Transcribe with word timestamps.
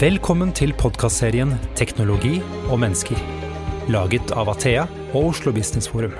Velkommen 0.00 0.48
til 0.56 0.70
podkastserien 0.80 1.50
'Teknologi 1.76 2.38
og 2.72 2.78
mennesker', 2.80 3.20
laget 3.92 4.30
av 4.32 4.48
Athea 4.48 4.86
og 5.12 5.26
Oslo 5.34 5.52
Business 5.52 5.90
Forum. 5.92 6.14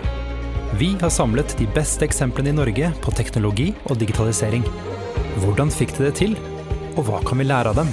Vi 0.76 0.90
har 1.00 1.08
samlet 1.08 1.54
de 1.56 1.64
beste 1.64 2.04
eksemplene 2.04 2.52
i 2.52 2.58
Norge 2.58 2.90
på 3.00 3.14
teknologi 3.16 3.70
og 3.86 3.96
digitalisering. 3.96 4.68
Hvordan 5.40 5.72
fikk 5.72 5.96
de 5.96 6.04
det 6.04 6.14
til, 6.20 6.36
og 6.98 7.08
hva 7.08 7.24
kan 7.24 7.40
vi 7.40 7.48
lære 7.48 7.72
av 7.72 7.80
dem? 7.80 7.88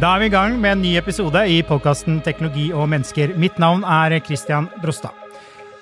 Da 0.00 0.14
er 0.14 0.24
vi 0.24 0.32
i 0.32 0.36
gang 0.38 0.60
med 0.60 0.72
en 0.72 0.82
ny 0.82 0.96
episode 0.96 1.44
i 1.52 1.60
podkasten 1.60 2.22
Teknologi 2.24 2.72
og 2.72 2.88
mennesker. 2.88 3.36
Mitt 3.36 3.58
navn 3.58 3.84
er 3.84 4.16
Christian 4.24 4.70
Brostad. 4.80 5.12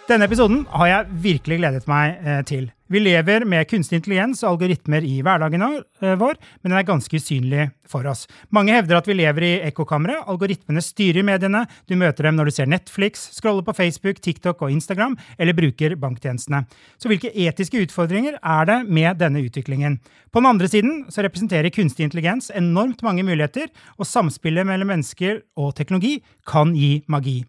Denne 0.08 0.26
episoden 0.26 0.66
har 0.74 0.86
jeg 0.86 1.06
virkelig 1.22 1.62
gledet 1.62 1.86
meg 1.86 2.18
eh, 2.26 2.42
til. 2.42 2.72
Vi 2.92 3.00
lever 3.00 3.46
med 3.48 3.64
kunstig 3.68 3.96
intelligens 3.96 4.42
og 4.44 4.50
algoritmer 4.54 5.04
i 5.08 5.22
hverdagen 5.24 5.62
eh, 5.64 6.16
vår, 6.20 6.36
men 6.60 6.68
den 6.70 6.76
er 6.76 6.84
ganske 6.84 7.16
usynlig 7.16 7.70
for 7.88 8.04
oss. 8.10 8.26
Mange 8.52 8.74
hevder 8.76 8.98
at 8.98 9.08
vi 9.08 9.16
lever 9.16 9.46
i 9.46 9.52
ekkokamre. 9.70 10.18
Algoritmene 10.28 10.82
styrer 10.84 11.24
mediene. 11.24 11.62
Du 11.88 11.96
møter 11.96 12.28
dem 12.28 12.36
når 12.36 12.50
du 12.50 12.54
ser 12.58 12.68
Netflix, 12.68 13.30
scroller 13.38 13.64
på 13.64 13.76
Facebook, 13.78 14.20
TikTok 14.20 14.60
og 14.66 14.74
Instagram, 14.74 15.16
eller 15.38 15.56
bruker 15.56 15.96
banktjenestene. 16.00 16.66
Så 17.00 17.08
hvilke 17.08 17.32
etiske 17.32 17.80
utfordringer 17.86 18.36
er 18.36 18.68
det 18.68 18.78
med 18.84 19.16
denne 19.22 19.46
utviklingen? 19.46 19.96
På 20.28 20.42
den 20.42 20.50
andre 20.52 20.68
siden 20.68 21.06
så 21.08 21.24
representerer 21.24 21.72
kunstig 21.72 22.04
intelligens 22.04 22.50
enormt 22.52 23.00
mange 23.06 23.24
muligheter, 23.24 23.72
og 23.96 24.08
samspillet 24.10 24.68
mellom 24.68 24.92
mennesker 24.92 25.40
og 25.56 25.72
teknologi 25.78 26.18
kan 26.44 26.76
gi 26.76 26.98
magi. 27.08 27.40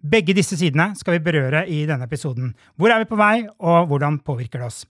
Begge 0.00 0.32
disse 0.36 0.56
sidene 0.56 0.94
skal 0.96 1.18
vi 1.18 1.24
berøre 1.24 1.66
i 1.68 1.82
denne 1.88 2.06
episoden. 2.08 2.54
Hvor 2.80 2.92
er 2.92 3.02
vi 3.02 3.08
på 3.10 3.18
vei, 3.20 3.44
og 3.60 3.90
hvordan 3.90 4.16
påvirker 4.24 4.62
det 4.62 4.70
oss? 4.70 4.84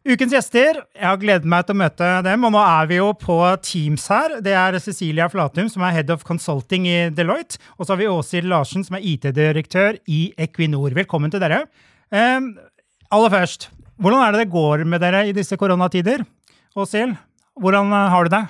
Ukens 0.00 0.32
gjester, 0.32 0.78
jeg 0.96 1.04
har 1.04 1.18
gledet 1.20 1.48
meg 1.48 1.66
til 1.68 1.76
å 1.76 1.80
møte 1.82 2.06
dem, 2.24 2.44
og 2.48 2.54
nå 2.54 2.60
er 2.64 2.86
vi 2.88 2.96
jo 2.96 3.10
på 3.20 3.36
Teams 3.64 4.06
her. 4.08 4.38
Det 4.44 4.54
er 4.56 4.78
Cecilia 4.80 5.26
Flatum, 5.32 5.68
som 5.68 5.84
er 5.84 5.92
Head 5.98 6.12
of 6.12 6.24
Consulting 6.28 6.86
i 6.88 6.98
Deloitte. 7.12 7.60
Og 7.76 7.84
så 7.84 7.92
har 7.92 8.00
vi 8.00 8.08
Åshild 8.08 8.48
Larsen, 8.48 8.84
som 8.84 8.96
er 8.96 9.04
IT-direktør 9.04 10.00
i 10.08 10.22
Equinor. 10.40 10.96
Velkommen 10.96 11.32
til 11.32 11.44
dere. 11.44 11.66
Um, 12.08 12.54
aller 13.12 13.34
først, 13.36 13.68
hvordan 14.00 14.24
er 14.24 14.32
det 14.32 14.46
det 14.46 14.54
går 14.56 14.86
med 14.88 15.04
dere 15.04 15.26
i 15.28 15.36
disse 15.36 15.60
koronatider? 15.60 16.24
Åshild? 16.80 17.18
Hvordan 17.58 17.92
eh, 17.92 18.08
har 18.12 18.24
du 18.24 18.32
det? 18.36 18.42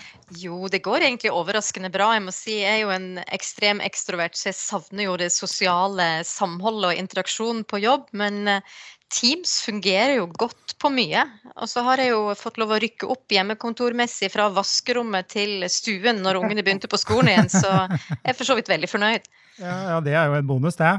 Jo, 0.42 0.68
det 0.70 0.82
går 0.84 1.06
egentlig 1.06 1.32
overraskende 1.34 1.90
bra. 1.92 2.12
Jeg 2.16 2.24
må 2.26 2.34
si, 2.34 2.60
jeg 2.60 2.80
er 2.80 2.84
jo 2.84 2.94
en 2.94 3.10
ekstrem 3.32 3.80
ekstrovert, 3.84 4.36
så 4.38 4.50
jeg 4.50 4.58
savner 4.60 5.06
jo 5.08 5.18
det 5.20 5.30
sosiale 5.34 6.08
samholdet 6.28 6.92
og 6.92 7.04
interaksjonen 7.04 7.64
på 7.68 7.80
jobb. 7.82 8.10
Men 8.12 8.42
eh, 8.58 8.80
Teams 9.10 9.56
fungerer 9.66 10.20
jo 10.20 10.28
godt 10.38 10.76
på 10.78 10.92
mye. 10.94 11.24
Og 11.56 11.66
så 11.70 11.82
har 11.86 12.02
jeg 12.02 12.12
jo 12.12 12.30
fått 12.38 12.60
lov 12.62 12.76
å 12.76 12.78
rykke 12.82 13.08
opp 13.10 13.34
hjemmekontormessig 13.34 14.30
fra 14.30 14.46
vaskerommet 14.54 15.32
til 15.32 15.66
stuen 15.72 16.22
når 16.22 16.38
ungene 16.44 16.62
begynte 16.62 16.90
på 16.90 17.00
skolen 17.00 17.32
igjen, 17.32 17.50
så 17.50 17.72
jeg 17.90 18.30
er 18.30 18.38
for 18.38 18.46
så 18.46 18.54
vidt 18.58 18.70
veldig 18.70 18.90
fornøyd. 18.90 19.26
Ja, 19.58 19.76
ja 19.90 19.98
det 20.04 20.14
er 20.14 20.30
jo 20.30 20.38
en 20.38 20.46
bonus, 20.46 20.78
det. 20.78 20.94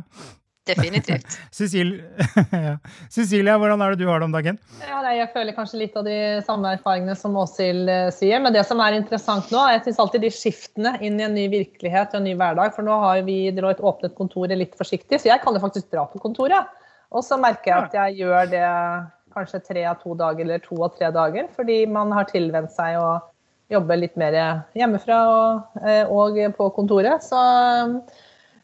Definitivt. 0.68 1.26
Cecilie, 1.52 2.04
ja. 2.52 2.76
Cecilia, 3.10 3.56
hvordan 3.58 3.82
er 3.82 3.96
det 3.96 4.04
du 4.04 4.10
har 4.12 4.22
det 4.22 4.28
om 4.28 4.36
dagen? 4.36 4.60
Ja, 4.86 5.00
jeg 5.10 5.32
føler 5.34 5.56
kanskje 5.58 5.80
litt 5.82 5.96
av 5.98 6.06
de 6.06 6.18
samme 6.46 6.76
erfaringene 6.78 7.16
som 7.18 7.38
Åshild 7.42 7.90
eh, 7.90 8.10
sier. 8.14 8.44
Men 8.44 8.54
det 8.54 8.64
som 8.70 8.82
er 8.84 9.00
interessant 9.00 9.50
nå, 9.54 9.64
jeg 9.74 9.82
syns 9.88 10.04
alltid 10.04 10.26
de 10.28 10.32
skiftene 10.36 10.94
inn 11.02 11.18
i 11.18 11.26
en 11.26 11.34
ny 11.38 11.48
virkelighet 11.52 12.14
og 12.14 12.22
en 12.22 12.30
ny 12.30 12.36
hverdag. 12.38 12.76
For 12.78 12.86
nå 12.86 13.00
har 13.08 13.26
vi 13.26 13.40
Deloitte 13.56 13.86
åpnet 13.90 14.16
kontoret 14.20 14.54
litt 14.60 14.78
forsiktig, 14.78 15.18
så 15.18 15.34
jeg 15.34 15.42
kan 15.42 15.58
jo 15.58 15.64
faktisk 15.66 15.90
dra 15.90 16.06
på 16.12 16.22
kontoret. 16.22 16.70
Og 17.12 17.26
så 17.26 17.42
merker 17.42 17.74
jeg 17.74 17.90
at 17.90 17.98
jeg 17.98 18.22
gjør 18.22 18.54
det 18.54 18.68
kanskje 19.34 19.66
tre 19.66 19.84
av 19.90 20.00
to 20.04 20.14
dager 20.20 20.46
eller 20.46 20.62
to 20.64 20.78
av 20.86 20.94
tre 20.94 21.10
dager, 21.16 21.50
fordi 21.58 21.84
man 21.90 22.14
har 22.14 22.30
tilvent 22.30 22.72
seg 22.76 23.00
å 23.02 23.16
jobbe 23.72 23.98
litt 23.98 24.18
mer 24.20 24.36
hjemmefra 24.78 25.18
og, 25.32 25.80
eh, 25.82 26.04
og 26.06 26.38
på 26.58 26.70
kontoret. 26.76 27.24
Så 27.26 27.40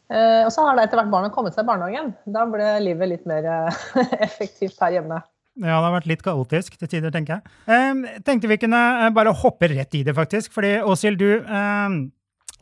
og 0.08 0.52
så 0.54 0.64
har 0.64 0.76
da 0.78 0.84
etter 0.86 1.00
hvert 1.02 1.10
barnet 1.12 1.34
kommet 1.34 1.56
seg 1.56 1.66
i 1.66 1.68
barnehagen. 1.68 2.14
Da 2.32 2.46
ble 2.48 2.68
livet 2.80 3.10
litt 3.10 3.26
mer 3.28 3.44
eh, 3.44 3.82
effektivt 4.28 4.80
her 4.80 4.94
hjemme. 4.98 5.20
Ja, 5.58 5.80
det 5.80 5.86
har 5.88 5.94
vært 5.96 6.10
litt 6.10 6.22
kaotisk 6.22 6.76
til 6.78 6.90
tider, 6.90 7.12
tenker 7.14 7.38
jeg. 7.38 7.56
Eh, 7.66 8.20
tenkte 8.26 8.50
vi 8.50 8.60
kunne 8.62 8.78
eh, 8.78 9.14
bare 9.14 9.34
hoppe 9.34 9.70
rett 9.72 9.96
i 9.98 10.04
det, 10.06 10.14
faktisk. 10.14 10.52
Fordi 10.54 10.76
Åshild, 10.86 11.18
du 11.18 11.42
eh, 11.42 11.96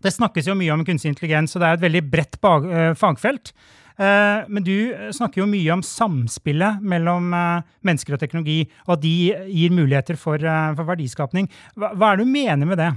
Det 0.05 0.12
snakkes 0.12 0.49
jo 0.49 0.57
mye 0.57 0.75
om 0.75 0.84
kunstig 0.84 1.12
intelligens, 1.12 1.57
og 1.57 1.62
det 1.62 1.69
er 1.69 1.79
et 1.79 1.84
veldig 1.87 2.05
bredt 2.12 2.39
eh, 2.41 2.95
fagfelt. 2.97 3.53
Men 3.97 4.61
du 4.61 4.93
snakker 5.17 5.41
jo 5.41 5.47
mye 5.49 5.71
om 5.73 5.81
samspillet 5.81 6.83
mellom 6.84 7.31
mennesker 7.33 8.13
og 8.13 8.21
teknologi, 8.21 8.59
og 8.84 8.99
at 8.99 9.01
de 9.01 9.13
gir 9.49 9.73
muligheter 9.73 10.19
for, 10.21 10.37
for 10.77 10.91
verdiskapning. 10.91 11.49
Hva, 11.81 11.95
hva 11.97 12.11
er 12.11 12.21
det 12.21 12.27
du 12.27 12.34
mener 12.34 12.69
med 12.69 12.77
det? 12.77 12.91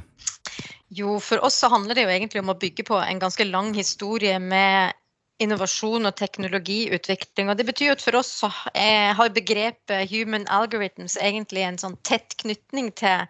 Jo, 0.89 1.19
for 1.21 1.43
oss 1.45 1.59
så 1.61 1.69
handler 1.69 1.95
det 1.95 2.07
jo 2.07 2.13
egentlig 2.13 2.41
om 2.41 2.49
å 2.49 2.57
bygge 2.57 2.83
på 2.87 2.97
en 2.97 3.21
ganske 3.21 3.45
lang 3.45 3.75
historie 3.77 4.39
med 4.41 4.97
innovasjon 5.39 6.09
og 6.09 6.17
teknologiutvikling. 6.19 7.51
Og 7.51 7.59
det 7.59 7.67
betyr 7.69 7.93
at 7.93 8.03
for 8.03 8.17
oss 8.19 8.31
så 8.41 8.49
har 8.49 9.35
begrepet 9.35 10.09
human 10.11 10.47
algorithms 10.51 11.15
egentlig 11.21 11.63
en 11.67 11.79
sånn 11.79 11.95
tett 12.07 12.35
knytning 12.41 12.91
til 12.97 13.29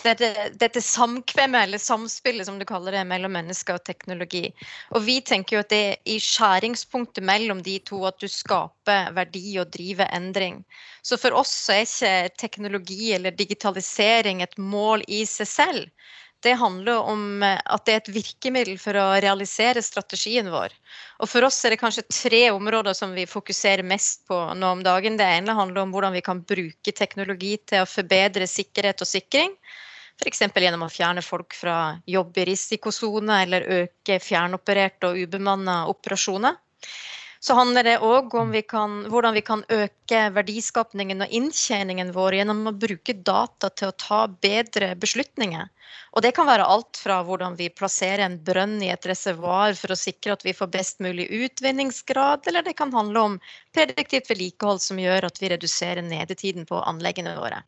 dette, 0.00 0.28
dette, 0.56 0.80
samkvemmet, 0.80 1.66
eller 1.66 1.80
samspillet 1.80 2.48
som 2.48 2.58
du 2.58 2.64
kaller 2.68 2.96
det, 2.96 3.02
mellom 3.08 3.34
mennesker 3.36 3.76
og 3.76 3.84
teknologi. 3.84 4.46
Og 4.96 5.04
vi 5.04 5.18
tenker 5.20 5.58
jo 5.58 5.64
at 5.64 5.72
det 5.72 5.80
er 5.90 5.98
i 6.08 6.16
skjæringspunktet 6.24 7.24
mellom 7.24 7.60
de 7.62 7.76
to 7.84 8.00
at 8.08 8.16
du 8.20 8.28
skaper 8.28 9.12
verdi 9.16 9.58
og 9.60 9.70
driver 9.76 10.08
endring. 10.16 10.62
Så 11.04 11.20
for 11.20 11.36
oss 11.36 11.52
så 11.66 11.76
er 11.76 11.84
ikke 11.86 12.40
teknologi 12.46 13.12
eller 13.16 13.36
digitalisering 13.36 14.40
et 14.42 14.56
mål 14.58 15.04
i 15.08 15.22
seg 15.28 15.52
selv 15.52 16.08
det 16.42 16.54
handler 16.60 17.04
om 17.10 17.42
eh, 17.42 17.58
at 17.64 17.84
det 17.86 17.92
er 17.92 18.00
et 18.00 18.12
virkemiddel 18.14 18.78
for 18.80 18.96
å 18.96 19.06
realisere 19.20 19.82
strategien 19.84 20.48
vår. 20.52 20.72
Og 21.20 21.28
For 21.28 21.44
oss 21.44 21.58
er 21.64 21.74
det 21.74 21.80
kanskje 21.82 22.06
tre 22.08 22.42
områder 22.54 22.96
som 22.96 23.12
vi 23.16 23.26
fokuserer 23.28 23.84
mest 23.86 24.24
på 24.30 24.38
nå 24.56 24.72
om 24.76 24.84
dagen. 24.86 25.18
Det 25.20 25.28
ene 25.28 25.56
handler 25.56 25.84
om 25.84 25.92
hvordan 25.94 26.16
vi 26.16 26.24
kan 26.24 26.40
bruke 26.40 26.96
teknologi 26.96 27.56
til 27.68 27.84
å 27.84 27.90
forbedre 27.90 28.48
sikkerhet 28.48 29.04
og 29.04 29.10
sikring. 29.10 29.54
F.eks. 30.20 30.42
gjennom 30.52 30.84
å 30.84 30.92
fjerne 30.92 31.24
folk 31.24 31.56
fra 31.56 31.76
jobb 32.08 32.40
i 32.42 32.48
risikosone, 32.50 33.42
eller 33.44 33.68
øke 33.84 34.18
fjernopererte 34.20 35.12
og 35.12 35.20
ubemanna 35.24 35.82
operasjoner. 35.92 36.58
Så 37.40 37.54
handler 37.56 37.86
det 37.86 37.98
òg 38.04 38.34
om 38.36 38.50
vi 38.52 38.60
kan, 38.68 38.98
hvordan 39.08 39.32
vi 39.32 39.40
kan 39.40 39.62
øke 39.72 40.18
verdiskapningen 40.36 41.24
og 41.24 41.32
inntjeningen 41.32 42.10
vår 42.12 42.36
gjennom 42.36 42.66
å 42.68 42.74
bruke 42.76 43.14
data 43.16 43.70
til 43.72 43.88
å 43.88 43.96
ta 43.96 44.18
bedre 44.28 44.90
beslutninger. 45.00 45.70
Og 46.12 46.24
det 46.26 46.34
kan 46.36 46.48
være 46.50 46.66
alt 46.68 47.00
fra 47.00 47.20
hvordan 47.24 47.56
vi 47.56 47.70
plasserer 47.72 48.26
en 48.26 48.36
brønn 48.44 48.76
i 48.84 48.90
et 48.92 49.08
reservoar 49.08 49.72
for 49.78 49.94
å 49.94 49.98
sikre 49.98 50.36
at 50.36 50.44
vi 50.44 50.54
får 50.56 50.72
best 50.74 51.00
mulig 51.00 51.30
utvinningsgrad, 51.32 52.44
eller 52.50 52.66
det 52.66 52.76
kan 52.78 52.92
handle 52.92 53.26
om 53.30 53.38
prediktivt 53.72 54.28
vedlikehold 54.30 54.84
som 54.84 55.00
gjør 55.00 55.30
at 55.30 55.40
vi 55.40 55.52
reduserer 55.54 56.04
nedetiden 56.04 56.68
på 56.68 56.82
anleggene 56.82 57.38
våre. 57.40 57.62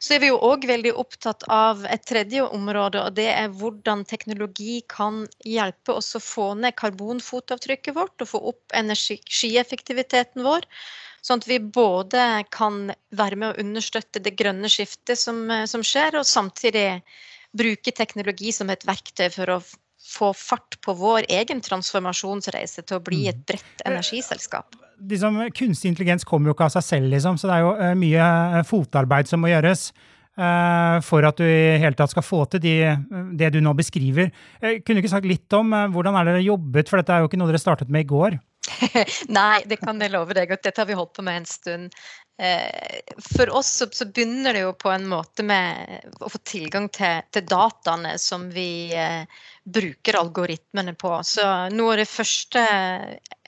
Så 0.00 0.14
er 0.16 0.22
vi 0.22 0.30
jo 0.30 0.38
òg 0.48 0.64
veldig 0.68 0.92
opptatt 1.02 1.44
av 1.52 1.82
et 1.92 2.04
tredje 2.08 2.44
område, 2.46 3.02
og 3.04 3.16
det 3.18 3.26
er 3.32 3.52
hvordan 3.60 4.06
teknologi 4.08 4.78
kan 4.88 5.26
hjelpe 5.44 5.96
oss 6.00 6.14
å 6.16 6.22
få 6.24 6.46
ned 6.62 6.76
karbonfotavtrykket 6.80 7.96
vårt 7.98 8.24
og 8.24 8.30
få 8.32 8.40
opp 8.52 8.76
energieffektiviteten 8.80 10.46
vår. 10.46 10.64
Sånn 11.20 11.42
at 11.42 11.50
vi 11.50 11.58
både 11.60 12.24
kan 12.54 12.86
være 13.12 13.36
med 13.36 13.50
å 13.50 13.60
understøtte 13.60 14.22
det 14.24 14.38
grønne 14.40 14.70
skiftet 14.72 15.20
som, 15.20 15.44
som 15.68 15.84
skjer, 15.84 16.16
og 16.16 16.28
samtidig 16.28 17.02
bruke 17.52 17.92
teknologi 17.92 18.54
som 18.56 18.70
et 18.72 18.86
verktøy 18.88 19.28
for 19.34 19.56
å 19.56 19.60
få 20.10 20.32
fart 20.36 20.78
på 20.84 20.94
vår 20.98 21.28
egen 21.30 21.62
transformasjonsreise 21.64 22.84
til 22.84 22.98
å 22.98 23.04
bli 23.04 23.24
et 23.30 23.40
mm. 23.40 23.46
bredt 23.48 23.84
energiselskap. 23.86 24.78
Liksom, 25.10 25.42
kunstig 25.56 25.92
intelligens 25.92 26.26
kommer 26.28 26.50
jo 26.50 26.56
ikke 26.56 26.68
av 26.68 26.74
seg 26.76 26.86
selv, 26.86 27.10
liksom, 27.14 27.38
så 27.40 27.48
det 27.48 27.56
er 27.56 27.64
jo 27.64 27.74
uh, 27.78 27.92
mye 27.98 28.30
uh, 28.56 28.62
fotarbeid 28.68 29.30
som 29.30 29.42
må 29.42 29.52
gjøres. 29.52 29.90
Uh, 30.40 31.00
for 31.04 31.26
at 31.26 31.40
du 31.40 31.44
i 31.44 31.80
hele 31.82 31.96
tatt 31.98 32.12
skal 32.12 32.24
få 32.24 32.44
til 32.48 32.62
de, 32.64 32.74
det 33.36 33.50
du 33.52 33.58
nå 33.60 33.74
beskriver. 33.76 34.30
kunne 34.60 35.00
du 35.00 35.02
ikke 35.02 35.12
sagt 35.12 35.28
litt 35.28 35.52
om 35.56 35.74
hvordan 35.92 36.16
er 36.16 36.30
dere 36.30 36.44
jobbet, 36.44 36.88
for 36.88 37.00
dette 37.00 37.16
er 37.16 37.24
jo 37.24 37.28
ikke 37.28 37.40
noe 37.40 37.50
dere 37.50 37.60
startet 37.60 37.92
med 37.92 38.06
i 38.06 38.10
går? 38.12 38.38
Nei, 39.38 39.62
det 39.66 39.80
kan 39.80 40.00
jeg 40.00 40.12
love 40.12 40.36
deg. 40.36 40.52
Dette 40.62 40.80
har 40.80 40.88
vi 40.88 40.96
holdt 40.96 41.14
på 41.16 41.24
med 41.26 41.42
en 41.42 41.48
stund. 41.48 41.96
Eh, 42.40 43.00
for 43.36 43.50
oss 43.56 43.66
så, 43.66 43.86
så, 43.92 44.06
begynner 44.06 44.56
det 44.56 44.62
jo 44.64 44.72
på 44.72 44.88
en 44.92 45.04
måte 45.10 45.44
med 45.44 46.06
å 46.24 46.30
få 46.32 46.40
tilgang 46.48 46.88
til, 46.88 47.20
til 47.36 47.44
dataene 47.44 48.14
som 48.20 48.46
vi 48.54 48.94
eh, 48.96 49.28
bruker 49.64 50.16
algoritmene 50.16 50.94
på. 50.94 51.12
Så 51.24 51.44
noe 51.74 51.94
av 51.94 52.00
det 52.00 52.08
første 52.08 52.62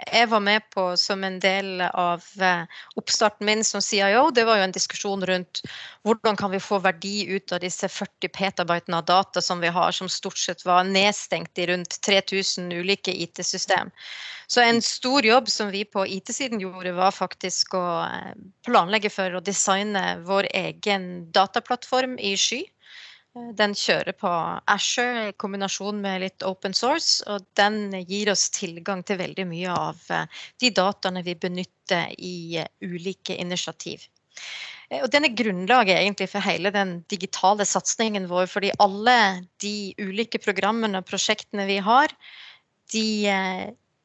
jeg 0.03 0.29
var 0.29 0.43
med 0.45 0.65
på 0.75 0.85
som 1.01 1.23
en 1.25 1.39
del 1.41 1.81
av 1.81 2.25
eh, 2.41 2.65
oppstarten 3.01 3.47
min 3.47 3.65
som 3.65 3.83
CIO, 3.83 4.31
det 4.35 4.45
var 4.45 4.59
jo 4.59 4.67
en 4.67 4.75
diskusjon 4.75 5.25
rundt 5.29 5.63
hvordan 6.07 6.37
kan 6.37 6.53
vi 6.53 6.61
få 6.61 6.81
verdi 6.85 7.25
ut 7.33 7.55
av 7.55 7.63
disse 7.65 7.89
40 7.89 8.33
petabytene 8.35 9.01
av 9.01 9.07
data 9.09 9.43
som 9.43 9.63
vi 9.63 9.73
har, 9.73 9.93
som 9.93 10.11
stort 10.11 10.39
sett 10.39 10.67
var 10.69 10.85
nedstengt 10.85 11.59
i 11.59 11.67
rundt 11.71 12.01
3000 12.05 12.73
ulike 12.73 13.15
IT-system. 13.25 13.91
Så 14.47 14.61
en 14.61 14.83
stor 14.83 15.25
jobb 15.25 15.49
som 15.49 15.71
vi 15.73 15.85
på 15.85 16.05
IT-siden 16.07 16.61
gjorde, 16.61 16.93
var 16.93 17.15
faktisk 17.17 17.75
å 17.79 17.87
eh, 18.05 18.35
planlegge 18.67 19.11
for 19.13 19.39
å 19.39 19.45
designe 19.45 20.19
vår 20.27 20.51
egen 20.53 21.31
dataplattform 21.33 22.19
i 22.19 22.37
sky. 22.37 22.65
Den 23.33 23.73
kjører 23.73 24.13
på 24.13 24.31
Asher 24.69 25.31
i 25.31 25.37
kombinasjon 25.41 26.03
med 26.05 26.21
litt 26.21 26.45
open 26.45 26.75
source, 26.77 27.23
og 27.33 27.47
den 27.57 27.95
gir 28.05 28.29
oss 28.33 28.51
tilgang 28.53 29.01
til 29.09 29.17
veldig 29.23 29.47
mye 29.49 29.73
av 29.73 30.03
de 30.61 30.71
dataene 30.77 31.23
vi 31.25 31.35
benytter 31.41 32.13
i 32.21 32.61
ulike 32.85 33.39
initiativ. 33.41 34.05
Og 35.01 35.09
den 35.09 35.25
er 35.25 35.37
grunnlaget 35.37 35.97
egentlig 35.97 36.29
for 36.29 36.45
hele 36.45 36.73
den 36.75 36.99
digitale 37.09 37.65
satsingen 37.65 38.29
vår, 38.29 38.51
fordi 38.53 38.75
alle 38.85 39.17
de 39.65 39.95
ulike 40.03 40.41
programmene 40.43 41.01
og 41.01 41.09
prosjektene 41.09 41.65
vi 41.71 41.79
har, 41.81 42.13
de 42.93 43.07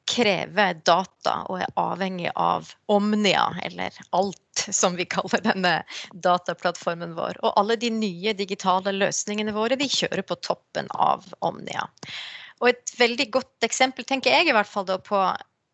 krever 0.07 0.79
data 0.87 1.33
og 1.51 1.59
er 1.61 1.73
avhengig 1.79 2.31
av 2.35 2.71
Omnia, 2.91 3.49
eller 3.67 3.95
alt 4.15 4.63
som 4.73 4.95
vi 4.97 5.05
kaller 5.09 5.43
denne 5.45 5.73
dataplattformen 6.13 7.15
vår. 7.17 7.41
Og 7.43 7.59
alle 7.59 7.77
de 7.79 7.91
nye 7.93 8.33
digitale 8.37 8.95
løsningene 8.95 9.55
våre 9.55 9.77
de 9.79 9.89
kjører 9.91 10.23
på 10.27 10.39
toppen 10.45 10.89
av 10.95 11.27
Omnia. 11.45 11.89
Og 12.61 12.71
et 12.71 12.95
veldig 12.97 13.29
godt 13.35 13.67
eksempel 13.67 14.07
tenker 14.07 14.33
jeg 14.33 14.49
i 14.49 14.55
hvert 14.55 14.71
fall 14.71 14.87
da 14.87 14.97
på 14.97 15.21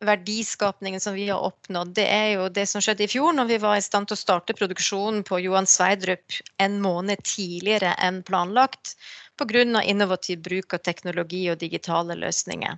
verdiskapningen 0.03 1.00
som 1.00 1.15
vi 1.15 1.30
har 1.30 1.39
oppnådd, 1.39 1.94
det 1.95 2.06
er 2.12 2.30
jo 2.35 2.50
det 2.51 2.65
som 2.68 2.83
skjedde 2.83 3.06
i 3.06 3.12
fjor, 3.12 3.31
når 3.38 3.47
vi 3.53 3.59
var 3.63 3.77
i 3.80 3.83
stand 3.85 4.09
til 4.09 4.18
å 4.18 4.19
starte 4.19 4.56
produksjonen 4.57 5.24
på 5.27 5.39
Johan 5.45 5.69
Sverdrup 5.69 6.39
en 6.63 6.80
måned 6.83 7.24
tidligere 7.24 7.94
enn 8.03 8.19
planlagt 8.27 8.97
pga. 9.38 9.83
innovativ 9.83 10.41
bruk 10.41 10.74
av 10.74 10.83
teknologi 10.83 11.50
og 11.51 11.59
digitale 11.59 12.15
løsninger. 12.15 12.77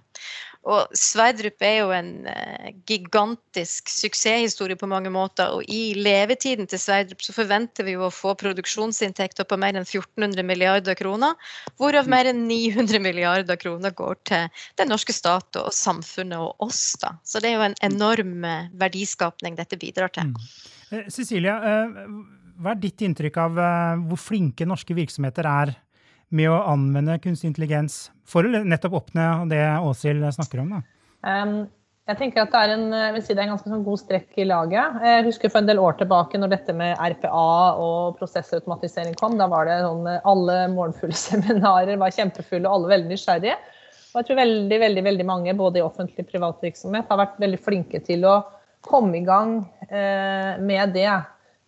Og 0.66 0.96
Sverdrup 0.98 1.62
er 1.62 1.76
jo 1.78 1.92
en 1.94 2.08
uh, 2.26 2.70
gigantisk 2.90 3.92
suksesshistorie 3.92 4.78
på 4.80 4.90
mange 4.90 5.12
måter. 5.14 5.54
Og 5.54 5.68
i 5.70 5.94
levetiden 5.94 6.66
til 6.70 6.82
Sverdrup 6.82 7.22
så 7.22 7.36
forventer 7.36 7.86
vi 7.86 7.94
jo 7.94 8.08
å 8.08 8.14
få 8.14 8.34
produksjonsinntekter 8.42 9.46
på 9.46 9.60
mer 9.62 9.78
enn 9.78 9.86
1400 9.86 10.42
milliarder 10.48 10.98
kroner. 10.98 11.38
Hvorav 11.78 12.10
mer 12.10 12.32
enn 12.32 12.48
900 12.50 13.04
milliarder 13.04 13.62
kroner 13.62 13.94
går 13.94 14.18
til 14.26 14.66
den 14.82 14.90
norske 14.90 15.14
stat 15.14 15.62
og 15.62 15.70
samfunnet 15.76 16.42
og 16.42 16.66
oss. 16.66 16.96
da. 17.02 17.14
Så 17.22 17.44
det 17.44 17.54
er 17.54 17.60
jo 17.60 17.68
en 17.70 17.80
enorm 17.86 18.42
eh, 18.50 18.72
verdiskapning 18.74 19.60
dette 19.60 19.78
bidrar 19.78 20.10
til. 20.18 20.34
Mm. 20.34 20.50
Eh, 20.90 21.08
Cecilia, 21.14 21.60
hva 22.58 22.74
er 22.74 22.82
ditt 22.82 23.06
inntrykk 23.06 23.38
av 23.44 23.66
hvor 24.08 24.18
flinke 24.18 24.66
norske 24.66 24.98
virksomheter 24.98 25.46
er 25.46 25.78
med 26.36 26.52
å 26.52 26.60
anvende 26.74 27.18
kunstig 27.24 27.52
intelligens 27.52 28.10
for 28.28 28.46
å 28.46 28.64
nettopp 28.66 29.00
oppnå 29.02 29.46
det 29.52 29.64
Åshild 29.86 30.26
snakker 30.36 30.64
om? 30.64 30.78
Um, 31.26 31.58
jeg 32.06 32.20
tenker 32.20 32.44
at 32.44 32.52
det 32.54 32.60
er 32.62 32.72
en, 32.76 33.22
si 33.24 33.34
det 33.34 33.40
er 33.40 33.48
en 33.48 33.56
ganske 33.56 33.72
sånn 33.72 33.86
god 33.86 33.98
strekk 33.98 34.36
i 34.38 34.46
laget. 34.46 34.98
Jeg 35.02 35.26
husker 35.26 35.50
for 35.50 35.64
en 35.64 35.70
del 35.70 35.82
år 35.82 35.96
tilbake 35.98 36.38
når 36.38 36.52
dette 36.52 36.76
med 36.78 37.00
RPA 37.02 37.46
og 37.82 38.20
prosessautomatisering 38.20 39.16
kom. 39.18 39.40
Da 39.40 39.48
var 39.50 39.66
det 39.66 39.80
sånn 39.82 40.06
alle 40.14 40.60
morgenfulle 40.74 41.18
seminarer 41.28 41.98
var 42.02 42.14
kjempefulle 42.14 42.70
og 42.70 42.78
alle 42.78 42.94
veldig 42.94 43.16
nysgjerrige. 43.16 43.58
Og 44.14 44.22
jeg 44.22 44.28
tror 44.30 44.40
veldig, 44.40 44.78
veldig, 44.80 45.06
veldig 45.10 45.26
mange, 45.28 45.58
både 45.58 45.82
i 45.82 45.84
offentlig 45.84 46.28
og 46.28 46.30
privat 46.30 46.62
virksomhet, 46.64 47.10
har 47.10 47.20
vært 47.20 47.42
veldig 47.42 47.62
flinke 47.66 48.00
til 48.06 48.22
å 48.30 48.38
komme 48.86 49.18
i 49.18 49.26
gang 49.26 49.58
eh, 49.90 50.62
med 50.62 50.94
det. 50.96 51.10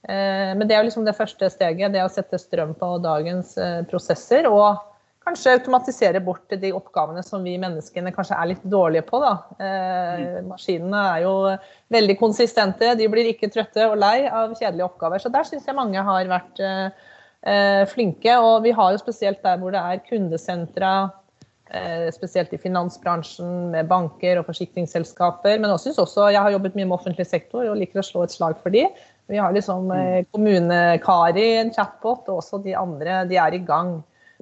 Eh, 0.07 0.53
men 0.55 0.67
det 0.67 0.75
er 0.75 0.83
jo 0.83 0.87
liksom 0.87 1.07
det 1.07 1.17
første 1.17 1.49
steget, 1.51 1.91
det 1.91 2.03
å 2.05 2.11
sette 2.11 2.39
strøm 2.39 2.73
på 2.79 2.93
dagens 3.03 3.55
eh, 3.59 3.81
prosesser. 3.89 4.47
Og 4.47 4.79
kanskje 5.27 5.57
automatisere 5.57 6.21
bort 6.23 6.55
de 6.61 6.71
oppgavene 6.71 7.23
som 7.25 7.43
vi 7.43 7.57
menneskene 7.59 8.13
kanskje 8.15 8.37
er 8.39 8.53
litt 8.53 8.63
dårlige 8.71 9.03
på. 9.09 9.19
Da. 9.23 9.33
Eh, 9.59 10.23
mm. 10.23 10.47
Maskinene 10.53 11.03
er 11.11 11.25
jo 11.25 11.35
veldig 11.93 12.17
konsistente, 12.21 12.95
de 12.95 13.11
blir 13.11 13.33
ikke 13.33 13.51
trøtte 13.51 13.89
og 13.91 13.99
lei 13.99 14.21
av 14.29 14.55
kjedelige 14.55 14.87
oppgaver. 14.87 15.23
Så 15.23 15.33
der 15.33 15.47
syns 15.49 15.67
jeg 15.67 15.77
mange 15.77 16.07
har 16.11 16.31
vært 16.31 16.65
flinke. 17.93 18.33
Og 18.43 18.63
vi 18.65 18.73
har 18.75 18.91
jo 18.91 18.99
spesielt 18.99 19.43
der 19.45 19.59
hvor 19.61 19.71
det 19.71 19.79
er 19.79 20.01
kundesentra, 20.03 20.91
spesielt 22.11 22.51
i 22.55 22.59
finansbransjen 22.59 23.69
med 23.71 23.87
banker 23.87 24.41
og 24.41 24.47
forsikringsselskaper. 24.49 25.59
Men 25.61 25.69
jeg, 25.69 25.83
synes 25.85 26.01
også, 26.01 26.25
jeg 26.33 26.41
har 26.43 26.55
jobbet 26.55 26.75
mye 26.75 26.89
med 26.89 26.97
offentlig 26.97 27.27
sektor 27.29 27.69
og 27.69 27.77
liker 27.79 28.01
å 28.01 28.07
slå 28.07 28.25
et 28.25 28.35
slag 28.35 28.57
for 28.63 28.73
de. 28.73 28.87
Vi 29.27 29.37
har 29.37 29.51
liksom 29.51 29.91
eh, 29.91 30.25
i 31.37 31.57
en 31.57 31.73
chatbot, 31.73 32.29
og 32.29 32.37
også 32.37 32.61
de 32.63 32.75
andre. 32.75 33.25
De 33.27 33.35
er 33.35 33.53
i 33.53 33.63
gang. 33.63 33.97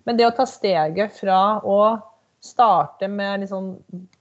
Men 0.05 0.17
det 0.17 0.27
å 0.27 0.35
ta 0.35 0.45
steget 0.45 1.15
fra 1.17 1.59
å 1.65 1.79
starte 2.45 3.07
med 3.09 3.41
liksom, 3.41 3.71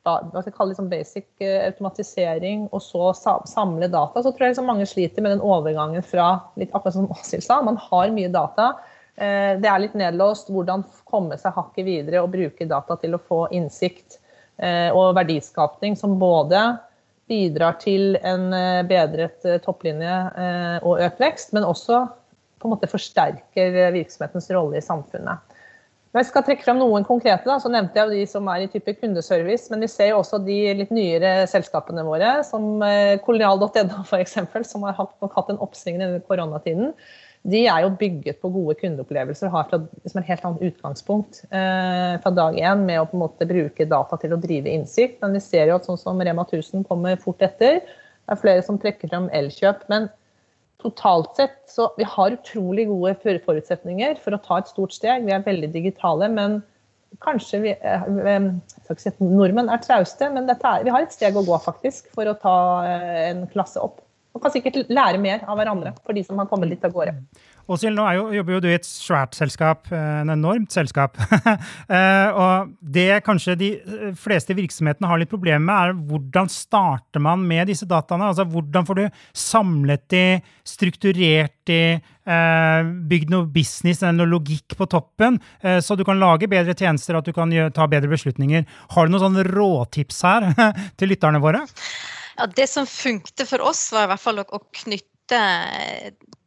hva 0.07 0.41
skal 0.41 0.55
kalle 0.55 0.73
liksom 0.73 0.89
basic 0.89 1.27
eh, 1.45 1.67
automatisering, 1.67 2.69
og 2.73 2.81
så 2.83 3.13
samle 3.45 3.91
data, 3.93 4.23
så 4.23 4.33
tror 4.33 4.47
jeg 4.47 4.55
liksom 4.55 4.71
mange 4.73 4.89
sliter 4.89 5.25
med 5.25 5.37
den 5.37 5.45
overgangen 5.45 6.07
fra 6.07 6.31
litt 6.57 6.73
akkurat 6.73 6.97
som 6.97 7.13
Åshild 7.13 7.45
sa, 7.45 7.61
man 7.61 7.77
har 7.91 8.15
mye 8.17 8.33
data. 8.33 8.73
Eh, 9.21 9.61
det 9.61 9.69
er 9.69 9.85
litt 9.85 9.99
nedlåst. 10.01 10.49
Hvordan 10.49 10.87
komme 11.05 11.37
seg 11.41 11.53
hakket 11.59 11.85
videre 11.85 12.25
og 12.25 12.33
bruke 12.33 12.71
data 12.71 12.97
til 13.03 13.19
å 13.19 13.23
få 13.23 13.47
innsikt 13.53 14.21
og 14.55 15.17
verdiskapning 15.17 15.97
som 15.99 16.13
både 16.15 16.61
bidrar 17.31 17.79
til 17.83 18.19
en 18.21 18.51
eh, 18.53 18.83
bedret 18.89 19.47
eh, 19.49 19.61
topplinje 19.65 20.13
eh, 20.41 20.77
og 20.85 21.03
økt 21.05 21.23
vekst, 21.23 21.55
men 21.57 21.67
også 21.67 22.05
på 22.61 22.69
en 22.69 22.75
måte 22.75 22.89
forsterker 22.89 23.93
virksomhetens 23.93 24.49
rolle 24.55 24.81
i 24.81 24.85
samfunnet. 24.85 25.53
Når 26.15 26.23
jeg 26.23 26.29
skal 26.29 26.45
trekke 26.47 26.65
frem 26.65 26.79
noen 26.79 27.05
konkrete, 27.05 27.43
da, 27.49 27.59
så 27.61 27.69
nevnte 27.73 27.99
jeg 27.99 28.13
de 28.13 28.27
som 28.31 28.47
er 28.49 28.63
i 28.63 28.69
type 28.71 28.93
kundeservice. 29.01 29.67
Men 29.73 29.83
vi 29.83 29.89
ser 29.91 30.13
jo 30.13 30.21
også 30.21 30.39
de 30.47 30.59
litt 30.79 30.93
nyere 30.95 31.33
selskapene 31.51 32.05
våre, 32.07 32.37
som 32.47 32.79
kolonial.no 33.27 34.05
f.eks., 34.07 34.39
som 34.71 34.87
har 34.87 34.95
hatt, 34.95 35.17
hatt 35.35 35.51
en 35.51 35.59
oppsving 35.67 35.99
i 36.07 36.09
koronatiden 36.29 36.95
de 37.45 37.61
er 37.69 37.83
jo 37.85 37.91
bygget 38.01 38.39
på 38.41 38.49
gode 38.55 38.75
kundeopplevelser 38.81 39.51
og 39.51 39.57
har 39.59 39.67
fra, 39.69 39.79
liksom 40.01 40.21
et 40.23 40.29
helt 40.31 40.45
annet 40.49 40.63
utgangspunkt 40.71 41.43
eh, 41.51 42.15
fra 42.25 42.33
dag 42.33 42.57
én 42.57 42.85
med 42.89 43.03
å 43.03 43.07
på 43.11 43.19
en 43.19 43.25
måte 43.27 43.49
bruke 43.49 43.85
data 43.91 44.17
til 44.23 44.33
å 44.33 44.41
drive 44.41 44.73
innsikt. 44.73 45.19
Men 45.21 45.37
vi 45.37 45.43
ser 45.45 45.69
jo 45.69 45.77
at 45.77 45.89
sånn 45.89 46.01
som 46.01 46.23
Rema 46.25 46.47
1000 46.47 46.87
kommer 46.89 47.21
fort 47.21 47.45
etter. 47.45 47.83
Det 47.85 48.33
er 48.33 48.41
flere 48.41 48.65
som 48.65 48.81
trekker 48.81 49.13
frem 49.13 49.29
Elkjøp. 49.37 49.85
Men 49.93 50.09
totalt 50.81 51.37
sett 51.37 51.59
så 51.69 51.91
vi 51.99 52.07
har 52.09 52.39
utrolig 52.39 52.87
gode 52.89 53.13
forutsetninger 53.45 54.17
for 54.25 54.37
å 54.37 54.41
ta 54.45 54.63
et 54.63 54.73
stort 54.73 54.97
steg. 54.97 55.29
Vi 55.29 55.37
er 55.37 55.45
veldig 55.45 55.69
digitale, 55.77 56.31
men 56.33 56.63
kanskje 57.25 57.61
vi 57.61 57.75
eh, 57.77 58.09
eh, 58.35 58.49
si 58.97 59.13
Nordmenn 59.21 59.69
er 59.69 59.85
trauste, 59.85 60.33
men 60.33 60.49
er, 60.49 60.65
vi 60.85 60.93
har 60.97 61.05
et 61.05 61.15
steg 61.15 61.37
å 61.37 61.45
gå 61.47 61.61
faktisk 61.65 62.09
for 62.17 62.29
å 62.29 62.37
ta 62.41 62.57
eh, 62.89 63.21
en 63.29 63.45
klasse 63.53 63.85
opp. 63.85 64.01
Man 64.35 64.43
kan 64.43 64.51
sikkert 64.51 64.89
lære 64.91 65.19
mer 65.23 65.45
av 65.47 65.55
hverandre 65.55 65.93
for 66.03 66.17
de 66.17 66.25
som 66.27 66.41
har 66.41 66.49
kommet 66.51 66.73
litt 66.73 66.83
av 66.83 66.91
gårde. 66.91 67.13
Åshild, 67.71 67.97
nå 67.97 68.05
jo, 68.13 68.25
jobber 68.35 68.57
jo 68.57 68.61
du 68.61 68.67
i 68.69 68.75
et 68.77 68.87
svært 68.87 69.37
selskap, 69.39 69.87
eh, 69.95 70.21
en 70.25 70.35
enormt 70.35 70.75
selskap. 70.75 71.17
Eh, 71.85 72.39
og 72.41 72.71
det 72.81 73.21
kanskje 73.27 73.55
de 73.61 73.69
eh, 73.77 74.15
fleste 74.19 74.55
virksomhetene 74.57 75.07
har 75.09 75.21
litt 75.21 75.31
problemer 75.31 75.63
med, 75.63 75.75
er 75.75 76.09
hvordan 76.09 76.49
starter 76.51 77.23
man 77.23 77.43
med 77.47 77.69
disse 77.69 77.87
dataene? 77.89 78.31
Altså 78.33 78.47
hvordan 78.49 78.87
får 78.89 78.99
du 78.99 79.19
samlet 79.37 80.03
de, 80.11 80.25
strukturert 80.67 81.55
de, 81.69 82.01
bygd 83.11 83.31
noe 83.35 83.47
business, 83.53 84.01
noe 84.17 84.29
logikk 84.31 84.75
på 84.79 84.89
toppen, 84.89 85.37
så 85.61 85.97
du 85.97 86.07
kan 86.09 86.21
lage 86.21 86.49
bedre 86.51 86.73
tjenester, 86.73 87.19
at 87.19 87.29
du 87.29 87.35
kan 87.37 87.53
ta 87.77 87.87
bedre 87.91 88.09
beslutninger. 88.09 88.65
Har 88.97 89.07
du 89.07 89.13
noen 89.13 89.27
sånne 89.27 89.47
råtips 89.51 90.25
her 90.25 90.49
til 90.99 91.13
lytterne 91.13 91.43
våre? 91.45 91.67
Ja, 92.37 92.47
Det 92.47 92.67
som 92.67 92.87
funkte 92.87 93.47
for 93.47 93.63
oss, 93.63 93.93
var 93.93 94.07
i 94.07 94.13
hvert 94.13 94.23
fall 94.23 94.43
å, 94.43 94.63
knytte 94.85 95.41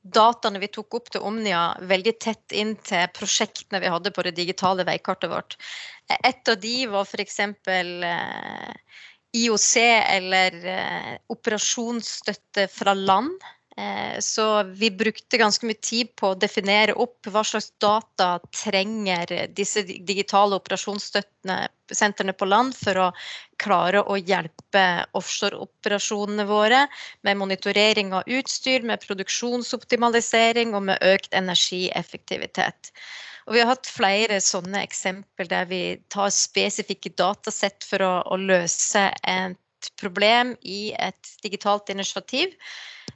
dataene 0.07 0.59
vi 0.59 0.69
tok 0.71 0.95
opp 0.99 1.09
til 1.11 1.23
Omnia, 1.27 1.77
veldig 1.89 2.13
tett 2.23 2.55
inn 2.55 2.75
til 2.87 3.07
prosjektene 3.15 3.81
vi 3.83 3.91
hadde 3.91 4.13
på 4.15 4.23
det 4.23 4.35
digitale 4.37 4.85
veikartet 4.87 5.31
vårt. 5.31 5.57
Et 6.23 6.51
av 6.51 6.59
de 6.63 6.75
var 6.91 7.07
f.eks. 7.07 7.39
Eh, 7.39 8.73
IOC, 9.37 9.71
eller 9.83 10.55
eh, 10.71 11.13
operasjonsstøtte 11.33 12.67
fra 12.71 12.95
land. 12.95 13.35
Eh, 13.77 14.19
så 14.19 14.63
vi 14.63 14.91
brukte 14.91 15.37
ganske 15.37 15.67
mye 15.69 15.77
tid 15.85 16.15
på 16.17 16.31
å 16.31 16.37
definere 16.39 16.95
opp 16.97 17.27
hva 17.29 17.43
slags 17.45 17.69
data 17.77 18.39
trenger 18.49 19.33
disse 19.53 19.83
digitale 19.85 20.57
operasjonssentrene 20.57 22.33
på 22.33 22.47
land 22.49 22.73
for 22.73 23.01
å 23.03 23.11
klare 23.61 24.01
å 24.01 24.17
hjelpe 24.17 24.85
offshoreoperasjonene 25.19 26.47
våre 26.49 26.81
med 27.21 27.37
monitorering 27.37 28.17
av 28.17 28.25
utstyr, 28.39 28.81
med 28.81 29.05
produksjonsoptimalisering 29.05 30.73
og 30.73 30.89
med 30.89 31.07
økt 31.13 31.37
energieffektivitet. 31.37 32.91
Og 33.45 33.53
vi 33.53 33.61
har 33.61 33.75
hatt 33.75 33.93
flere 33.93 34.41
sånne 34.41 34.81
eksempel 34.89 35.53
der 35.53 35.69
vi 35.69 35.83
tar 36.09 36.33
spesifikke 36.33 37.13
datasett 37.13 37.85
for 37.85 38.01
å, 38.01 38.13
å 38.25 38.41
løse 38.41 39.11
et 39.21 39.93
problem 40.01 40.57
i 40.65 40.95
et 40.97 41.35
digitalt 41.45 41.93
initiativ. 41.93 42.57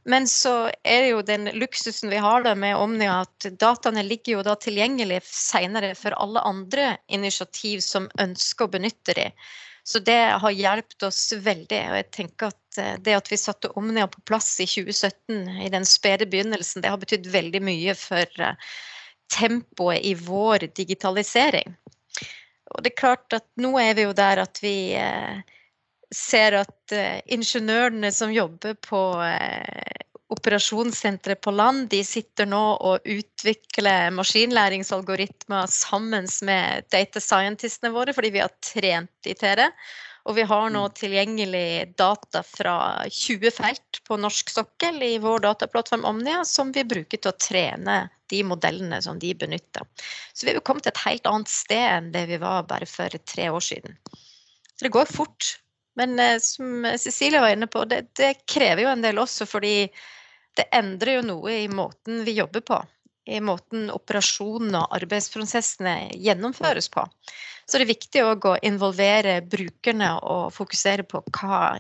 Men 0.04 0.28
så 0.28 0.72
er 0.84 1.04
det 1.04 1.10
jo 1.12 1.22
den 1.26 1.50
luksusen 1.62 2.10
vi 2.10 2.22
har 2.22 2.42
da 2.46 2.56
med 2.58 2.78
Omnia, 2.78 3.22
at 3.22 3.50
dataene 3.62 4.04
ligger 4.04 4.40
jo 4.40 4.46
da 4.46 4.56
tilgjengelig 4.58 5.20
senere 5.30 5.94
for 5.98 6.16
alle 6.18 6.42
andre 6.48 6.96
initiativ 7.14 7.84
som 7.86 8.10
ønsker 8.20 8.66
å 8.66 8.74
benytte 8.74 9.14
de. 9.18 9.28
Så 9.84 10.00
det 10.00 10.20
har 10.42 10.54
hjulpet 10.54 11.04
oss 11.04 11.22
veldig. 11.34 11.82
Og 11.92 12.00
jeg 12.00 12.10
tenker 12.18 12.52
at 12.52 12.82
eh, 12.82 12.98
det 13.02 13.18
at 13.18 13.32
vi 13.32 13.40
satte 13.40 13.72
Omnia 13.78 14.08
på 14.10 14.22
plass 14.30 14.54
i 14.62 14.68
2017, 14.70 15.62
i 15.66 15.70
den 15.74 15.86
spede 15.90 16.30
begynnelsen, 16.30 16.84
det 16.84 16.94
har 16.94 17.02
betydd 17.02 17.30
veldig 17.34 17.64
mye 17.66 17.96
for 17.98 18.42
eh, 18.46 18.74
tempoet 19.34 20.06
i 20.06 20.14
vår 20.18 20.68
digitalisering. 20.78 21.78
Og 22.72 22.84
det 22.84 22.94
er 22.94 23.02
klart 23.02 23.34
at 23.36 23.48
nå 23.60 23.74
er 23.82 23.96
vi 23.98 24.06
jo 24.06 24.14
der 24.16 24.44
at 24.46 24.62
vi 24.64 24.76
eh, 24.98 25.42
ser 26.16 26.60
at 26.62 26.96
eh, 26.96 27.22
ingeniørene 27.32 28.12
som 28.14 28.34
jobber 28.34 28.76
på 28.84 29.02
eh, 29.24 30.02
operasjonssenteret 30.32 31.42
på 31.44 31.52
land, 31.52 31.90
de 31.92 32.04
sitter 32.08 32.48
nå 32.48 32.62
og 32.80 33.08
utvikler 33.08 34.14
maskinlæringsalgoritmer 34.16 35.68
sammen 35.72 36.30
med 36.48 36.88
data 36.92 37.20
scientistene 37.20 37.92
våre, 37.92 38.16
fordi 38.16 38.32
vi 38.38 38.44
har 38.44 38.54
trent 38.64 39.12
de 39.26 39.36
til 39.36 39.60
det. 39.60 39.68
Og 40.30 40.36
vi 40.38 40.46
har 40.46 40.70
nå 40.70 40.84
mm. 40.86 40.94
tilgjengelig 41.00 41.68
data 41.98 42.44
fra 42.46 42.76
20 43.10 43.52
felt 43.56 44.02
på 44.08 44.20
norsk 44.22 44.52
sokkel 44.54 45.02
i 45.04 45.16
vår 45.22 45.42
dataplattform 45.48 46.06
Omnia, 46.06 46.44
som 46.46 46.70
vi 46.76 46.86
bruker 46.86 47.18
til 47.18 47.34
å 47.34 47.40
trene 47.42 48.04
de 48.30 48.44
modellene 48.48 49.02
som 49.04 49.18
de 49.20 49.34
benytter. 49.36 49.88
Så 50.34 50.46
vi 50.46 50.54
er 50.54 50.60
jo 50.60 50.66
kommet 50.68 50.86
til 50.86 50.94
et 50.94 51.06
helt 51.08 51.28
annet 51.28 51.52
sted 51.52 51.88
enn 51.88 52.12
det 52.14 52.28
vi 52.30 52.38
var 52.42 52.70
bare 52.70 52.88
for 52.88 53.18
tre 53.34 53.50
år 53.50 53.66
siden. 53.66 53.98
Så 54.78 54.86
det 54.86 54.94
går 54.94 55.10
fort. 55.10 55.56
Men 56.00 56.20
eh, 56.20 56.40
som 56.40 56.88
Cecilie 56.98 57.42
var 57.44 57.56
inne 57.56 57.68
på, 57.68 57.86
det, 57.86 58.06
det 58.18 58.34
krever 58.46 58.86
jo 58.86 58.94
en 58.94 59.04
del 59.04 59.20
også, 59.22 59.48
fordi 59.50 59.76
det 60.58 60.68
endrer 60.76 61.20
jo 61.20 61.28
noe 61.28 61.54
i 61.64 61.68
måten 61.72 62.24
vi 62.28 62.36
jobber 62.40 62.64
på. 62.68 62.82
I 63.32 63.40
måten 63.44 63.92
operasjonene 63.94 64.82
og 64.82 64.98
arbeidsprosessene 64.98 65.96
gjennomføres 66.18 66.90
på. 66.92 67.06
Så 67.66 67.78
det 67.78 67.86
er 67.86 67.94
viktig 67.94 68.24
å 68.26 68.56
involvere 68.66 69.38
brukerne 69.46 70.16
og 70.28 70.50
fokusere 70.56 71.06
på 71.08 71.22
hva 71.30 71.78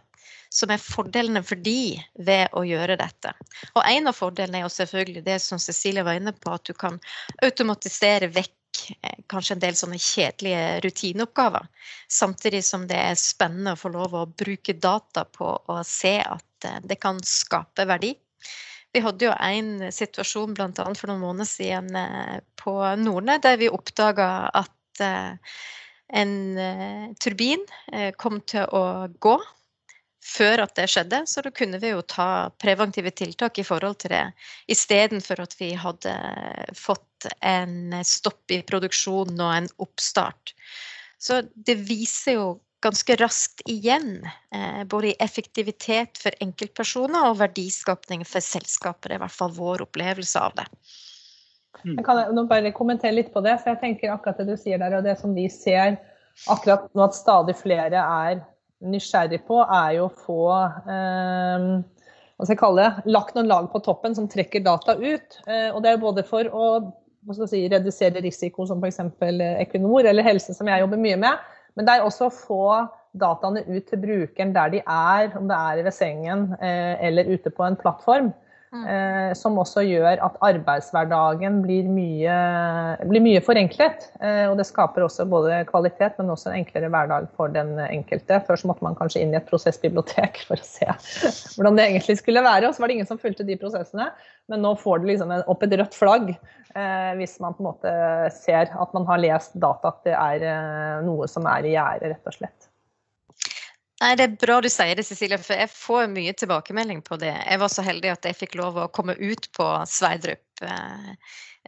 som 0.51 0.71
er 0.73 0.83
fordelene 0.83 1.41
for 1.47 1.59
de 1.63 1.95
ved 2.27 2.51
å 2.57 2.63
gjøre 2.67 2.97
dette. 2.99 3.31
Og 3.73 3.83
en 3.87 4.11
av 4.11 4.17
fordelene 4.17 4.59
er 4.59 4.65
jo 4.65 4.73
selvfølgelig 4.73 5.23
det 5.25 5.37
som 5.43 5.59
Cecilie 5.59 6.03
var 6.03 6.19
inne 6.19 6.33
på, 6.35 6.51
at 6.51 6.67
du 6.67 6.75
kan 6.77 6.99
automatisere 7.43 8.29
vekk 8.31 8.51
eh, 8.51 8.60
kanskje 9.31 9.55
en 9.55 9.63
del 9.63 9.77
sånne 9.77 9.99
kjedelige 10.01 10.81
rutineoppgaver. 10.85 11.67
Samtidig 12.11 12.63
som 12.67 12.87
det 12.89 12.99
er 12.99 13.19
spennende 13.19 13.75
å 13.75 13.79
få 13.79 13.93
lov 13.93 14.17
å 14.17 14.25
bruke 14.27 14.75
data 14.77 15.25
på 15.25 15.53
å 15.71 15.79
se 15.87 16.17
at 16.23 16.67
eh, 16.67 16.81
det 16.83 16.99
kan 17.03 17.21
skape 17.25 17.87
verdi. 17.89 18.15
Vi 18.91 18.99
hadde 18.99 19.29
jo 19.29 19.35
en 19.39 19.91
situasjon 19.93 20.55
bl.a. 20.55 20.85
for 20.97 21.11
noen 21.11 21.23
måneder 21.23 21.47
siden 21.47 21.95
eh, 21.95 22.41
på 22.59 22.75
Nordne 22.99 23.37
der 23.43 23.59
vi 23.61 23.71
oppdaga 23.71 24.27
at 24.51 25.03
eh, 25.03 25.55
en 26.21 26.33
eh, 26.59 27.05
turbin 27.23 27.63
kom 28.19 28.41
til 28.43 28.67
å 28.75 29.07
gå 29.23 29.37
før 30.21 30.65
at 30.65 30.75
det 30.77 30.89
skjedde, 30.91 31.21
så 31.25 31.41
da 31.41 31.49
kunne 31.55 31.79
vi 31.81 31.93
jo 31.93 32.03
ta 32.05 32.51
preventive 32.61 33.13
tiltak 33.15 33.57
i 33.57 33.65
forhold 33.65 34.01
til 34.03 34.13
det, 34.13 34.25
istedenfor 34.69 35.39
at 35.41 35.55
vi 35.57 35.71
hadde 35.79 36.13
fått 36.77 37.07
en 37.45 38.01
stopp 38.07 38.51
i 38.53 38.61
produksjonen 38.67 39.39
og 39.41 39.53
en 39.55 39.69
oppstart. 39.83 40.53
Så 41.21 41.43
det 41.53 41.77
viser 41.85 42.39
jo 42.39 42.49
ganske 42.81 43.15
raskt 43.15 43.61
igjen. 43.69 44.23
Eh, 44.55 44.83
både 44.89 45.11
i 45.11 45.15
effektivitet 45.19 46.17
for 46.21 46.35
enkeltpersoner 46.41 47.29
og 47.29 47.39
verdiskapning 47.41 48.25
for 48.25 48.43
selskaper. 48.43 49.11
Det 49.11 49.17
er 49.17 49.21
i 49.21 49.25
hvert 49.25 49.37
fall 49.37 49.53
vår 49.55 49.85
opplevelse 49.85 50.41
av 50.41 50.55
det. 50.57 50.67
Mm. 51.83 51.95
Jeg 51.97 52.05
kan 52.05 52.19
jeg 52.21 52.47
bare 52.49 52.73
kommentere 52.75 53.15
litt 53.15 53.31
på 53.33 53.43
det. 53.45 53.59
for 53.61 53.73
jeg 53.73 53.81
tenker 53.83 54.13
akkurat 54.13 54.41
det 54.41 54.49
du 54.49 54.57
sier 54.57 54.81
der, 54.81 54.97
og 54.97 55.05
det 55.05 55.17
som 55.21 55.35
vi 55.37 55.47
ser 55.49 55.99
akkurat 56.49 56.89
nå 56.95 57.05
at 57.05 57.17
stadig 57.17 57.55
flere 57.59 58.01
er 58.01 58.41
nysgjerrig 58.81 59.43
på, 59.45 59.61
er 59.61 59.97
jo 59.99 60.07
å 60.07 60.15
få 60.25 60.43
eh, 60.89 61.65
hva 62.41 62.47
skal 62.47 62.55
jeg 62.55 62.61
kalle 62.63 62.81
det, 62.81 63.11
lagt 63.13 63.35
noen 63.37 63.49
lag 63.51 63.69
på 63.69 63.83
toppen 63.85 64.17
som 64.17 64.25
trekker 64.29 64.63
data 64.65 64.95
ut. 64.97 65.37
Eh, 65.45 65.69
og 65.69 65.83
det 65.83 65.91
er 65.91 65.99
jo 65.99 66.05
både 66.07 66.25
for 66.25 66.49
å 66.49 66.65
si, 67.47 67.67
redusere 67.69 68.23
risiko, 68.23 68.65
som 68.67 68.83
f.eks. 68.83 68.99
Equinor 69.61 70.07
eller 70.09 70.25
helse, 70.25 70.53
som 70.57 70.67
jeg 70.67 70.83
jobber 70.83 71.01
mye 71.01 71.19
med. 71.21 71.49
Men 71.75 71.87
det 71.87 71.95
er 71.95 72.05
også 72.05 72.27
å 72.27 72.35
få 72.35 72.65
dataene 73.17 73.63
ut 73.67 73.89
til 73.89 73.99
brukeren 73.99 74.53
der 74.55 74.71
de 74.71 74.83
er, 74.85 75.33
om 75.37 75.49
det 75.49 75.57
er 75.57 75.83
ved 75.83 75.95
sengen 75.95 76.51
eh, 76.61 76.95
eller 77.07 77.27
ute 77.31 77.51
på 77.51 77.65
en 77.67 77.77
plattform. 77.79 78.31
Mm. 78.71 78.83
Eh, 78.87 79.31
som 79.35 79.57
også 79.59 79.81
gjør 79.83 80.21
at 80.23 80.37
arbeidshverdagen 80.47 81.57
blir 81.59 81.89
mye, 81.91 82.35
blir 83.03 83.23
mye 83.23 83.41
forenklet. 83.43 84.05
Eh, 84.23 84.45
og 84.47 84.55
det 84.61 84.65
skaper 84.69 85.03
også 85.03 85.25
både 85.27 85.57
kvalitet, 85.67 86.15
men 86.21 86.31
også 86.31 86.53
en 86.53 86.61
enklere 86.61 86.87
hverdag 86.93 87.27
for 87.35 87.51
den 87.51 87.73
enkelte. 87.83 88.39
Før 88.47 88.61
så 88.61 88.69
måtte 88.71 88.87
man 88.87 88.95
kanskje 88.95 89.25
inn 89.25 89.35
i 89.35 89.39
et 89.41 89.49
prosessbibliotek 89.49 90.39
for 90.47 90.55
å 90.55 90.67
se 90.69 90.87
hvordan 91.57 91.79
det 91.81 91.89
egentlig 91.89 92.15
skulle 92.21 92.45
være. 92.47 92.69
Og 92.69 92.77
så 92.77 92.83
var 92.83 92.91
det 92.91 93.01
ingen 93.01 93.11
som 93.11 93.19
fulgte 93.19 93.47
de 93.47 93.59
prosessene. 93.59 94.07
Men 94.49 94.63
nå 94.65 94.73
får 94.79 94.99
du 94.99 95.11
liksom 95.11 95.31
opp 95.31 95.63
et 95.63 95.77
rødt 95.79 95.95
flagg 95.95 96.31
eh, 96.33 97.11
hvis 97.19 97.37
man 97.43 97.55
på 97.55 97.63
en 97.63 97.69
måte 97.69 97.93
ser 98.35 98.73
at 98.73 98.97
man 98.97 99.05
har 99.07 99.21
lest 99.21 99.53
data, 99.53 99.93
at 99.93 100.07
det 100.07 100.17
er 100.17 100.45
eh, 100.49 100.97
noe 101.05 101.29
som 101.31 101.47
er 101.49 101.67
i 101.67 101.75
gjære, 101.75 102.11
rett 102.11 102.31
og 102.31 102.37
slett. 102.39 102.67
Nei, 104.01 104.15
Det 104.17 104.25
er 104.25 104.37
bra 104.41 104.57
du 104.65 104.69
sier 104.71 104.97
det, 104.97 105.05
Cecilie, 105.05 105.37
for 105.37 105.53
jeg 105.53 105.69
får 105.69 106.07
mye 106.09 106.33
tilbakemelding 106.33 107.03
på 107.05 107.19
det. 107.21 107.35
Jeg 107.37 107.61
var 107.61 107.69
så 107.69 107.85
heldig 107.85 108.15
at 108.15 108.25
jeg 108.25 108.39
fikk 108.39 108.57
lov 108.57 108.79
å 108.81 108.89
komme 108.89 109.13
ut 109.19 109.45
på 109.53 109.67
Sverdrup 109.87 110.41
eh, 110.67 111.11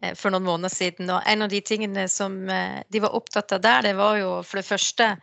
eh, 0.01 0.13
for 0.17 0.33
noen 0.33 0.45
måneder 0.45 0.73
siden. 0.73 1.09
Og 1.13 1.21
en 1.29 1.45
av 1.45 1.51
de 1.51 1.61
tingene 1.65 2.07
som 2.11 2.37
eh, 2.49 2.81
de 2.89 3.01
var 3.03 3.15
opptatt 3.17 3.55
av 3.55 3.63
der, 3.63 3.87
det 3.87 3.95
var 3.99 4.17
jo 4.21 4.35
for 4.45 4.61
det 4.61 4.67
første 4.67 5.13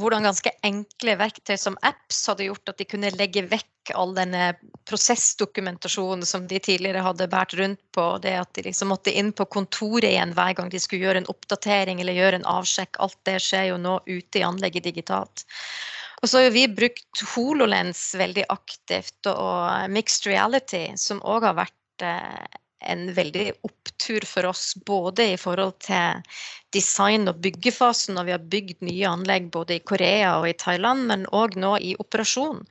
hvordan 0.00 0.24
ganske 0.24 0.52
enkle 0.64 1.16
verktøy 1.20 1.56
som 1.60 1.76
apps 1.84 2.22
hadde 2.30 2.46
gjort 2.48 2.72
at 2.72 2.80
de 2.80 2.88
kunne 2.88 3.12
legge 3.18 3.44
vekk 3.50 3.92
all 3.98 4.14
denne 4.16 4.52
prosessdokumentasjonen 4.88 6.24
som 6.26 6.46
de 6.48 6.60
tidligere 6.62 7.02
hadde 7.04 7.28
båret 7.32 7.56
rundt 7.60 7.82
på. 7.96 8.06
Det 8.24 8.36
at 8.40 8.52
de 8.56 8.64
liksom 8.68 8.92
måtte 8.94 9.12
inn 9.12 9.32
på 9.36 9.48
kontoret 9.52 10.08
igjen 10.12 10.34
hver 10.36 10.56
gang 10.56 10.72
de 10.72 10.80
skulle 10.80 11.04
gjøre 11.04 11.24
en 11.24 11.32
oppdatering 11.32 12.00
eller 12.00 12.16
gjøre 12.16 12.40
en 12.40 12.50
avsjekk. 12.58 13.00
Alt 13.04 13.18
det 13.28 13.38
skjer 13.44 13.72
jo 13.72 13.80
nå 13.82 13.98
ute 14.08 14.40
i 14.40 14.46
anlegget 14.46 14.88
digitalt. 14.88 15.44
Og 16.20 16.28
så 16.28 16.42
har 16.44 16.52
vi 16.52 16.66
brukt 16.68 17.22
HoloLens 17.34 18.10
veldig 18.20 18.44
aktivt, 18.52 19.24
og 19.30 19.92
mixed 19.92 20.28
reality, 20.28 20.90
som 21.00 21.22
òg 21.24 21.46
har 21.48 21.56
vært 21.62 22.04
en 22.80 23.08
veldig 23.14 23.46
opptur 23.66 24.24
for 24.28 24.48
oss, 24.50 24.74
både 24.86 25.32
i 25.32 25.38
forhold 25.40 25.76
til 25.84 26.22
design- 26.74 27.28
og 27.30 27.40
byggefasen 27.44 28.16
når 28.16 28.28
vi 28.28 28.34
har 28.36 28.46
bygd 28.54 28.86
nye 28.86 29.10
anlegg 29.10 29.50
både 29.52 29.76
i 29.78 29.84
Korea 29.84 30.36
og 30.38 30.48
i 30.50 30.56
Thailand, 30.58 31.06
men 31.10 31.26
òg 31.36 31.58
nå 31.60 31.76
i 31.82 31.96
operasjon. 32.00 32.62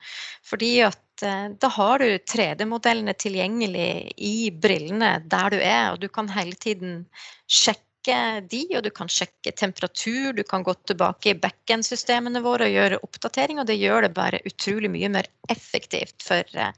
Fordi 0.45 0.71
at 0.87 1.25
eh, 1.25 1.51
da 1.59 1.73
har 1.75 1.99
du 2.01 2.15
3D-modellene 2.33 3.15
tilgjengelig 3.19 3.91
i 4.17 4.49
brillene 4.51 5.17
der 5.29 5.53
du 5.53 5.59
er, 5.59 5.93
og 5.93 6.01
du 6.01 6.09
kan 6.11 6.31
hele 6.33 6.57
tiden 6.57 7.03
sjekke 7.45 7.88
sjekke 8.09 8.47
de, 8.49 8.61
og 8.77 8.83
du 8.83 8.89
kan 8.89 9.09
sjekke 9.09 9.51
temperatur. 9.51 10.33
Du 10.33 10.43
kan 10.43 10.63
gå 10.63 10.73
tilbake 10.87 11.31
i 11.31 11.37
backend-systemene 11.39 12.41
våre 12.41 12.67
og 12.67 12.75
gjøre 12.75 12.99
oppdatering, 13.03 13.59
og 13.59 13.67
det 13.67 13.79
gjør 13.79 14.07
det 14.07 14.13
bare 14.15 14.41
utrolig 14.45 14.89
mye 14.91 15.09
mer 15.09 15.27
effektivt 15.49 16.23
for 16.23 16.43
eh, 16.53 16.71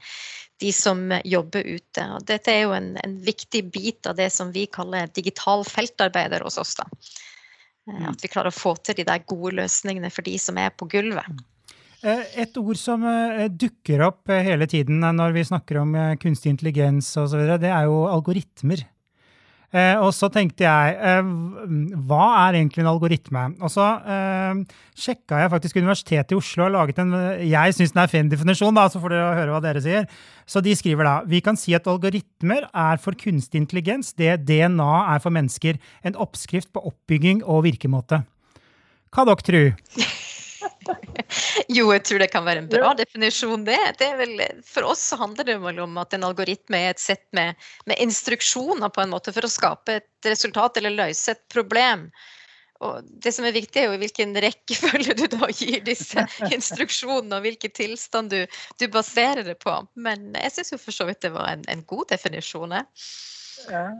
de 0.61 0.71
som 0.73 1.11
jobber 1.25 1.65
ute. 1.65 2.07
Og 2.15 2.25
dette 2.27 2.51
er 2.51 2.65
jo 2.65 2.75
en, 2.75 2.95
en 3.01 3.17
viktig 3.25 3.63
bit 3.71 4.07
av 4.07 4.17
det 4.19 4.29
som 4.31 4.51
vi 4.51 4.67
kaller 4.67 5.11
digital 5.13 5.65
feltarbeider 5.65 6.43
hos 6.45 6.59
oss. 6.61 6.75
da. 6.75 6.87
Eh, 7.89 7.95
mm. 7.95 8.09
At 8.11 8.23
vi 8.23 8.31
klarer 8.31 8.51
å 8.51 8.59
få 8.59 8.75
til 8.81 8.99
de 8.99 9.07
der 9.07 9.23
gode 9.25 9.55
løsningene 9.61 10.11
for 10.11 10.27
de 10.27 10.37
som 10.39 10.59
er 10.61 10.73
på 10.75 10.89
gulvet. 10.91 11.27
Mm. 11.27 11.47
Eh, 12.01 12.23
et 12.43 12.57
ord 12.57 12.79
som 12.81 13.03
dukker 13.61 14.01
opp 14.07 14.31
hele 14.33 14.65
tiden 14.65 15.03
når 15.05 15.35
vi 15.37 15.45
snakker 15.45 15.83
om 15.83 15.93
kunstig 16.21 16.55
intelligens 16.55 17.13
osv., 17.21 17.45
det 17.61 17.69
er 17.69 17.85
jo 17.89 18.07
algoritmer. 18.09 18.87
Eh, 19.71 19.95
og 20.03 20.09
så 20.11 20.27
tenkte 20.27 20.65
jeg, 20.65 20.95
eh, 20.99 21.27
hva 22.07 22.25
er 22.41 22.57
egentlig 22.59 22.83
en 22.83 22.89
algoritme? 22.91 23.43
Og 23.63 23.71
så 23.71 23.85
eh, 24.03 24.63
sjekka 24.99 25.39
jeg 25.39 25.51
faktisk 25.53 25.79
Universitetet 25.79 26.33
i 26.35 26.39
Oslo 26.39 26.65
har 26.65 26.73
laget 26.75 26.99
en 26.99 27.15
jeg 27.39 27.77
syns 27.77 27.95
den 27.95 28.01
er 28.03 28.11
fin 28.11 28.31
definisjon, 28.31 28.75
da, 28.75 28.89
så 28.91 28.99
får 28.99 29.15
dere 29.15 29.37
høre 29.39 29.55
hva 29.55 29.61
dere 29.63 29.83
sier. 29.83 30.09
Så 30.43 30.59
de 30.65 30.75
skriver 30.75 31.07
da 31.07 31.15
vi 31.31 31.39
kan 31.45 31.59
si 31.59 31.71
at 31.77 31.87
algoritmer 31.87 32.67
er 32.67 32.99
for 32.99 33.15
kunstig 33.15 33.63
intelligens 33.63 34.11
det 34.19 34.41
DNA 34.49 34.91
er 35.15 35.23
for 35.23 35.31
mennesker. 35.31 35.79
En 36.03 36.19
oppskrift 36.19 36.73
på 36.75 36.83
oppbygging 36.91 37.45
og 37.47 37.63
virkemåte. 37.69 38.25
Hva 39.11 39.27
dere 39.27 39.47
tror? 39.47 40.19
jo, 41.75 41.85
jeg 41.93 42.03
tror 42.07 42.23
det 42.23 42.29
kan 42.33 42.45
være 42.45 42.63
en 42.63 42.69
bra 42.71 42.91
ja. 42.91 42.97
definisjon, 43.03 43.63
det. 43.67 43.79
det 43.99 44.09
vel, 44.19 44.35
for 44.67 44.91
oss 44.91 45.03
handler 45.17 45.47
det 45.47 45.57
vel 45.63 45.81
om 45.83 45.97
at 46.01 46.15
en 46.17 46.27
algoritme 46.27 46.79
er 46.79 46.95
et 46.95 47.01
sett 47.01 47.25
med, 47.37 47.57
med, 47.85 47.99
instruksjoner 48.03 48.93
på 48.93 49.03
en 49.03 49.13
måte 49.13 49.33
for 49.35 49.47
å 49.47 49.51
skape 49.51 49.99
et 50.01 50.29
resultat 50.31 50.79
eller 50.81 50.95
løse 50.97 51.35
et 51.35 51.43
problem. 51.53 52.09
Og 52.81 53.05
det 53.23 53.33
som 53.35 53.45
er 53.45 53.53
viktig, 53.53 53.77
er 53.77 53.91
jo 53.91 53.99
hvilken 54.01 54.33
rekkefølge 54.41 55.13
du 55.19 55.27
da 55.35 55.51
gir 55.53 55.83
disse 55.85 56.23
instruksjonene, 56.55 57.37
og 57.37 57.45
hvilken 57.45 57.75
tilstand 57.77 58.33
du, 58.33 58.39
du 58.81 58.87
baserer 58.93 59.45
det 59.45 59.59
på. 59.61 59.75
Men 59.93 60.31
jeg 60.33 60.55
syns 60.55 60.73
jo 60.73 60.81
for 60.81 60.95
så 60.95 61.05
vidt 61.09 61.21
det 61.27 61.33
var 61.35 61.51
en, 61.53 61.67
en 61.69 61.85
god 61.85 62.09
definisjon. 62.15 62.73
Jeg. 62.79 62.89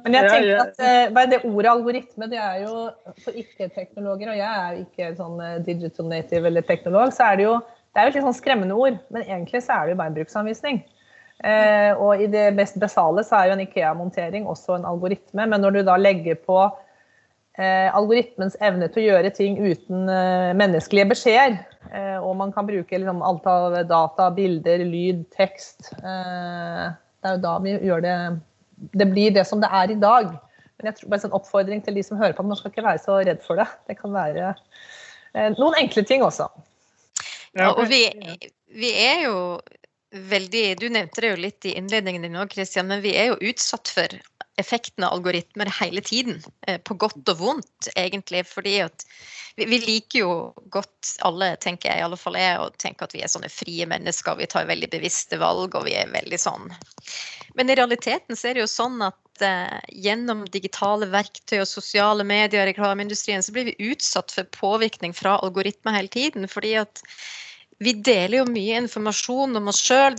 Men 0.06 0.16
jeg 0.16 0.30
tenker 0.30 0.64
at 0.64 0.80
uh, 0.82 1.14
bare 1.16 1.30
det 1.32 1.42
ordet 1.48 1.72
algoritme, 1.72 2.28
det 2.32 2.40
er 2.40 2.64
jo 2.64 2.88
for 3.24 3.38
ikke-teknologer, 3.44 4.32
og 4.34 4.40
jeg 4.40 4.64
er 4.66 4.80
ikke 4.82 5.12
sånn 5.20 5.38
eh, 5.44 5.60
digital 5.66 6.10
native 6.12 6.50
eller 6.50 6.66
teknolog, 6.66 7.14
så 7.16 7.32
er 7.32 7.40
det 7.40 7.48
jo 7.50 7.56
det 7.92 8.00
er 8.00 8.08
jo 8.08 8.12
et 8.12 8.18
litt 8.18 8.26
sånn 8.26 8.38
skremmende 8.38 8.76
ord. 8.80 9.00
Men 9.12 9.26
egentlig 9.26 9.64
så 9.66 9.76
er 9.76 9.88
det 9.88 9.94
jo 9.94 10.00
bare 10.00 10.14
en 10.14 10.16
bruksanvisning. 10.16 10.78
Eh, 11.42 11.92
og 11.98 12.22
i 12.22 12.30
det 12.32 12.46
mest 12.56 12.78
basale 12.80 13.24
så 13.28 13.40
er 13.40 13.50
jo 13.50 13.58
en 13.58 13.64
Ikea-montering 13.66 14.48
også 14.48 14.78
en 14.78 14.88
algoritme. 14.88 15.48
Men 15.50 15.64
når 15.64 15.76
du 15.76 15.82
da 15.88 15.98
legger 16.00 16.38
på 16.40 16.60
eh, 17.58 17.90
algoritmens 17.90 18.56
evne 18.64 18.88
til 18.92 19.04
å 19.04 19.08
gjøre 19.10 19.34
ting 19.36 19.60
uten 19.60 20.08
eh, 20.12 20.54
menneskelige 20.58 21.10
beskjeder, 21.12 21.58
eh, 21.92 22.18
og 22.22 22.38
man 22.40 22.54
kan 22.56 22.70
bruke 22.70 23.02
liksom, 23.02 23.24
alt 23.28 23.50
av 23.50 23.76
data, 23.90 24.30
bilder, 24.38 24.86
lyd, 24.88 25.26
tekst 25.36 25.92
eh, 25.98 26.88
Det 26.94 27.28
er 27.28 27.36
jo 27.36 27.44
da 27.44 27.58
vi 27.66 27.76
gjør 27.76 28.06
det 28.08 28.18
Det 28.94 29.08
blir 29.12 29.34
det 29.36 29.46
som 29.48 29.62
det 29.62 29.70
er 29.72 29.94
i 29.94 30.00
dag. 30.00 30.32
Men 30.82 30.90
jeg 30.90 30.98
tror 30.98 31.12
bare 31.12 31.22
en 31.22 31.26
sånn 31.28 31.38
oppfordring 31.38 31.84
til 31.86 31.98
de 31.98 32.04
som 32.06 32.18
hører 32.18 32.34
på, 32.38 32.46
man 32.48 32.58
skal 32.58 32.74
ikke 32.74 32.86
være 32.88 33.04
så 33.04 33.20
redd 33.22 33.44
for 33.46 33.62
det. 33.62 33.68
Det 33.90 33.98
kan 34.00 34.14
være 34.16 34.50
eh, 34.52 35.52
noen 35.60 35.78
enkle 35.84 36.04
ting 36.10 36.26
også. 36.26 36.50
Ja, 37.58 37.74
og 37.76 37.86
vi, 37.92 38.06
vi 38.80 38.90
er 38.96 39.26
jo 39.28 39.38
veldig 40.32 40.64
Du 40.80 40.86
nevnte 40.92 41.24
det 41.24 41.30
jo 41.34 41.40
litt 41.40 41.66
i 41.68 41.74
innledningen 41.80 42.26
din 42.26 42.40
òg, 42.40 42.50
Kristian, 42.52 42.90
men 42.90 43.04
vi 43.04 43.14
er 43.20 43.32
jo 43.32 43.52
utsatt 43.52 43.92
for 43.92 44.18
effekten 44.60 45.04
av 45.04 45.14
algoritmer 45.14 45.70
hele 45.80 46.02
tiden. 46.02 46.42
Eh, 46.68 46.78
på 46.82 46.94
godt 46.94 47.30
og 47.30 47.38
vondt, 47.40 47.92
egentlig. 47.96 48.44
Fordi 48.48 48.80
at 48.86 49.06
vi, 49.56 49.80
liker 49.80 50.20
jo 50.20 50.34
godt, 50.72 51.16
alle 51.28 51.54
tenker 51.62 51.92
jeg, 51.92 52.00
i 52.00 52.06
alle 52.06 52.20
fall 52.20 52.38
jeg, 52.40 52.60
å 52.60 52.70
tenke 52.82 53.06
at 53.06 53.16
vi 53.16 53.24
er 53.24 53.32
sånne 53.32 53.52
frie 53.52 53.88
mennesker. 53.90 54.40
Vi 54.40 54.50
tar 54.52 54.70
veldig 54.70 54.92
bevisste 54.94 55.40
valg, 55.42 55.76
og 55.76 55.88
vi 55.88 55.98
er 56.00 56.12
veldig 56.14 56.40
sånn 56.40 56.72
Men 57.56 57.70
i 57.70 57.76
realiteten 57.76 58.38
så 58.38 58.48
er 58.48 58.56
det 58.56 58.64
jo 58.64 58.72
sånn 58.72 59.02
at 59.04 59.44
eh, 59.44 59.80
gjennom 59.92 60.46
digitale 60.54 61.10
verktøy 61.12 61.60
og 61.60 61.70
sosiale 61.70 62.24
medier 62.24 62.64
og 62.64 62.72
reklameindustrien 62.72 63.44
så 63.44 63.52
blir 63.56 63.72
vi 63.72 63.92
utsatt 63.92 64.32
for 64.32 64.48
påvirkning 64.56 65.16
fra 65.18 65.38
algoritmer 65.44 66.00
hele 66.00 66.12
tiden. 66.12 66.48
fordi 66.48 66.78
at 66.86 67.04
vi 67.82 67.96
deler 67.98 68.44
jo 68.44 68.50
mye 68.52 68.78
informasjon 68.84 69.58
om 69.58 69.70
oss 69.72 69.82
sjøl. 69.82 70.16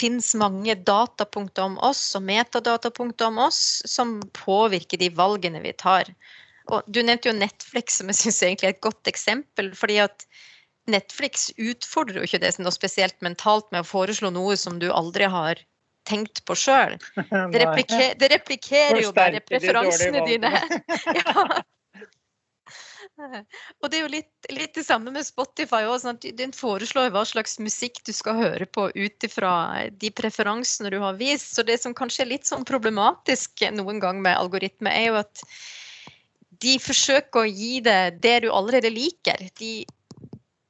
Finnes 0.00 0.32
mange 0.38 0.74
datapunkter 0.88 1.66
om 1.68 1.78
oss 1.84 2.02
og 2.16 2.24
metadatapunkter 2.24 3.28
om 3.28 3.40
oss 3.46 3.82
som 3.88 4.18
påvirker 4.36 5.00
de 5.00 5.10
valgene 5.12 5.60
vi 5.60 5.74
tar. 5.76 6.08
Og 6.70 6.86
du 6.86 7.02
nevnte 7.02 7.30
jo 7.30 7.36
Netflix, 7.36 7.98
som 8.00 8.10
jeg 8.10 8.20
syns 8.20 8.42
er 8.46 8.70
et 8.70 8.80
godt 8.84 9.10
eksempel. 9.10 9.74
fordi 9.76 9.98
at 10.06 10.24
Netflix 10.90 11.50
utfordrer 11.58 12.20
jo 12.20 12.28
ikke 12.28 12.40
det 12.42 12.54
noe 12.58 12.74
spesielt 12.74 13.18
mentalt 13.24 13.68
med 13.74 13.84
å 13.84 13.88
foreslå 13.88 14.30
noe 14.32 14.56
som 14.56 14.78
du 14.80 14.88
aldri 14.90 15.28
har 15.30 15.60
tenkt 16.08 16.42
på 16.48 16.56
sjøl. 16.56 16.96
Det, 17.52 17.60
repliker, 17.60 18.14
det 18.18 18.30
replikerer 18.32 19.02
jo 19.04 19.12
bare 19.14 19.42
preferansene 19.44 20.24
dine. 20.26 20.54
ja. 21.20 21.62
Og 23.80 23.90
det 23.90 23.98
er 23.98 24.04
jo 24.04 24.12
litt, 24.12 24.48
litt 24.52 24.74
det 24.76 24.84
samme 24.86 25.12
med 25.14 25.26
Spotify 25.26 25.82
òg. 25.88 25.98
Sånn 26.02 26.20
den 26.38 26.54
foreslår 26.56 27.12
hva 27.14 27.24
slags 27.28 27.58
musikk 27.62 28.00
du 28.06 28.12
skal 28.16 28.38
høre 28.40 28.66
på 28.66 28.88
ut 28.94 29.26
ifra 29.26 29.52
de 29.90 30.12
preferansene 30.14 30.92
du 30.92 30.98
har 31.02 31.18
vist. 31.20 31.54
Så 31.54 31.66
det 31.66 31.80
som 31.82 31.96
kanskje 31.96 32.24
er 32.26 32.32
litt 32.34 32.50
sånn 32.50 32.66
problematisk 32.68 33.66
noen 33.76 34.02
gang 34.02 34.22
med 34.24 34.38
algoritme, 34.38 34.92
er 34.92 35.10
jo 35.10 35.20
at 35.22 35.44
de 36.60 36.76
forsøker 36.82 37.44
å 37.44 37.48
gi 37.48 37.80
deg 37.84 38.20
det 38.20 38.36
du 38.44 38.50
allerede 38.52 38.92
liker. 38.92 39.48
De 39.58 39.80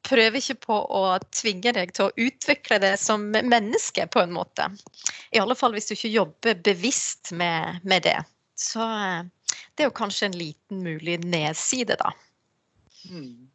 prøver 0.06 0.40
ikke 0.40 0.58
på 0.66 0.76
å 0.90 1.02
tvinge 1.34 1.72
deg 1.76 1.92
til 1.94 2.08
å 2.08 2.26
utvikle 2.28 2.80
det 2.82 2.96
som 3.02 3.28
menneske, 3.30 4.06
på 4.10 4.22
en 4.22 4.34
måte. 4.34 4.66
I 5.34 5.42
alle 5.42 5.56
fall 5.58 5.74
hvis 5.76 5.90
du 5.90 5.94
ikke 5.96 6.14
jobber 6.14 6.62
bevisst 6.66 7.32
med, 7.36 7.82
med 7.86 8.06
det. 8.06 8.18
Så 8.58 8.82
eh, 8.82 9.22
det 9.74 9.84
er 9.84 9.90
jo 9.90 9.96
kanskje 9.96 10.30
en 10.30 10.38
liten 10.38 10.82
mulig 10.84 11.20
nedside, 11.22 11.98
da. 12.00 12.12
Mm. 13.08 13.50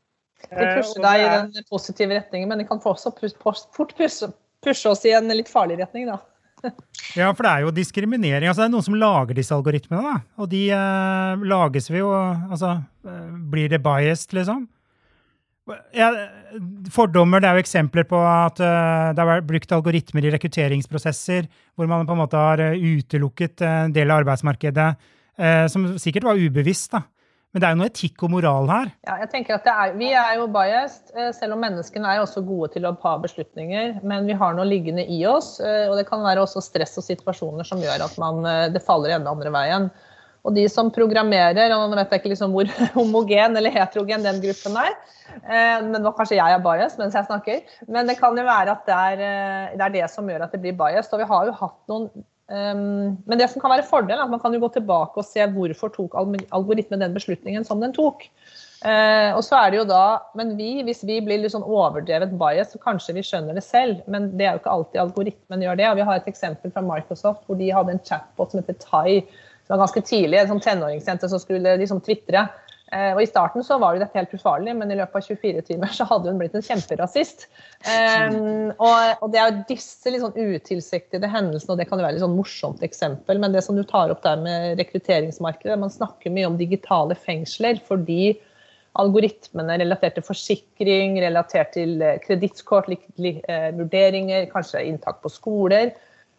De 0.45 0.61
eh, 0.61 0.77
pusher 0.77 1.01
deg 1.03 1.23
i 1.23 1.27
den 1.55 1.67
positive 1.69 2.17
retningen, 2.19 2.49
men 2.51 2.61
de 2.61 2.67
kan 2.69 2.81
også 2.81 3.13
fort 3.15 3.93
pushe, 3.97 4.29
pushe 4.63 4.91
oss 4.91 5.05
i 5.07 5.13
en 5.17 5.31
litt 5.33 5.51
farlig 5.51 5.79
retning, 5.81 6.09
da. 6.11 6.21
Ja, 7.19 7.29
for 7.31 7.45
det 7.45 7.51
er 7.51 7.65
jo 7.65 7.73
diskriminering. 7.75 8.47
Altså, 8.49 8.63
det 8.63 8.69
er 8.69 8.75
noen 8.75 8.85
som 8.87 8.97
lager 8.99 9.37
disse 9.37 9.55
algoritmene, 9.55 10.01
da. 10.03 10.15
Og 10.41 10.49
de 10.51 10.63
eh, 10.73 11.43
lages 11.47 11.91
vi 11.91 12.01
jo 12.01 12.11
Altså, 12.11 12.77
eh, 13.07 13.27
blir 13.51 13.69
det 13.71 13.83
biased, 13.85 14.33
liksom? 14.37 14.65
Ja, 15.97 16.11
fordommer 16.93 17.41
det 17.41 17.49
er 17.49 17.57
jo 17.57 17.63
eksempler 17.63 18.05
på 18.05 18.19
at 18.21 18.59
uh, 18.61 19.07
det 19.17 19.17
har 19.17 19.29
vært 19.31 19.47
brukt 19.49 19.71
algoritmer 19.73 20.27
i 20.27 20.29
rekrutteringsprosesser 20.35 21.47
hvor 21.73 21.89
man 21.89 22.05
på 22.05 22.13
en 22.13 22.19
måte 22.21 22.37
har 22.37 22.61
utelukket 22.77 23.63
en 23.65 23.95
del 23.95 24.13
av 24.13 24.21
arbeidsmarkedet, 24.21 24.85
uh, 25.41 25.65
som 25.73 25.87
sikkert 25.97 26.27
var 26.29 26.37
ubevisst. 26.37 26.91
da. 26.93 27.01
Men 27.55 27.63
det 27.63 27.67
er 27.69 27.71
jo 27.71 27.79
noe 27.79 27.87
etikk 27.87 28.23
og 28.27 28.31
moral 28.33 28.65
her? 28.67 28.89
Ja, 29.07 29.13
jeg 29.21 29.29
tenker 29.31 29.55
at 29.55 29.67
er, 29.71 29.93
Vi 29.95 30.09
er 30.11 30.33
jo 30.35 30.49
biased, 30.51 31.13
eh, 31.15 31.29
selv 31.37 31.55
om 31.55 31.61
menneskene 31.63 32.09
er 32.11 32.19
også 32.19 32.43
gode 32.43 32.73
til 32.73 32.83
å 32.83 32.91
ta 32.99 33.13
beslutninger. 33.23 34.01
Men 34.03 34.27
vi 34.27 34.35
har 34.35 34.57
noe 34.57 34.67
liggende 34.67 35.05
i 35.07 35.21
oss, 35.23 35.53
eh, 35.63 35.85
og 35.87 35.95
det 35.95 36.03
kan 36.09 36.19
være 36.19 36.43
også 36.43 36.59
stress 36.65 36.97
og 36.99 37.07
situasjoner 37.07 37.63
som 37.63 37.79
gjør 37.79 38.03
at 38.09 38.19
man, 38.19 38.43
eh, 38.43 38.65
det 38.75 38.83
faller 38.83 39.15
enda 39.15 39.31
andre 39.31 39.55
veien. 39.55 39.87
Og 40.43 40.51
de 40.59 40.67
som 40.67 40.91
programmerer, 40.91 41.71
og 41.71 41.87
nå 41.87 41.95
vet 41.95 42.11
jeg 42.11 42.25
ikke 42.25 42.33
liksom 42.33 42.51
hvor 42.51 42.67
homogen 42.99 43.55
eller 43.55 43.71
heterogen 43.71 44.27
den 44.27 44.43
gruppen 44.43 44.75
er, 44.83 44.91
men 45.87 46.03
nå 46.03 46.11
kanskje 46.13 46.37
jeg 46.37 46.53
er 46.53 46.61
bias 46.61 46.99
mens 46.99 47.15
jeg 47.17 47.25
snakker, 47.25 47.63
men 47.89 48.05
det 48.05 48.19
kan 48.19 48.37
jo 48.37 48.43
være 48.45 48.75
at 48.75 48.85
det 48.85 48.99
er, 48.99 49.73
det 49.73 49.87
er 49.87 49.95
det 49.95 50.05
som 50.11 50.27
gjør 50.29 50.45
at 50.45 50.53
det 50.53 50.61
blir 50.61 50.77
bias. 50.77 51.09
Og 51.15 51.23
vi 51.23 51.31
har 51.31 51.47
jo 51.49 51.55
hatt 51.63 51.79
noen 51.89 52.11
Um, 52.45 53.17
men 53.25 53.39
det 53.41 53.47
som 53.49 53.61
kan 53.61 53.73
være 53.73 53.87
fordelen, 53.89 54.19
er 54.19 54.27
at 54.27 54.29
man 54.29 54.41
kan 54.41 54.53
jo 54.53 54.61
gå 54.61 54.69
tilbake 54.75 55.17
og 55.17 55.25
se 55.25 55.41
hvorfor 55.55 55.89
tok 55.95 56.13
algoritmen 56.53 57.01
den 57.01 57.15
beslutningen 57.15 57.65
som 57.65 57.81
den 57.81 57.95
tok. 57.95 58.27
Uh, 58.85 59.33
og 59.33 59.41
så 59.47 59.57
er 59.57 59.71
det 59.71 59.79
jo 59.79 59.87
da, 59.89 60.19
men 60.37 60.51
vi, 60.59 60.83
Hvis 60.85 61.01
vi 61.07 61.17
blir 61.25 61.41
litt 61.41 61.55
sånn 61.55 61.65
overdrevet 61.65 62.35
bias, 62.37 62.75
så 62.75 62.81
kanskje 62.83 63.15
vi 63.17 63.25
skjønner 63.25 63.57
det 63.57 63.65
selv. 63.65 64.03
Men 64.11 64.29
det 64.37 64.45
er 64.45 64.53
jo 64.53 64.61
ikke 64.61 64.75
alltid 64.77 65.01
algoritmen 65.07 65.65
gjør 65.65 65.79
det. 65.79 65.89
og 65.89 65.97
Vi 65.97 66.05
har 66.11 66.21
et 66.21 66.29
eksempel 66.29 66.73
fra 66.75 66.85
Microsoft 66.85 67.47
hvor 67.47 67.57
de 67.57 67.71
hadde 67.73 67.95
en 67.95 68.05
chatbot 68.05 68.53
som 68.53 68.61
heter 68.61 68.77
Tai. 68.83 69.23
Som 69.65 69.73
var 69.73 69.87
ganske 69.87 70.05
tidlig, 70.05 70.43
sånn 70.45 70.61
tenåringsjente 70.61 71.31
som 71.31 71.41
skulle 71.41 71.79
liksom 71.81 72.03
tvitre. 72.05 72.45
Eh, 72.93 73.11
og 73.15 73.21
I 73.23 73.27
starten 73.27 73.63
så 73.65 73.79
var 73.81 73.95
jo 73.95 74.01
dette 74.03 74.19
helt 74.19 74.33
ufarlig, 74.37 74.75
men 74.77 74.91
i 74.93 74.97
løpet 74.99 75.17
av 75.17 75.25
24 75.25 75.63
timer 75.71 75.93
så 75.95 76.05
hadde 76.09 76.29
hun 76.29 76.37
blitt 76.41 76.53
en 76.57 76.65
kjemperasist. 76.65 77.47
Um, 77.81 78.69
og, 78.77 79.23
og, 79.23 79.27
Det 79.33 79.41
er 79.41 79.49
jo 79.49 79.63
disse 79.71 80.13
litt 80.13 80.21
sånn 80.21 80.37
utilsiktede 80.37 81.29
hendelsene, 81.33 81.73
og 81.73 81.81
det 81.81 81.87
kan 81.89 82.01
jo 82.01 82.05
være 82.05 82.19
et 82.19 82.25
sånn 82.25 82.37
morsomt 82.37 82.85
eksempel. 82.85 83.41
Men 83.41 83.55
det 83.55 83.65
som 83.65 83.77
du 83.77 83.83
tar 83.89 84.13
opp 84.13 84.21
der 84.25 84.37
med 84.41 84.81
rekrutteringsmarkedet, 84.81 85.79
man 85.81 85.93
snakker 85.93 86.33
mye 86.35 86.51
om 86.51 86.59
digitale 86.61 87.17
fengsler 87.17 87.81
fordi 87.87 88.35
algoritmene 88.95 89.75
relatert 89.81 90.15
til 90.15 90.23
forsikring, 90.23 91.17
relatert 91.19 91.73
til 91.75 91.99
kredittkort, 92.23 92.87
vurderinger, 93.17 94.45
kanskje 94.53 94.85
inntak 94.87 95.19
på 95.25 95.33
skoler, 95.33 95.91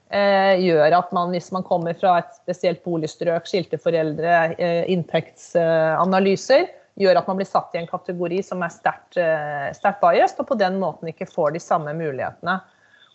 Eh, 0.06 0.60
gjør 0.62 0.94
at 1.00 1.08
man, 1.14 1.32
hvis 1.34 1.48
man 1.50 1.64
kommer 1.66 1.96
fra 1.98 2.20
et 2.20 2.36
spesielt 2.38 2.84
boligstrøk, 2.86 3.48
skilte 3.50 3.78
foreldre, 3.82 4.52
eh, 4.54 4.84
inntektsanalyser, 4.94 6.68
gjør 6.96 7.18
at 7.18 7.26
man 7.26 7.40
blir 7.40 7.48
satt 7.48 7.74
i 7.74 7.80
en 7.80 7.90
kategori 7.90 8.38
som 8.46 8.62
er 8.62 8.70
sterkt 8.70 9.18
eh, 9.18 9.98
biased, 10.00 10.38
og 10.38 10.46
på 10.52 10.58
den 10.62 10.78
måten 10.78 11.10
ikke 11.10 11.26
får 11.26 11.56
de 11.56 11.62
samme 11.64 11.94
mulighetene. 11.98 12.60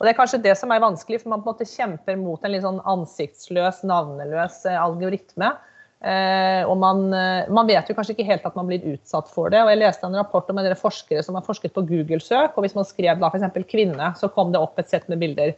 Og 0.02 0.06
Det 0.06 0.12
er 0.12 0.20
kanskje 0.20 0.44
det 0.44 0.58
som 0.58 0.72
er 0.74 0.84
vanskelig, 0.84 1.22
for 1.22 1.32
man 1.32 1.44
på 1.46 1.52
en 1.52 1.56
måte 1.56 1.70
kjemper 1.70 2.18
mot 2.20 2.44
en 2.44 2.52
litt 2.52 2.66
sånn 2.66 2.82
ansiktsløs, 2.90 3.84
navneløs 3.88 4.64
algoritme. 4.74 5.54
Eh, 6.02 6.66
og 6.66 6.80
man, 6.82 7.04
man, 7.54 7.68
vet 7.70 7.88
jo 7.88 7.94
kanskje 7.94 8.16
ikke 8.18 8.26
helt 8.26 8.48
at 8.50 8.56
man 8.58 8.68
blir 8.68 8.84
utsatt 8.98 9.30
for 9.32 9.54
det. 9.54 9.62
og 9.62 9.70
Jeg 9.70 9.80
leste 9.80 10.10
en 10.10 10.18
rapport 10.18 10.50
om 10.50 10.58
en 10.58 10.66
del 10.66 10.76
forskere 10.76 11.22
som 11.24 11.38
har 11.38 11.46
forsket 11.46 11.72
på 11.78 11.86
Google-søk. 11.86 12.58
og 12.58 12.66
Hvis 12.66 12.76
man 12.76 12.90
skrev 12.90 13.22
da 13.22 13.30
f.eks. 13.30 13.62
kvinne, 13.70 14.16
så 14.18 14.28
kom 14.34 14.52
det 14.52 14.60
opp 14.60 14.82
et 14.82 14.90
sett 14.92 15.08
med 15.08 15.22
bilder. 15.22 15.54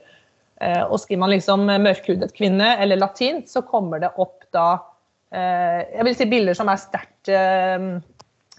Eh, 0.62 0.84
og 0.86 1.00
skriver 1.02 1.22
man 1.24 1.34
liksom 1.34 1.66
mørkhudet 1.68 2.34
kvinne 2.38 2.76
eller 2.82 3.00
latin, 3.02 3.44
så 3.50 3.63
kommer 3.66 4.04
det 4.04 4.13
opp 4.22 4.46
da 4.54 4.68
eh, 5.34 5.82
jeg 5.96 6.08
vil 6.08 6.18
si 6.20 6.28
bilder 6.30 6.58
som 6.58 6.70
er 6.72 6.82
sterkt, 6.82 7.32
eh, 7.32 7.88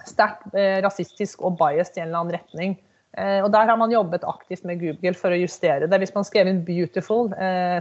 sterkt 0.04 0.56
rasistisk 0.84 1.44
og 1.46 1.58
biased 1.60 1.96
i 1.96 2.02
en 2.02 2.10
eller 2.10 2.24
annen 2.24 2.36
retning. 2.38 2.80
Og 3.14 3.46
Der 3.54 3.68
har 3.70 3.76
man 3.78 3.92
jobbet 3.94 4.24
aktivt 4.26 4.64
med 4.66 4.80
Google 4.80 5.14
for 5.14 5.30
å 5.30 5.36
justere 5.38 5.86
det. 5.86 5.98
Hvis 6.02 6.12
man 6.16 6.24
skrev 6.26 6.48
inn 6.50 6.64
'beautiful' 6.66 7.28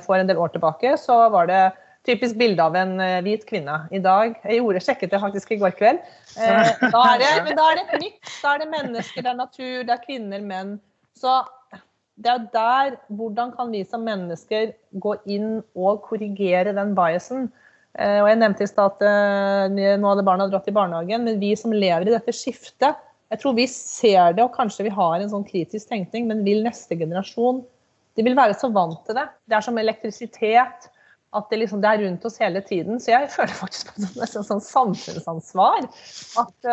for 0.06 0.16
en 0.16 0.28
del 0.30 0.38
år 0.38 0.52
tilbake, 0.54 0.92
så 1.02 1.16
var 1.34 1.48
det 1.50 1.74
typisk 2.06 2.38
bilde 2.38 2.62
av 2.62 2.76
en 2.78 3.02
hvit 3.26 3.42
kvinne. 3.50 3.80
I 3.90 3.98
dag 3.98 4.38
Jeg 4.44 4.60
gjorde, 4.60 4.84
sjekket 4.86 5.10
det 5.10 5.20
faktisk 5.20 5.52
i 5.52 5.58
går 5.58 5.74
kveld. 5.74 6.06
Da 6.38 7.02
er 7.16 7.18
det, 7.18 7.32
men 7.48 7.58
da 7.58 7.66
er 7.66 7.82
det 7.82 7.86
et 7.88 8.06
nytt. 8.06 8.30
Da 8.44 8.54
er 8.54 8.62
det 8.62 8.70
mennesker, 8.76 9.26
det 9.26 9.32
er 9.34 9.42
natur, 9.42 9.82
det 9.82 9.96
er 9.98 10.06
kvinner, 10.06 10.46
menn. 10.54 10.80
Så 11.18 11.42
det 12.22 12.30
er 12.30 12.44
der 12.54 12.98
hvordan 13.18 13.54
kan 13.56 13.72
vi 13.74 13.84
som 13.88 14.04
mennesker 14.06 14.74
gå 15.02 15.16
inn 15.26 15.64
og 15.74 16.04
korrigere 16.06 16.76
den 16.76 16.94
biasen. 16.98 17.48
Eh, 17.98 18.20
og 18.22 18.30
Jeg 18.30 18.40
nevnte 18.42 18.66
i 18.66 18.70
stad 18.70 18.94
at 18.94 19.06
eh, 19.08 19.98
nå 19.98 20.12
hadde 20.12 20.26
barna 20.28 20.48
dratt 20.50 20.70
i 20.70 20.76
barnehagen, 20.76 21.26
men 21.26 21.42
vi 21.42 21.54
som 21.58 21.74
lever 21.74 22.08
i 22.08 22.14
dette 22.14 22.36
skiftet, 22.36 23.02
jeg 23.34 23.42
tror 23.42 23.56
vi 23.58 23.66
ser 23.70 24.36
det, 24.38 24.44
og 24.46 24.54
kanskje 24.54 24.86
vi 24.86 24.94
har 24.94 25.16
en 25.18 25.32
sånn 25.32 25.46
kritisk 25.48 25.90
tenkning, 25.90 26.28
men 26.30 26.44
vil 26.46 26.62
neste 26.66 26.98
generasjon 27.00 27.64
De 28.14 28.22
vil 28.22 28.36
være 28.38 28.54
så 28.54 28.68
vant 28.70 29.00
til 29.08 29.18
det. 29.18 29.24
Det 29.50 29.56
er 29.58 29.64
som 29.66 29.78
elektrisitet. 29.82 30.84
At 31.34 31.50
det, 31.50 31.62
liksom, 31.64 31.82
det 31.82 31.90
er 31.90 32.04
rundt 32.06 32.26
oss 32.30 32.40
hele 32.42 32.62
tiden. 32.66 33.00
Så 33.02 33.14
jeg 33.14 33.30
føler 33.34 33.56
faktisk 33.58 33.94
på 33.94 34.04
et 34.06 34.32
sånn, 34.32 34.46
sånn 34.46 34.64
samfunnsansvar. 34.64 35.88
At 36.42 36.70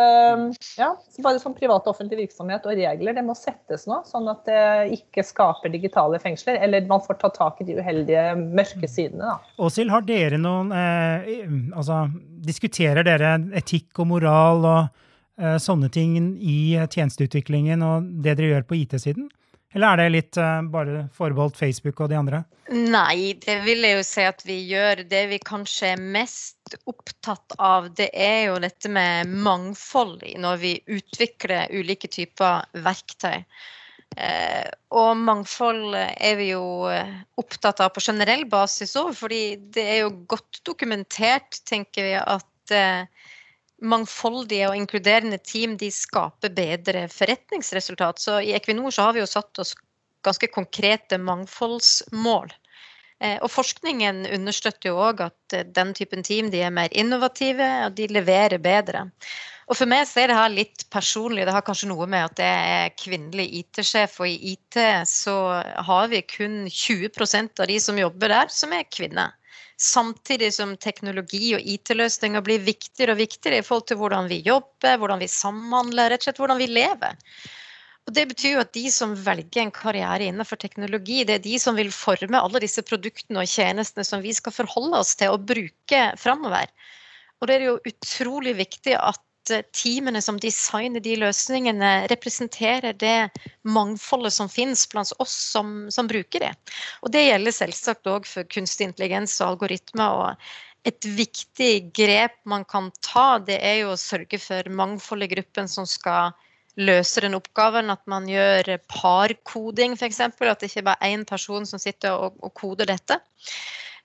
ja, 0.76 0.90
bare 1.24 1.40
som 1.42 1.56
privat 1.56 1.86
og 1.86 1.94
offentlig 1.94 2.26
virksomhet 2.26 2.66
og 2.68 2.76
regler, 2.76 3.16
det 3.16 3.24
må 3.24 3.36
settes 3.38 3.86
nå. 3.88 4.02
Sånn 4.08 4.28
at 4.30 4.44
det 4.48 4.62
ikke 4.98 5.24
skaper 5.26 5.72
digitale 5.72 6.20
fengsler. 6.22 6.60
Eller 6.60 6.88
man 6.90 7.02
får 7.04 7.20
ta 7.22 7.32
tak 7.34 7.60
i 7.62 7.68
de 7.70 7.78
uheldige 7.80 8.26
mørke 8.40 8.88
sidene. 8.88 9.32
da. 9.32 9.54
Åshild, 9.64 9.92
har 9.92 10.04
dere 10.06 10.40
noen 10.40 10.72
eh, 10.76 11.44
altså, 11.76 12.06
Diskuterer 12.40 13.04
dere 13.04 13.34
etikk 13.58 13.98
og 14.00 14.08
moral 14.14 14.64
og 14.64 15.02
eh, 15.40 15.58
sånne 15.60 15.90
ting 15.92 16.16
i 16.40 16.76
tjenesteutviklingen 16.88 17.84
og 17.84 18.08
det 18.24 18.38
dere 18.38 18.54
gjør 18.54 18.66
på 18.70 18.78
IT-siden? 18.80 19.28
Eller 19.74 19.92
er 19.92 20.00
det 20.00 20.12
litt 20.14 20.38
uh, 20.40 20.60
bare 20.66 21.04
forbeholdt 21.14 21.58
Facebook 21.60 22.00
og 22.02 22.10
de 22.10 22.18
andre? 22.18 22.42
Nei, 22.70 23.34
det 23.42 23.60
vil 23.64 23.84
jeg 23.86 23.98
jo 23.98 24.06
si 24.06 24.24
at 24.26 24.42
vi 24.46 24.56
gjør. 24.70 25.04
Det 25.10 25.24
vi 25.30 25.38
kanskje 25.42 25.92
er 25.94 26.02
mest 26.16 26.76
opptatt 26.90 27.54
av, 27.58 27.90
det 27.98 28.08
er 28.14 28.50
jo 28.50 28.60
dette 28.62 28.90
med 28.90 29.30
mangfold 29.46 30.22
når 30.42 30.62
vi 30.62 30.72
utvikler 30.98 31.70
ulike 31.74 32.10
typer 32.10 32.66
verktøy. 32.82 33.42
Eh, 34.18 34.66
og 34.98 35.18
mangfold 35.22 35.94
er 35.94 36.38
vi 36.38 36.48
jo 36.50 36.64
eh, 36.90 37.10
opptatt 37.38 37.82
av 37.84 37.92
på 37.94 38.02
generell 38.02 38.42
basis 38.50 38.96
òg, 38.98 39.12
fordi 39.18 39.44
det 39.74 39.84
er 39.86 40.00
jo 40.02 40.14
godt 40.30 40.62
dokumentert, 40.66 41.60
tenker 41.68 42.08
vi, 42.08 42.16
at 42.18 42.74
eh, 42.74 43.30
mangfoldige 43.80 44.68
og 44.70 44.76
inkluderende 44.78 45.38
team 45.42 45.76
de 45.80 45.90
skaper 45.94 46.52
bedre 46.54 47.06
forretningsresultat. 47.12 48.20
Så 48.22 48.40
i 48.44 48.54
Equinor 48.56 48.94
så 48.94 49.08
har 49.08 49.16
vi 49.16 49.22
jo 49.22 49.30
satt 49.30 49.62
oss 49.62 49.74
ganske 50.24 50.50
konkrete 50.52 51.18
mangfoldsmål. 51.18 52.52
Eh, 53.20 53.36
og 53.44 53.50
forskningen 53.52 54.24
understøtter 54.32 54.90
jo 54.90 55.00
òg 55.04 55.24
at 55.26 55.56
eh, 55.56 55.66
den 55.68 55.92
typen 55.96 56.24
team 56.24 56.48
de 56.52 56.62
er 56.64 56.72
mer 56.72 56.92
innovative 56.96 57.68
og 57.86 57.96
de 57.98 58.08
leverer 58.12 58.60
bedre. 58.62 59.08
Og 59.70 59.76
For 59.78 59.86
meg 59.86 60.08
så 60.10 60.24
er 60.24 60.32
det 60.32 60.38
her 60.38 60.50
litt 60.50 60.86
personlig. 60.90 61.44
Det 61.46 61.52
har 61.54 61.62
kanskje 61.62 61.92
noe 61.92 62.08
med 62.10 62.26
at 62.26 62.40
jeg 62.42 62.70
er 62.78 62.96
kvinnelig 62.98 63.44
IT-sjef. 63.60 64.16
Og 64.18 64.26
i 64.26 64.54
IT 64.56 64.80
så 65.06 65.36
har 65.86 66.08
vi 66.10 66.24
kun 66.26 66.64
20% 66.66 67.62
av 67.62 67.70
de 67.70 67.76
som 67.78 68.00
jobber 68.00 68.34
der, 68.34 68.50
som 68.50 68.74
er 68.74 68.88
kvinner. 68.90 69.36
Samtidig 69.80 70.50
som 70.52 70.74
teknologi 70.76 71.54
og 71.56 71.64
IT-løsninger 71.64 72.42
blir 72.44 72.60
viktigere 72.60 73.14
og 73.14 73.22
viktigere 73.22 73.62
i 73.62 73.64
forhold 73.64 73.86
til 73.88 73.96
hvordan 74.00 74.28
vi 74.28 74.42
jobber, 74.44 74.98
hvordan 75.00 75.22
vi 75.22 75.30
samhandler, 75.32 76.12
rett 76.12 76.20
og 76.20 76.28
slett 76.28 76.40
hvordan 76.42 76.60
vi 76.60 76.68
lever. 76.68 77.16
Og 78.08 78.14
Det 78.16 78.26
betyr 78.28 78.56
jo 78.56 78.62
at 78.64 78.74
de 78.74 78.90
som 78.92 79.14
velger 79.16 79.62
en 79.62 79.72
karriere 79.72 80.26
innenfor 80.28 80.60
teknologi, 80.60 81.22
det 81.24 81.38
er 81.38 81.44
de 81.44 81.56
som 81.62 81.78
vil 81.78 81.92
forme 81.94 82.40
alle 82.40 82.60
disse 82.60 82.84
produktene 82.84 83.40
og 83.40 83.48
tjenestene 83.48 84.04
som 84.04 84.20
vi 84.24 84.34
skal 84.36 84.54
forholde 84.56 85.00
oss 85.00 85.14
til 85.20 85.32
og 85.32 85.46
bruke 85.48 86.00
framover. 86.20 86.68
Og 87.40 87.48
det 87.48 87.56
er 87.56 87.66
jo 87.70 87.80
utrolig 87.88 88.56
viktig 88.58 88.96
at 88.98 89.20
Eh, 89.50 89.62
teamene 89.74 90.22
som 90.22 90.38
designer 90.40 91.02
de 91.04 91.16
løsningene, 91.20 91.90
representerer 92.12 92.96
det 92.98 93.30
mangfoldet 93.62 94.34
som 94.36 94.50
finnes 94.50 94.86
blant 94.90 95.12
oss 95.18 95.34
som, 95.52 95.88
som 95.90 96.08
det. 96.10 96.52
Og 97.02 97.12
det 97.14 97.26
gjelder 97.26 97.56
selvsagt 97.56 98.10
òg 98.10 98.26
for 98.28 98.48
kunstig 98.50 98.90
intelligens 98.90 99.40
og 99.40 99.54
algoritmer. 99.54 100.10
og 100.10 100.36
et 100.88 101.04
viktig 101.04 101.92
grep 101.92 102.38
man 102.48 102.64
kan 102.64 102.88
ta, 103.04 103.38
det 103.38 103.58
er 103.60 103.82
jo 103.82 103.90
å 103.92 104.00
sørge 104.00 104.38
for 104.40 104.64
mangfold 104.72 105.26
i 105.26 105.28
gruppen 105.28 105.68
som 105.68 105.84
skal 105.84 106.32
løse 106.80 107.20
den 107.20 107.36
oppgaven. 107.36 107.92
At 107.92 108.00
man 108.08 108.28
gjør 108.30 108.78
parkoding, 108.88 109.98
f.eks. 109.98 110.22
At 110.24 110.40
det 110.62 110.70
ikke 110.70 110.86
bare 110.88 111.04
er 111.04 111.18
én 111.18 111.26
person 111.28 111.68
som 111.68 111.82
sitter 111.82 112.16
og, 112.16 112.40
og 112.40 112.54
koder 112.56 112.88
dette. 112.88 113.20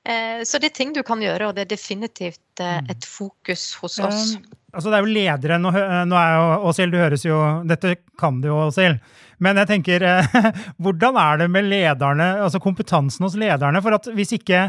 Eh, 0.05 0.43
så 0.43 0.60
det 0.60 0.73
er 0.73 0.77
ting 0.77 0.93
du 0.93 1.01
kan 1.05 1.23
gjøre, 1.23 1.49
og 1.49 1.55
det 1.58 1.65
er 1.65 1.73
definitivt 1.73 2.62
eh, 2.62 2.81
mm. 2.84 2.91
et 2.93 3.08
fokus 3.10 3.71
hos 3.81 3.97
oss. 4.03 4.36
Um, 4.36 4.64
altså 4.75 4.91
det 4.91 4.97
er 4.97 5.05
jo 5.05 5.15
ledere, 5.15 5.59
Nå, 5.61 5.71
nå 6.09 6.17
er 6.19 6.33
jo 6.35 6.69
Åshild, 6.69 6.93
du 6.93 6.99
høres 6.99 7.25
jo 7.25 7.39
Dette 7.67 7.95
kan 8.19 8.41
du 8.43 8.49
jo, 8.51 8.59
Åshild. 8.67 8.99
Men 9.43 9.59
jeg 9.59 9.67
tenker, 9.71 10.05
hvordan 10.83 11.17
er 11.19 11.41
det 11.41 11.49
med 11.51 11.67
lederne, 11.67 12.27
altså 12.45 12.61
kompetansen 12.63 13.25
hos 13.27 13.35
lederne? 13.39 13.81
For 13.83 13.97
at 13.97 14.07
hvis 14.15 14.35
ikke 14.38 14.67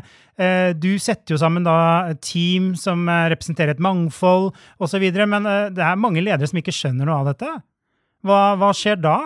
Du 0.82 0.90
setter 1.00 1.36
jo 1.36 1.40
sammen 1.40 1.64
da 1.64 2.14
team 2.20 2.74
som 2.76 3.06
representerer 3.06 3.76
et 3.76 3.82
mangfold 3.82 4.50
osv., 4.82 5.06
men 5.24 5.48
det 5.76 5.84
er 5.84 6.00
mange 6.00 6.24
ledere 6.24 6.50
som 6.50 6.58
ikke 6.60 6.74
skjønner 6.74 7.08
noe 7.08 7.22
av 7.22 7.30
dette. 7.30 7.52
Hva, 8.26 8.40
hva 8.58 8.72
skjer 8.74 8.98
da? 9.00 9.16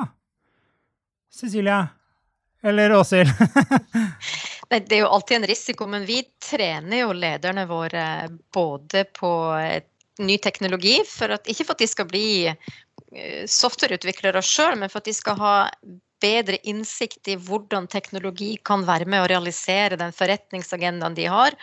Cecilia? 1.33 1.87
Eller 2.63 2.93
Åshild? 2.93 3.33
Det 4.71 4.95
er 4.95 5.01
jo 5.01 5.09
alltid 5.11 5.37
en 5.37 5.47
risiko, 5.51 5.87
men 5.91 6.05
vi 6.07 6.21
trener 6.51 7.01
jo 7.01 7.13
lederne 7.13 7.65
våre 7.67 8.05
både 8.55 9.03
på 9.19 9.31
ny 10.19 10.37
teknologi, 10.43 11.01
for 11.07 11.37
at, 11.37 11.49
ikke 11.49 11.65
for 11.65 11.77
at 11.77 11.83
de 11.85 11.89
skal 11.91 12.09
bli 12.11 12.29
eh, 12.51 13.45
softwareutviklere 13.49 14.43
sjøl, 14.45 14.79
men 14.81 14.93
for 14.93 15.01
at 15.01 15.11
de 15.11 15.17
skal 15.17 15.39
ha 15.41 15.55
bedre 16.21 16.59
innsikt 16.69 17.31
i 17.33 17.39
hvordan 17.41 17.89
teknologi 17.89 18.55
kan 18.65 18.85
være 18.89 19.09
med 19.09 19.25
å 19.25 19.31
realisere 19.31 19.99
den 20.01 20.13
forretningsagendaen 20.13 21.17
de 21.17 21.27
har. 21.33 21.57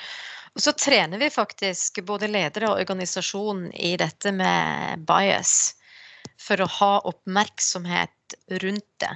Og 0.57 0.63
så 0.63 0.73
trener 0.73 1.21
vi 1.21 1.29
faktisk 1.29 2.01
både 2.07 2.31
ledere 2.31 2.71
og 2.71 2.79
organisasjon 2.81 3.67
i 3.77 3.93
dette 4.01 4.33
med 4.33 5.03
bias, 5.05 5.75
for 6.41 6.63
å 6.63 6.71
ha 6.79 6.93
oppmerksomhet 7.11 8.37
rundt 8.63 8.89
det. 9.03 9.13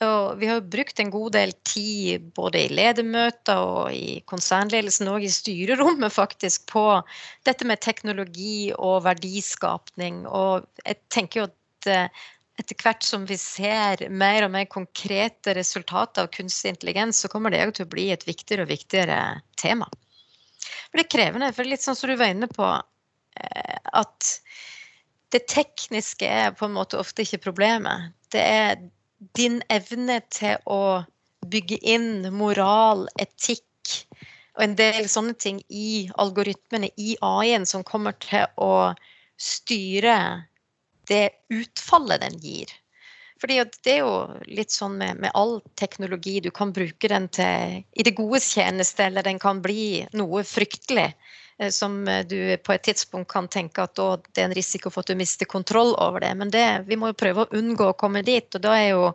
Og 0.00 0.38
vi 0.40 0.48
har 0.48 0.62
brukt 0.64 1.00
en 1.02 1.10
god 1.12 1.34
del 1.36 1.50
tid 1.68 2.30
både 2.36 2.62
i 2.64 2.72
ledermøter 2.72 3.60
og 3.60 3.92
i 3.92 4.20
konsernledelsen 4.30 5.10
og 5.12 5.24
i 5.26 5.32
styrerommet 5.32 6.14
faktisk 6.14 6.64
på 6.72 6.84
dette 7.44 7.66
med 7.68 7.82
teknologi 7.84 8.70
og 8.78 9.02
verdiskapning. 9.04 10.22
Og 10.24 10.64
jeg 10.86 11.00
tenker 11.12 11.42
jo 11.42 11.48
at 11.50 11.90
eh, 11.92 12.22
etter 12.60 12.78
hvert 12.80 13.04
som 13.04 13.26
vi 13.28 13.36
ser 13.40 14.06
mer 14.08 14.46
og 14.46 14.54
mer 14.54 14.68
konkrete 14.72 15.52
resultater 15.56 16.24
av 16.24 16.32
kunstig 16.32 16.72
intelligens, 16.74 17.20
så 17.20 17.28
kommer 17.32 17.52
det 17.52 17.66
til 17.76 17.84
å 17.84 17.92
bli 17.92 18.08
et 18.14 18.24
viktigere 18.28 18.64
og 18.64 18.72
viktigere 18.72 19.18
tema. 19.60 19.88
For 20.88 20.96
det 20.96 21.04
er 21.06 21.12
krevende, 21.12 21.50
for 21.56 21.68
litt 21.68 21.84
sånn 21.84 21.98
som 21.98 22.08
du 22.08 22.16
var 22.20 22.32
inne 22.32 22.48
på, 22.50 22.70
eh, 23.36 23.76
at 24.00 24.32
det 25.30 25.44
tekniske 25.52 26.26
er 26.26 26.56
på 26.56 26.66
en 26.66 26.74
måte 26.74 26.98
ofte 27.00 27.24
ikke 27.24 27.44
problemet. 27.50 28.10
Det 28.32 28.42
er 28.42 28.80
din 29.36 29.60
evne 29.68 30.20
til 30.32 30.60
å 30.66 31.04
bygge 31.50 31.78
inn 31.82 32.28
moral, 32.34 33.06
etikk 33.20 33.66
og 34.56 34.64
en 34.64 34.76
del 34.76 35.08
sånne 35.08 35.36
ting 35.40 35.60
i 35.68 36.10
algoritmene, 36.20 36.90
i 37.00 37.16
AI-en, 37.24 37.66
som 37.66 37.84
kommer 37.86 38.16
til 38.20 38.44
å 38.60 38.92
styre 39.40 40.16
det 41.08 41.30
utfallet 41.48 42.22
den 42.24 42.38
gir. 42.42 42.72
Fordi 43.40 43.56
Det 43.84 43.92
er 43.94 44.02
jo 44.02 44.40
litt 44.52 44.70
sånn 44.70 44.98
med, 45.00 45.20
med, 45.22 45.30
all 45.34 45.62
teknologi. 45.80 46.40
Du 46.44 46.50
kan 46.50 46.74
bruke 46.76 47.08
den 47.08 47.28
til 47.32 47.80
i 47.96 48.04
det 48.04 48.12
godes 48.18 48.50
tjeneste, 48.52 49.06
eller 49.06 49.24
den 49.24 49.38
kan 49.40 49.62
bli 49.64 50.04
noe 50.12 50.44
fryktelig. 50.44 51.14
Eh, 51.60 51.70
som 51.70 52.08
eh, 52.08 52.26
du 52.26 52.56
på 52.56 52.72
et 52.72 52.82
tidspunkt 52.82 53.28
kan 53.32 53.48
tenke 53.48 53.84
at 53.84 53.96
det 53.96 54.40
er 54.40 54.48
en 54.48 54.56
risiko 54.56 54.90
for 54.90 55.04
at 55.04 55.12
du 55.12 55.18
mister 55.20 55.48
kontroll 55.48 55.92
over 56.00 56.24
det. 56.24 56.32
Men 56.34 56.52
det, 56.54 56.66
vi 56.88 56.96
må 56.96 57.12
jo 57.12 57.20
prøve 57.20 57.44
å 57.44 57.60
unngå 57.60 57.90
å 57.90 57.98
komme 58.00 58.24
dit. 58.24 58.48
Og 58.54 58.64
da 58.64 58.76
er 58.78 58.88
jo 58.94 59.10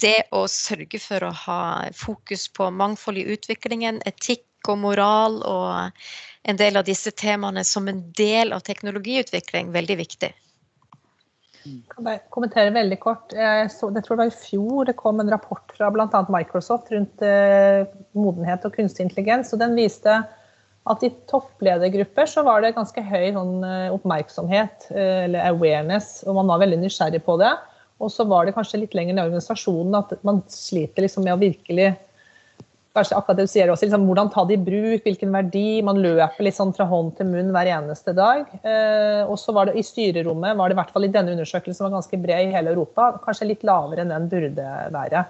det 0.00 0.16
å 0.32 0.46
sørge 0.48 0.98
for 1.02 1.28
å 1.28 1.34
ha 1.44 1.62
fokus 1.94 2.48
på 2.48 2.70
mangfold 2.72 3.20
i 3.20 3.26
utviklingen, 3.36 4.00
etikk 4.08 4.48
og 4.70 4.78
moral 4.80 5.40
og 5.44 6.06
en 6.48 6.58
del 6.58 6.78
av 6.78 6.86
disse 6.86 7.10
temaene 7.10 7.64
som 7.66 7.88
en 7.90 8.00
del 8.16 8.54
av 8.54 8.62
teknologiutvikling 8.66 9.74
veldig 9.74 9.96
viktig. 10.00 10.30
Kan 11.92 12.08
jeg 12.08 12.22
kommentere 12.34 12.72
veldig 12.74 12.98
kort. 13.02 13.34
Jeg, 13.36 13.68
så, 13.70 13.92
jeg 13.94 14.06
tror 14.06 14.18
det 14.18 14.24
var 14.24 14.32
I 14.32 14.42
fjor 14.48 14.88
det 14.88 14.96
kom 14.98 15.20
en 15.22 15.30
rapport 15.30 15.74
fra 15.76 15.90
bl.a. 15.94 16.22
Microsoft 16.32 16.90
rundt 16.94 17.22
eh, 17.26 17.84
modenhet 18.18 18.64
og 18.66 18.74
kunstig 18.74 19.06
intelligens. 19.06 19.52
og 19.52 19.60
Den 19.62 19.76
viste 19.78 20.22
at 20.90 21.02
i 21.06 21.10
toppledergrupper 21.30 22.26
så 22.26 22.42
var 22.46 22.62
det 22.62 22.74
ganske 22.74 23.02
høy 23.06 23.28
sånn, 23.36 23.58
eh, 23.66 23.92
oppmerksomhet, 23.94 24.88
eh, 24.90 25.26
eller 25.28 25.46
awareness, 25.52 26.22
og 26.26 26.40
man 26.40 26.50
var 26.50 26.64
veldig 26.64 26.80
nysgjerrig 26.82 27.22
på 27.26 27.36
det. 27.38 27.52
Og 28.02 28.10
så 28.10 28.26
var 28.26 28.46
det 28.46 28.56
kanskje 28.56 28.80
litt 28.82 28.96
lenger 28.98 29.14
i 29.14 29.22
organisasjonen 29.22 29.94
at 29.94 30.16
man 30.26 30.42
sliter 30.50 31.06
liksom 31.06 31.22
med 31.22 31.36
å 31.36 31.42
virkelig 31.42 31.92
kanskje 32.92 33.46
sier 33.48 33.70
også, 33.72 33.86
liksom, 33.86 34.06
Hvordan 34.06 34.30
ta 34.32 34.44
det 34.44 34.58
i 34.58 34.64
bruk, 34.64 35.04
hvilken 35.04 35.32
verdi. 35.32 35.82
Man 35.82 36.02
løper 36.02 36.44
litt 36.44 36.58
sånn 36.58 36.74
fra 36.76 36.84
hånd 36.84 37.16
til 37.16 37.26
munn 37.26 37.52
hver 37.54 37.70
eneste 37.72 38.12
dag. 38.12 38.44
Eh, 38.62 39.22
og 39.24 39.38
så 39.38 39.54
var 39.54 39.66
det 39.66 39.78
i 39.80 39.86
styrerommet, 39.86 40.56
var 40.56 40.68
det 40.68 40.76
i 40.76 40.80
hvert 40.80 40.92
fall 40.92 41.06
i 41.06 41.12
denne 41.12 41.32
undersøkelsen 41.32 41.78
som 41.78 41.88
var 41.88 42.00
ganske 42.00 42.20
bred 42.20 42.48
i 42.48 42.52
hele 42.52 42.74
Europa, 42.74 43.14
kanskje 43.24 43.48
litt 43.48 43.64
lavere 43.64 44.04
enn 44.04 44.12
den 44.12 44.28
burde 44.28 44.66
være. 44.92 45.24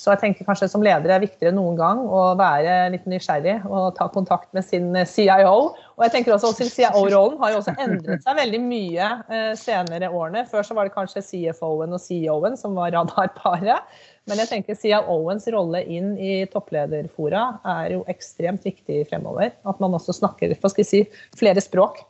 Så 0.00 0.14
jeg 0.14 0.20
tenker 0.22 0.46
kanskje 0.48 0.70
som 0.72 0.84
leder 0.84 1.12
er 1.12 1.20
viktigere 1.20 1.52
enn 1.52 1.58
noen 1.60 1.76
gang 1.76 1.98
å 2.00 2.22
være 2.38 2.88
litt 2.94 3.04
nysgjerrig 3.10 3.58
og 3.68 3.90
ta 3.98 4.06
kontakt 4.12 4.48
med 4.56 4.64
sin 4.64 4.94
eh, 4.96 5.08
CIO. 5.08 5.74
Og 5.98 6.04
jeg 6.06 6.14
tenker 6.14 6.32
også 6.32 6.54
at 6.54 6.62
CIO-rollen 6.72 7.36
har 7.42 7.52
jo 7.52 7.58
også 7.60 7.74
endret 7.84 8.24
seg 8.24 8.38
veldig 8.38 8.62
mye 8.64 9.10
eh, 9.28 9.50
senere 9.60 10.08
årene. 10.08 10.46
Før 10.48 10.64
så 10.64 10.76
var 10.78 10.88
det 10.88 10.94
kanskje 10.96 11.24
CFO-en 11.26 11.98
og 11.98 12.00
CEO-en 12.00 12.56
som 12.60 12.78
var 12.78 12.94
radarparet. 12.96 14.00
Men 14.30 14.40
jeg 14.40 14.50
tenker 14.54 14.78
CIO-ens 14.78 15.48
rolle 15.52 15.82
inn 15.90 16.14
i 16.16 16.40
topplederfora 16.48 17.44
er 17.76 17.96
jo 17.98 18.04
ekstremt 18.08 18.64
viktig 18.64 19.02
fremover. 19.10 19.52
At 19.68 19.84
man 19.84 19.96
også 19.98 20.16
snakker 20.16 20.56
hva 20.56 20.72
skal 20.72 20.84
jeg 20.86 20.90
si, 20.90 21.04
flere 21.36 21.60
språk. 21.64 22.00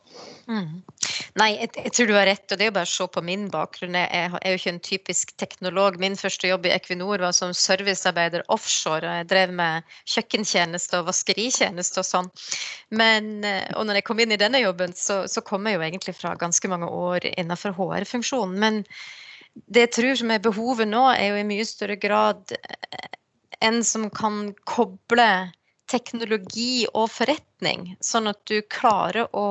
Mm. 0.47 0.79
Nei, 1.39 1.53
jeg, 1.55 1.69
jeg, 1.77 1.91
tror 1.95 2.09
du 2.09 2.13
har 2.17 2.25
rett. 2.27 2.43
og 2.51 2.59
Det 2.59 2.65
er 2.65 2.69
jo 2.69 2.75
bare 2.75 2.89
å 2.89 2.91
se 2.91 3.05
på 3.13 3.21
min 3.23 3.45
bakgrunn. 3.51 3.95
Jeg 3.95 4.31
er 4.35 4.51
jo 4.51 4.59
ikke 4.59 4.73
en 4.73 4.81
typisk 4.83 5.31
teknolog. 5.39 5.99
Min 6.01 6.17
første 6.19 6.49
jobb 6.49 6.67
i 6.67 6.73
Equinor 6.75 7.23
var 7.23 7.35
som 7.37 7.53
servicearbeider 7.55 8.43
offshore. 8.51 9.07
og 9.07 9.21
Jeg 9.21 9.29
drev 9.31 9.53
med 9.55 9.95
kjøkkentjeneste 10.11 10.99
og 10.99 11.07
vaskeritjeneste 11.07 12.03
og 12.03 12.07
sånn. 12.09 12.29
Men, 12.99 13.31
eh, 13.47 13.63
og 13.79 13.87
når 13.87 14.01
jeg 14.01 14.07
kom 14.09 14.19
inn 14.19 14.35
i 14.35 14.41
denne 14.41 14.59
jobben, 14.59 14.95
så, 14.97 15.23
så 15.31 15.43
kom 15.45 15.69
jeg 15.69 15.79
jo 15.79 15.85
egentlig 15.87 16.17
fra 16.19 16.35
ganske 16.39 16.71
mange 16.71 16.91
år 16.91 17.29
innenfor 17.31 17.77
HR-funksjonen. 17.79 18.59
Men 18.59 18.83
det 19.71 19.87
jeg 19.87 19.93
tror 19.95 20.19
som 20.19 20.35
er 20.35 20.43
behovet 20.43 20.91
nå, 20.91 21.05
er 21.15 21.31
jo 21.31 21.39
i 21.39 21.47
mye 21.47 21.67
større 21.67 21.95
grad 22.01 22.51
eh, 22.59 23.07
en 23.63 23.79
som 23.87 24.09
kan 24.11 24.49
koble 24.67 25.29
teknologi 25.91 26.85
og 26.91 27.07
forretning, 27.11 27.95
sånn 28.03 28.29
at 28.31 28.39
du 28.47 28.61
klarer 28.71 29.27
å, 29.35 29.47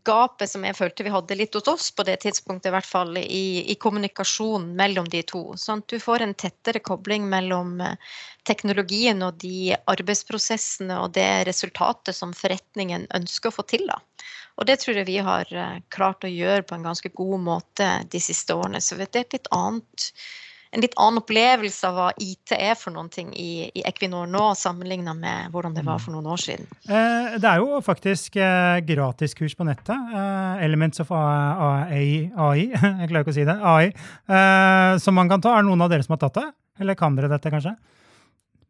gapet 0.08 0.49
som 0.49 0.65
jeg 0.65 0.77
følte 0.77 1.06
vi 1.06 1.13
hadde 1.13 1.38
litt 1.39 1.56
hos 1.58 1.69
oss 1.71 1.89
på 1.95 2.06
det 2.08 2.19
tidspunktet, 2.25 2.69
i 2.69 2.75
hvert 2.75 2.88
fall 2.88 3.17
i, 3.21 3.45
i 3.71 3.77
kommunikasjonen 3.82 4.75
mellom 4.77 5.10
de 5.12 5.23
to. 5.27 5.43
Sånn 5.60 5.84
at 5.84 5.91
du 5.91 5.99
får 6.01 6.25
en 6.25 6.36
tettere 6.38 6.84
kobling 6.86 7.27
mellom 7.32 7.80
eh, 7.82 8.13
teknologien 8.47 9.21
og 9.25 9.41
de 9.43 9.75
arbeidsprosessene 9.91 10.99
og 11.01 11.15
det 11.17 11.30
resultatet 11.49 12.17
som 12.17 12.36
forretningen 12.38 13.08
ønsker 13.17 13.51
å 13.51 13.60
få 13.60 13.67
til. 13.69 13.88
da. 13.89 13.99
Og 14.60 14.67
det 14.69 14.77
tror 14.82 14.99
jeg 14.99 15.10
vi 15.10 15.17
har 15.23 15.49
eh, 15.49 15.82
klart 15.93 16.25
å 16.27 16.32
gjøre 16.32 16.65
på 16.67 16.77
en 16.77 16.86
ganske 16.86 17.12
god 17.17 17.43
måte 17.47 17.89
de 18.12 18.21
siste 18.21 18.56
årene. 18.58 18.82
Så 18.84 18.99
det 18.99 19.10
er 19.15 19.30
litt 19.34 19.49
annet, 19.56 20.12
en 20.72 20.84
litt 20.84 20.94
annen 20.96 21.20
opplevelse 21.20 21.88
av 21.90 21.98
hva 21.98 22.08
IT 22.24 22.54
er 22.56 22.78
for 22.80 22.96
noen 22.96 23.10
ting 23.12 23.32
i, 23.36 23.68
i 23.76 23.84
Equinor 23.88 24.30
nå, 24.32 24.44
sammenligna 24.56 25.14
med 25.18 25.52
hvordan 25.52 25.76
det 25.76 25.84
var 25.88 26.00
for 26.00 26.16
noen 26.16 26.30
år 26.32 26.40
siden. 26.40 26.70
Eh, 26.88 27.36
det 27.44 27.50
er 27.50 27.60
jo 27.60 27.82
faktisk 27.84 28.38
eh, 28.40 28.80
gratiskurs 28.88 29.58
på 29.60 29.68
nettet. 29.68 29.92
Eh, 29.92 30.64
Elements 30.64 31.04
of 31.04 31.12
AI, 31.16 32.32
AI, 32.32 32.70
jeg 32.72 33.12
klarer 33.12 33.26
ikke 33.26 33.36
å 33.36 33.40
si 33.42 33.48
det, 33.48 33.58
AI, 33.60 33.92
som 35.04 35.18
man 35.20 35.32
kan 35.32 35.44
ta. 35.44 35.58
Er 35.58 35.66
det 35.66 35.72
noen 35.72 35.84
av 35.84 35.92
dere 35.92 36.08
som 36.08 36.16
har 36.16 36.24
tatt 36.24 36.40
det? 36.40 36.48
Eller 36.82 36.98
kan 37.00 37.20
dere 37.20 37.32
dette, 37.32 37.52
kanskje? 37.52 37.76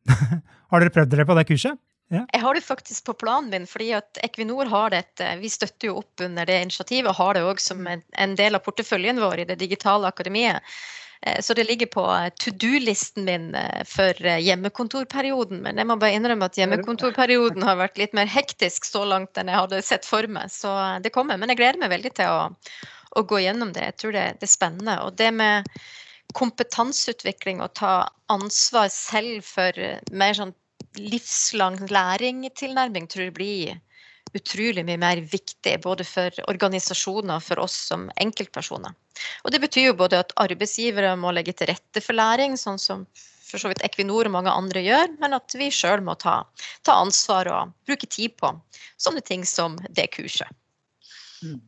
har 0.74 0.82
dere 0.82 0.94
prøvd 0.94 1.14
dere 1.14 1.28
på 1.30 1.38
det 1.38 1.48
kurset? 1.52 1.78
Ja. 2.12 2.26
Jeg 2.34 2.42
har 2.44 2.58
det 2.58 2.64
faktisk 2.66 3.06
på 3.08 3.14
planen 3.22 3.54
min, 3.54 3.68
fordi 3.70 3.94
at 3.96 4.20
Equinor 4.26 4.68
har 4.68 4.92
dette. 4.92 5.30
Vi 5.40 5.48
støtter 5.54 5.88
jo 5.88 6.02
opp 6.02 6.26
under 6.26 6.50
det 6.50 6.58
initiativet 6.66 7.08
og 7.14 7.22
har 7.22 7.38
det 7.38 7.46
òg 7.48 7.62
som 7.64 7.86
en, 7.88 8.34
del 8.36 8.58
av 8.58 8.66
porteføljen 8.66 9.22
vår 9.22 9.46
i 9.46 9.46
det 9.54 9.62
digitale 9.62 10.10
akademiet. 10.12 10.60
Eh, 11.22 11.42
så 11.42 11.54
det 11.54 11.64
ligger 11.64 11.86
på 11.86 12.06
eh, 12.14 12.30
to 12.40 12.52
do-listen 12.52 13.26
min 13.26 13.56
eh, 13.56 13.84
for 13.86 14.14
hjemmekontorperioden. 14.26 15.62
Men 15.62 15.78
jeg 15.78 15.90
må 15.90 15.98
bare 16.02 16.18
innrømme 16.18 16.50
at 16.50 16.58
hjemmekontorperioden 16.58 17.66
har 17.66 17.80
vært 17.82 18.02
litt 18.02 18.16
mer 18.18 18.30
hektisk 18.30 18.88
så 18.90 19.06
langt 19.06 19.38
enn 19.38 19.52
jeg 19.52 19.62
hadde 19.62 19.84
sett 19.86 20.08
for 20.08 20.28
meg. 20.28 20.52
Så 20.54 20.72
det 21.04 21.14
kommer. 21.14 21.38
Men 21.38 21.54
jeg 21.54 21.62
gleder 21.62 21.82
meg 21.82 21.94
veldig 21.94 22.14
til 22.18 22.32
å, 22.32 22.48
å 23.18 23.26
gå 23.28 23.44
gjennom 23.46 23.74
det. 23.76 23.92
Jeg 23.92 24.00
tror 24.02 24.18
det, 24.18 24.26
det 24.42 24.50
er 24.50 24.56
spennende. 24.56 24.98
Og 25.06 25.14
det 25.22 25.30
med 25.36 25.70
kompetanseutvikling 26.38 27.60
og 27.62 27.74
ta 27.76 27.94
ansvar 28.32 28.88
selv 28.94 29.44
for 29.44 29.76
mer 30.16 30.38
sånn 30.38 30.56
livslang 30.98 31.78
læring-tilnærming 31.92 33.08
tror 33.12 33.28
jeg 33.28 33.36
blir 33.36 33.80
utrolig 34.38 34.84
mye 34.88 35.00
mer 35.02 35.22
viktig 35.32 35.74
både 35.84 36.06
for 36.08 36.36
organisasjoner 36.52 37.38
og 37.38 37.46
for 37.46 37.64
oss 37.64 37.76
som 37.92 38.08
enkeltpersoner. 38.22 38.94
Og 39.44 39.52
Det 39.52 39.62
betyr 39.62 39.90
jo 39.90 39.98
både 39.98 40.22
at 40.24 40.34
arbeidsgivere 40.40 41.16
må 41.20 41.34
legge 41.36 41.54
til 41.54 41.72
rette 41.72 42.04
for 42.04 42.18
læring, 42.18 42.58
sånn 42.58 42.80
som 42.82 43.06
for 43.52 43.60
så 43.60 43.72
vidt 43.72 43.84
Equinor 43.84 44.30
og 44.30 44.36
mange 44.38 44.54
andre 44.54 44.84
gjør, 44.86 45.12
men 45.20 45.36
at 45.36 45.56
vi 45.60 45.68
sjøl 45.76 46.04
må 46.06 46.16
ta, 46.20 46.42
ta, 46.88 46.96
ansvar 46.96 47.50
og 47.52 47.74
bruke 47.88 48.08
tid 48.08 48.38
på 48.40 48.54
sånne 49.02 49.24
ting 49.28 49.44
som 49.48 49.76
det 49.90 50.08
kurset. 50.16 50.48
Mm. 51.44 51.60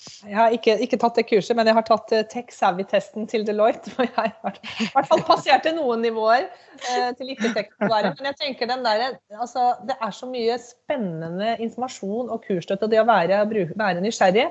Jeg 0.00 0.36
har 0.36 0.54
ikke, 0.56 0.76
ikke, 0.84 0.96
tatt 1.00 1.18
det 1.18 1.26
kurset, 1.28 1.52
men 1.56 1.68
jeg 1.68 1.76
har 1.76 1.84
tatt 1.84 2.12
uh, 2.16 2.22
Tech 2.28 2.52
Savvy-testen 2.54 3.26
til 3.28 3.44
Deloitte. 3.48 3.92
hvor 3.94 4.06
jeg 4.08 4.14
har 4.16 4.56
i 4.56 4.88
hvert 4.94 5.08
fall 5.10 5.24
passerte 5.28 5.74
noen 5.76 6.00
nivåer 6.04 6.46
eh, 6.46 7.10
til 7.18 7.34
ikke-tech-være. 7.34 8.14
Men 8.16 8.30
jeg 8.30 8.38
tenker 8.40 8.70
den 8.70 8.84
der, 8.86 9.18
altså, 9.36 9.74
det 9.88 9.98
er 10.00 10.16
så 10.16 10.28
mye 10.30 10.56
spennende 10.62 11.54
informasjon 11.60 12.32
og 12.32 12.44
kursstøtte. 12.46 12.88
Og 12.88 12.92
det 12.92 13.02
å 13.02 13.08
være, 13.08 13.44
være 13.76 14.04
nysgjerrig 14.04 14.48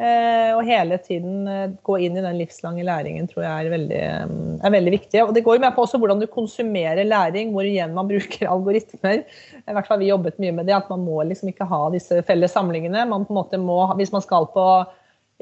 og 0.00 0.62
hele 0.64 0.96
tiden 1.04 1.44
gå 1.84 1.98
inn 2.00 2.16
i 2.16 2.22
den 2.24 2.38
livslange 2.40 2.84
læringen 2.86 3.26
tror 3.28 3.44
jeg 3.44 3.66
er 3.66 3.74
veldig, 3.74 3.98
um, 4.24 4.54
er 4.64 4.72
veldig 4.74 4.94
viktig. 4.94 5.20
Og 5.20 5.34
det 5.36 5.42
går 5.44 5.58
jo 5.58 5.62
med 5.66 5.74
på 5.76 5.84
også 5.84 6.00
hvordan 6.00 6.22
du 6.22 6.26
konsumerer 6.32 7.04
læring, 7.04 7.52
hvor 7.52 7.68
igjen 7.68 7.92
man 7.94 8.08
bruker 8.12 8.48
algoritmer. 8.50 9.20
I 9.60 9.76
hvert 9.76 9.90
fall 9.90 10.00
vi 10.00 10.08
jobbet 10.08 10.40
mye 10.42 10.56
med 10.56 10.66
det, 10.66 10.78
at 10.78 10.88
man 10.90 11.04
må 11.04 11.20
liksom 11.28 11.52
ikke 11.52 11.68
ha 11.68 11.82
disse 11.92 12.22
felles 12.26 12.56
samlingene. 12.56 13.04
Man 13.10 13.28
på 13.28 13.36
en 13.36 13.40
måte 13.42 13.60
må, 13.60 13.84
hvis 14.00 14.14
man 14.16 14.24
skal 14.24 14.48
på 14.56 14.66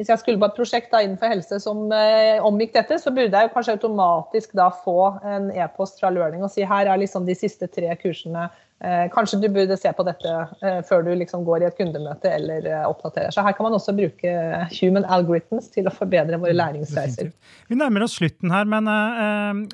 hvis 0.01 0.09
jeg 0.09 0.21
skulle 0.23 0.41
på 0.41 0.49
et 0.49 0.57
prosjekt 0.57 0.89
da, 0.95 1.03
innenfor 1.05 1.29
helse 1.29 1.59
som 1.61 1.91
eh, 1.93 2.39
omgikk 2.41 2.73
dette, 2.73 2.97
så 3.03 3.11
burde 3.13 3.37
jeg 3.37 3.51
kanskje 3.53 3.75
automatisk 3.77 4.55
da 4.57 4.71
få 4.73 5.11
en 5.29 5.51
e-post 5.53 6.01
fra 6.01 6.09
Learning 6.09 6.41
og 6.47 6.49
si 6.55 6.65
her 6.65 6.89
er 6.89 7.03
liksom 7.03 7.27
de 7.29 7.37
siste 7.37 7.69
tre 7.69 7.93
kursene. 8.01 8.47
Eh, 8.81 9.11
kanskje 9.13 9.43
du 9.43 9.49
burde 9.53 9.77
se 9.77 9.91
på 9.93 10.05
dette 10.09 10.31
eh, 10.65 10.79
før 10.89 11.03
du 11.05 11.11
liksom 11.21 11.43
går 11.45 11.61
i 11.61 11.67
et 11.69 11.77
kundemøte 11.77 12.31
eller 12.33 12.65
eh, 12.65 12.87
oppdaterer. 12.89 13.29
Så 13.35 13.45
her 13.45 13.53
kan 13.57 13.67
man 13.67 13.77
også 13.77 13.93
bruke 13.97 14.33
human 14.73 15.05
algorithms 15.05 15.69
til 15.75 15.91
å 15.91 15.93
forbedre 15.93 16.39
våre 16.41 16.55
mm, 16.55 16.61
læringsreiser. 16.63 17.29
Vi 17.69 17.77
nærmer 17.77 18.07
oss 18.07 18.17
slutten 18.17 18.55
her, 18.55 18.65
men 18.71 18.89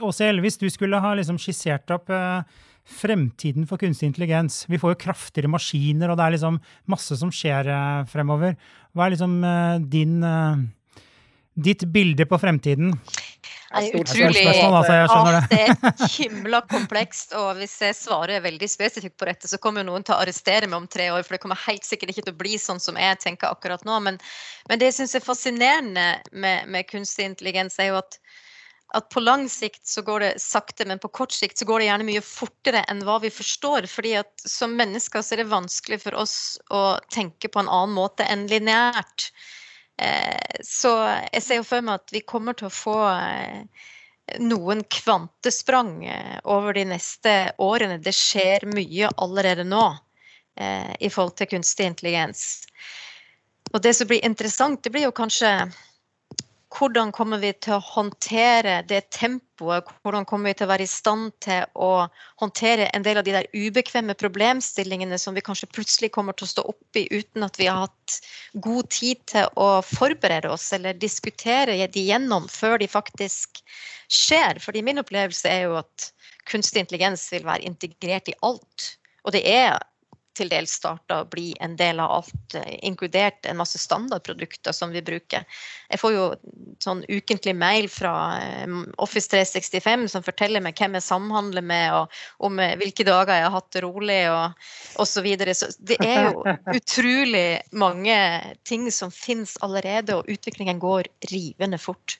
Åse 0.02 0.26
Elvis, 0.26 0.58
du 0.58 0.66
skulle 0.74 0.98
ha 1.02 1.12
liksom 1.14 1.38
skissert 1.38 1.94
opp 1.94 2.10
fremtiden 2.86 3.66
for 3.66 3.78
kunstig 3.78 4.10
intelligens. 4.10 4.64
Vi 4.70 4.78
får 4.82 4.96
jo 4.96 5.02
kraftigere 5.06 5.50
maskiner, 5.54 6.10
og 6.10 6.18
det 6.18 6.26
er 6.26 6.34
liksom 6.34 6.58
masse 6.90 7.18
som 7.18 7.30
skjer 7.34 7.70
fremover. 8.10 8.58
Hva 8.94 9.06
er 9.06 9.14
liksom 9.14 9.38
din 9.90 10.18
ditt 11.56 11.84
bilde 11.92 12.26
på 12.28 12.38
fremtiden? 12.38 12.92
Det 13.66 13.90
er 13.90 13.96
utrolig 13.98 14.42
altså, 14.46 14.94
ja, 14.94 15.40
det 15.50 15.58
er 15.58 16.02
himla 16.16 16.60
komplekst. 16.70 17.34
Og 17.36 17.58
hvis 17.58 17.74
jeg 17.82 17.96
svarer 17.98 18.44
veldig 18.44 18.68
spesifikt 18.70 19.16
på 19.18 19.28
dette, 19.28 19.50
så 19.50 19.58
kommer 19.60 19.84
noen 19.84 20.06
til 20.06 20.14
å 20.14 20.20
arrestere 20.22 20.68
meg 20.70 20.78
om 20.78 20.88
tre 20.88 21.08
år. 21.12 21.26
For 21.26 21.36
det 21.36 21.42
kommer 21.42 21.60
helt 21.66 21.84
sikkert 21.84 22.14
ikke 22.14 22.28
til 22.28 22.36
å 22.36 22.40
bli 22.44 22.54
sånn 22.62 22.80
som 22.82 22.98
jeg 23.00 23.18
tenker 23.24 23.50
akkurat 23.50 23.84
nå. 23.88 23.98
Men, 24.06 24.20
men 24.70 24.80
det 24.80 24.92
jeg 24.92 25.00
syns 25.00 25.16
er 25.18 25.26
fascinerende 25.26 26.06
med, 26.32 26.70
med 26.70 26.88
kunstig 26.92 27.26
intelligens, 27.32 27.80
er 27.82 27.92
jo 27.92 28.00
at 28.04 28.20
at 28.94 29.08
på 29.10 29.20
lang 29.20 29.48
sikt 29.50 29.82
så 29.88 30.02
går 30.06 30.22
det 30.22 30.32
sakte, 30.40 30.86
men 30.86 31.00
på 31.02 31.10
kort 31.10 31.34
sikt 31.34 31.58
så 31.58 31.66
går 31.66 31.82
det 31.82 31.88
gjerne 31.88 32.06
mye 32.06 32.22
fortere 32.22 32.84
enn 32.90 33.02
hva 33.04 33.18
vi 33.22 33.32
forstår. 33.34 33.88
fordi 33.90 34.14
at 34.20 34.46
som 34.46 34.76
mennesker 34.78 35.22
så 35.22 35.34
er 35.34 35.42
det 35.42 35.50
vanskelig 35.50 36.00
for 36.04 36.14
oss 36.14 36.36
å 36.70 36.98
tenke 37.12 37.50
på 37.50 37.60
en 37.60 37.68
annen 37.68 37.96
måte 37.96 38.26
enn 38.30 38.46
lineært. 38.50 39.32
Eh, 39.98 40.56
så 40.64 40.92
jeg 41.32 41.42
ser 41.42 41.60
jo 41.60 41.66
for 41.66 41.84
meg 41.84 42.02
at 42.02 42.12
vi 42.12 42.24
kommer 42.28 42.56
til 42.56 42.68
å 42.68 42.74
få 42.74 42.96
eh, 43.14 43.86
noen 44.42 44.82
kvantesprang 44.92 46.02
eh, 46.04 46.36
over 46.44 46.76
de 46.76 46.84
neste 46.92 47.36
årene. 47.62 47.98
Det 48.02 48.14
skjer 48.16 48.68
mye 48.74 49.12
allerede 49.16 49.66
nå 49.66 49.88
i 50.56 51.10
forhold 51.12 51.34
til 51.36 51.50
kunstig 51.50 51.84
intelligens. 51.84 52.62
Og 53.74 53.82
det 53.84 53.90
som 53.92 54.08
blir 54.08 54.24
interessant, 54.24 54.78
det 54.80 54.88
blir 54.94 55.04
jo 55.04 55.12
kanskje 55.12 55.50
hvordan 56.76 57.12
kommer 57.14 57.40
vi 57.40 57.52
til 57.64 57.76
å 57.76 57.84
håndtere 57.84 58.80
det 58.88 59.06
tempoet? 59.14 59.88
Hvordan 60.04 60.26
kommer 60.28 60.50
vi 60.50 60.58
til 60.58 60.66
å 60.66 60.70
være 60.70 60.84
i 60.84 60.90
stand 60.90 61.32
til 61.44 61.64
å 61.72 62.06
håndtere 62.42 62.90
en 62.96 63.06
del 63.06 63.20
av 63.20 63.26
de 63.26 63.34
der 63.36 63.48
ubekvemme 63.54 64.16
problemstillingene 64.20 65.18
som 65.20 65.36
vi 65.36 65.44
kanskje 65.46 65.70
plutselig 65.72 66.12
kommer 66.14 66.36
til 66.36 66.46
å 66.46 66.52
stå 66.52 66.66
oppi 66.72 67.06
uten 67.12 67.46
at 67.46 67.56
vi 67.60 67.70
har 67.70 67.86
hatt 67.86 68.18
god 68.66 68.90
tid 68.92 69.22
til 69.32 69.48
å 69.56 69.70
forberede 69.86 70.52
oss 70.52 70.68
eller 70.76 70.98
diskutere 71.00 71.78
de 71.88 72.06
gjennom 72.10 72.48
før 72.52 72.78
de 72.82 72.90
faktisk 72.92 73.62
skjer? 74.12 74.60
Fordi 74.60 74.84
min 74.84 75.00
opplevelse 75.00 75.48
er 75.48 75.66
jo 75.70 75.80
at 75.80 76.10
kunstig 76.46 76.84
intelligens 76.84 77.24
vil 77.32 77.46
være 77.48 77.66
integrert 77.66 78.28
i 78.30 78.38
alt. 78.46 78.92
Og 79.24 79.34
det 79.34 79.46
er 79.48 79.80
til 80.36 80.50
dels 80.52 80.74
starta 80.78 81.22
å 81.22 81.28
bli 81.30 81.50
en 81.64 81.76
del 81.78 82.00
av 82.02 82.12
alt, 82.18 82.56
eh, 82.58 82.76
inkludert 82.86 83.46
en 83.46 83.58
masse 83.60 83.78
standardprodukter 83.80 84.74
som 84.76 84.92
vi 84.94 85.02
bruker. 85.04 85.44
Jeg 85.90 86.00
får 86.02 86.14
jo 86.14 86.26
sånn 86.82 87.02
ukentlig 87.08 87.56
mail 87.56 87.88
fra 87.92 88.14
eh, 88.42 88.76
Office 89.02 89.30
365 89.32 90.08
som 90.12 90.26
forteller 90.26 90.64
meg 90.64 90.76
hvem 90.78 90.98
jeg 90.98 91.06
samhandler 91.06 91.64
med, 91.64 91.94
og 91.96 92.46
om 92.48 92.60
eh, 92.62 92.76
hvilke 92.80 93.06
dager 93.08 93.40
jeg 93.40 93.48
har 93.48 93.56
hatt 93.56 93.72
det 93.76 93.84
rolig, 93.86 94.20
og 94.32 95.00
osv. 95.02 95.14
Så, 95.16 95.22
videre. 95.24 95.54
så 95.56 95.70
det 95.80 95.96
er 96.04 96.28
jo 96.28 96.44
utrolig 96.78 97.46
mange 97.72 98.16
ting 98.68 98.90
som 98.92 99.10
finnes 99.14 99.56
allerede, 99.64 100.18
og 100.18 100.28
utviklingen 100.30 100.82
går 100.82 101.08
rivende 101.32 101.80
fort. 101.80 102.18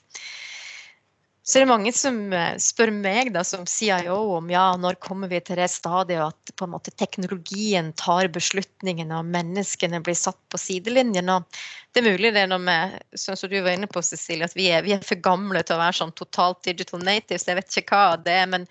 Så 1.47 1.61
det 1.61 1.63
er 1.63 1.69
mange 1.69 1.93
som 1.95 2.17
eh, 2.35 2.57
spør 2.59 2.89
meg 2.91 3.29
da, 3.31 3.39
som 3.47 3.63
CIO 3.71 4.17
om 4.35 4.49
ja, 4.51 4.65
når 4.75 4.97
kommer 4.99 5.31
vi 5.31 5.39
til 5.39 5.55
det 5.55 5.69
stadiet 5.71 6.19
at 6.25 6.51
på 6.59 6.67
en 6.67 6.73
måte 6.73 6.91
teknologien 6.99 7.93
tar 7.95 8.27
beslutningene 8.35 9.21
og 9.21 9.29
menneskene 9.31 10.01
blir 10.03 10.17
satt 10.19 10.39
på 10.51 10.59
sidelinjen. 10.59 11.31
Og 11.31 11.47
det 11.95 12.03
er 12.03 12.09
mulig 12.09 12.33
det 12.35 12.43
er 12.43 12.51
noe 12.51 12.63
med, 12.65 12.99
sånn 13.15 13.39
som 13.39 13.51
du 13.51 13.61
var 13.61 13.77
inne 13.77 13.87
på, 13.87 14.03
Cecilie, 14.03 14.49
at 14.49 14.59
vi 14.59 14.67
er, 14.73 14.83
vi 14.83 14.97
er 14.97 15.07
for 15.07 15.23
gamle 15.23 15.63
til 15.63 15.77
å 15.77 15.83
være 15.85 15.99
sånn 16.01 16.15
totalt 16.19 16.65
digital 16.67 17.05
natives. 17.07 17.47
Jeg 17.47 17.61
vet 17.61 17.79
ikke 17.83 17.95
hva 17.95 18.19
det 18.19 18.39
er. 18.43 18.49
men 18.51 18.67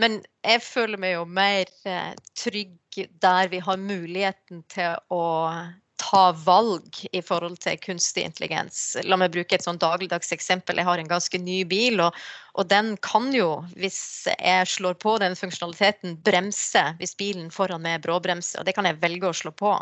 men 0.00 0.20
jeg 0.42 0.62
føler 0.64 1.00
meg 1.00 1.14
jo 1.16 1.24
mer 1.28 1.68
eh, 1.88 2.12
trygg 2.38 2.98
der 3.22 3.50
vi 3.52 3.60
har 3.62 3.80
muligheten 3.80 4.62
til 4.72 4.96
å 5.12 5.24
ta 6.00 6.32
valg 6.44 6.98
i 7.12 7.22
forhold 7.22 7.58
til 7.62 7.78
kunstig 7.82 8.24
intelligens. 8.26 8.96
La 9.04 9.16
meg 9.20 9.32
bruke 9.34 9.56
et 9.56 9.64
sånn 9.64 9.80
dagligdags 9.80 10.32
eksempel. 10.34 10.80
Jeg 10.80 10.88
har 10.88 11.00
en 11.00 11.10
ganske 11.10 11.38
ny 11.38 11.62
bil, 11.68 12.00
og, 12.04 12.16
og, 12.56 12.66
den 12.72 12.94
kan 13.04 13.30
jo, 13.36 13.62
hvis 13.78 14.28
jeg 14.32 14.68
slår 14.68 14.98
på 15.02 15.16
den 15.22 15.36
funksjonaliteten, 15.38 16.18
bremse 16.24 16.84
hvis 16.98 17.16
bilen 17.18 17.52
foran 17.54 17.84
meg 17.84 18.02
bråbremser. 18.06 18.60
Og 18.60 18.68
det 18.68 18.76
kan 18.76 18.88
jeg 18.88 19.00
velge 19.02 19.30
å 19.30 19.36
slå 19.36 19.54
på. 19.56 19.76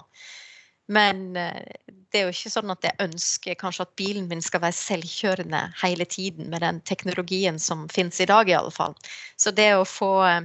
Men 0.91 1.37
eh, 1.39 1.63
det 2.11 2.21
er 2.21 2.27
jo 2.27 2.35
ikke 2.35 2.51
sånn 2.51 2.75
at 2.75 2.85
jeg 2.85 2.99
ønsker 3.07 3.59
kanskje 3.59 3.87
at 3.87 3.97
bilen 4.01 4.27
min 4.31 4.43
skal 4.43 4.65
være 4.65 4.77
selvkjørende 4.77 5.65
hele 5.85 6.07
tiden 6.11 6.51
med 6.51 6.65
den 6.67 6.81
teknologien 6.83 7.61
som 7.63 7.87
finnes 7.93 8.19
i 8.21 8.27
dag, 8.31 8.51
i 8.51 8.57
alle 8.59 8.75
fall. 8.75 8.97
Så 9.39 9.55
det 9.55 9.71
å 9.79 9.87
få 9.87 10.13
eh, 10.27 10.43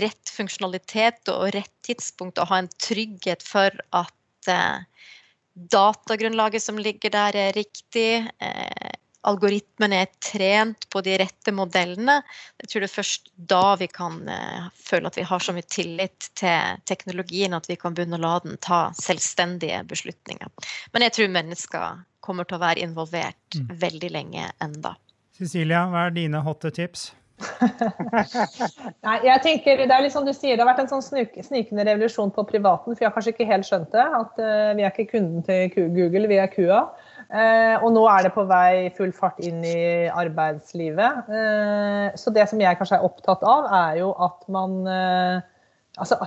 rett 0.00 0.32
funksjonalitet 0.32 1.28
og 1.32 1.50
rett 1.54 1.74
tidspunkt 1.86 2.40
og 2.40 2.48
ha 2.50 2.62
en 2.62 2.72
trygghet 2.80 3.44
for 3.44 3.76
at 3.96 4.14
eh, 4.52 4.84
datagrunnlaget 5.72 6.62
som 6.62 6.78
ligger 6.78 7.12
der, 7.14 7.36
er 7.48 7.56
riktig. 7.56 8.26
Eh, 8.38 8.94
algoritmene 9.26 10.02
er 10.04 10.10
trent 10.22 10.86
på 10.92 11.02
de 11.04 11.16
rette 11.18 11.52
modellene. 11.54 12.20
Jeg 12.62 12.70
tror 12.70 12.84
det 12.84 12.88
er 12.90 12.94
først 12.94 13.30
da 13.52 13.62
vi 13.80 13.88
kan 13.90 14.20
eh, 14.30 14.68
føle 14.78 15.10
at 15.10 15.18
vi 15.18 15.26
har 15.26 15.42
så 15.42 15.54
mye 15.56 15.66
tillit 15.70 16.30
til 16.38 16.82
teknologien 16.88 17.56
at 17.56 17.68
vi 17.70 17.78
kan 17.80 17.96
begynne 17.96 18.20
å 18.20 18.22
la 18.22 18.36
den 18.44 18.60
ta 18.62 18.86
selvstendige 19.00 19.82
beslutninger. 19.90 20.52
Men 20.94 21.06
jeg 21.06 21.16
tror 21.16 21.34
mennesker 21.34 22.02
kommer 22.26 22.46
til 22.46 22.58
å 22.58 22.62
være 22.62 22.86
involvert 22.86 23.58
mm. 23.58 23.70
veldig 23.82 24.10
lenge 24.14 24.48
enda. 24.62 24.96
Cecilia, 25.36 25.84
hva 25.90 26.06
er 26.08 26.16
dine 26.16 26.40
hotte 26.46 26.72
tips? 26.74 27.10
Nei, 29.06 29.16
jeg 29.26 29.42
tenker, 29.44 29.82
Det 29.84 29.92
er 29.92 30.04
litt 30.04 30.14
sånn 30.14 30.28
du 30.28 30.32
sier, 30.32 30.56
det 30.56 30.62
har 30.62 30.70
vært 30.70 30.84
en 30.86 30.90
sånn 30.90 31.04
snikende 31.04 31.84
revolusjon 31.88 32.32
på 32.34 32.46
privaten. 32.48 32.94
For 32.94 33.04
jeg 33.04 33.10
har 33.10 33.16
kanskje 33.16 33.34
ikke 33.34 33.48
helt 33.50 33.68
skjønt 33.68 33.92
det. 33.94 34.04
At 34.20 34.40
uh, 34.40 34.72
vi 34.78 34.86
er 34.86 34.92
ikke 34.92 35.10
kunden 35.16 35.44
til 35.46 35.90
Google, 35.96 36.26
vi 36.30 36.40
er 36.40 36.52
kua. 36.52 36.86
Uh, 37.26 37.82
og 37.82 37.90
nå 37.96 38.04
er 38.08 38.26
det 38.26 38.32
på 38.36 38.46
vei 38.48 38.86
full 38.96 39.12
fart 39.16 39.40
inn 39.44 39.64
i 39.66 40.06
arbeidslivet. 40.08 41.28
Uh, 41.28 42.06
så 42.18 42.32
det 42.34 42.46
som 42.50 42.62
jeg 42.62 42.78
kanskje 42.78 43.00
er 43.00 43.08
opptatt 43.08 43.44
av, 43.46 43.68
er 43.84 44.00
jo 44.04 44.14
at 44.28 44.48
man 44.52 44.80
Altså, 45.96 46.18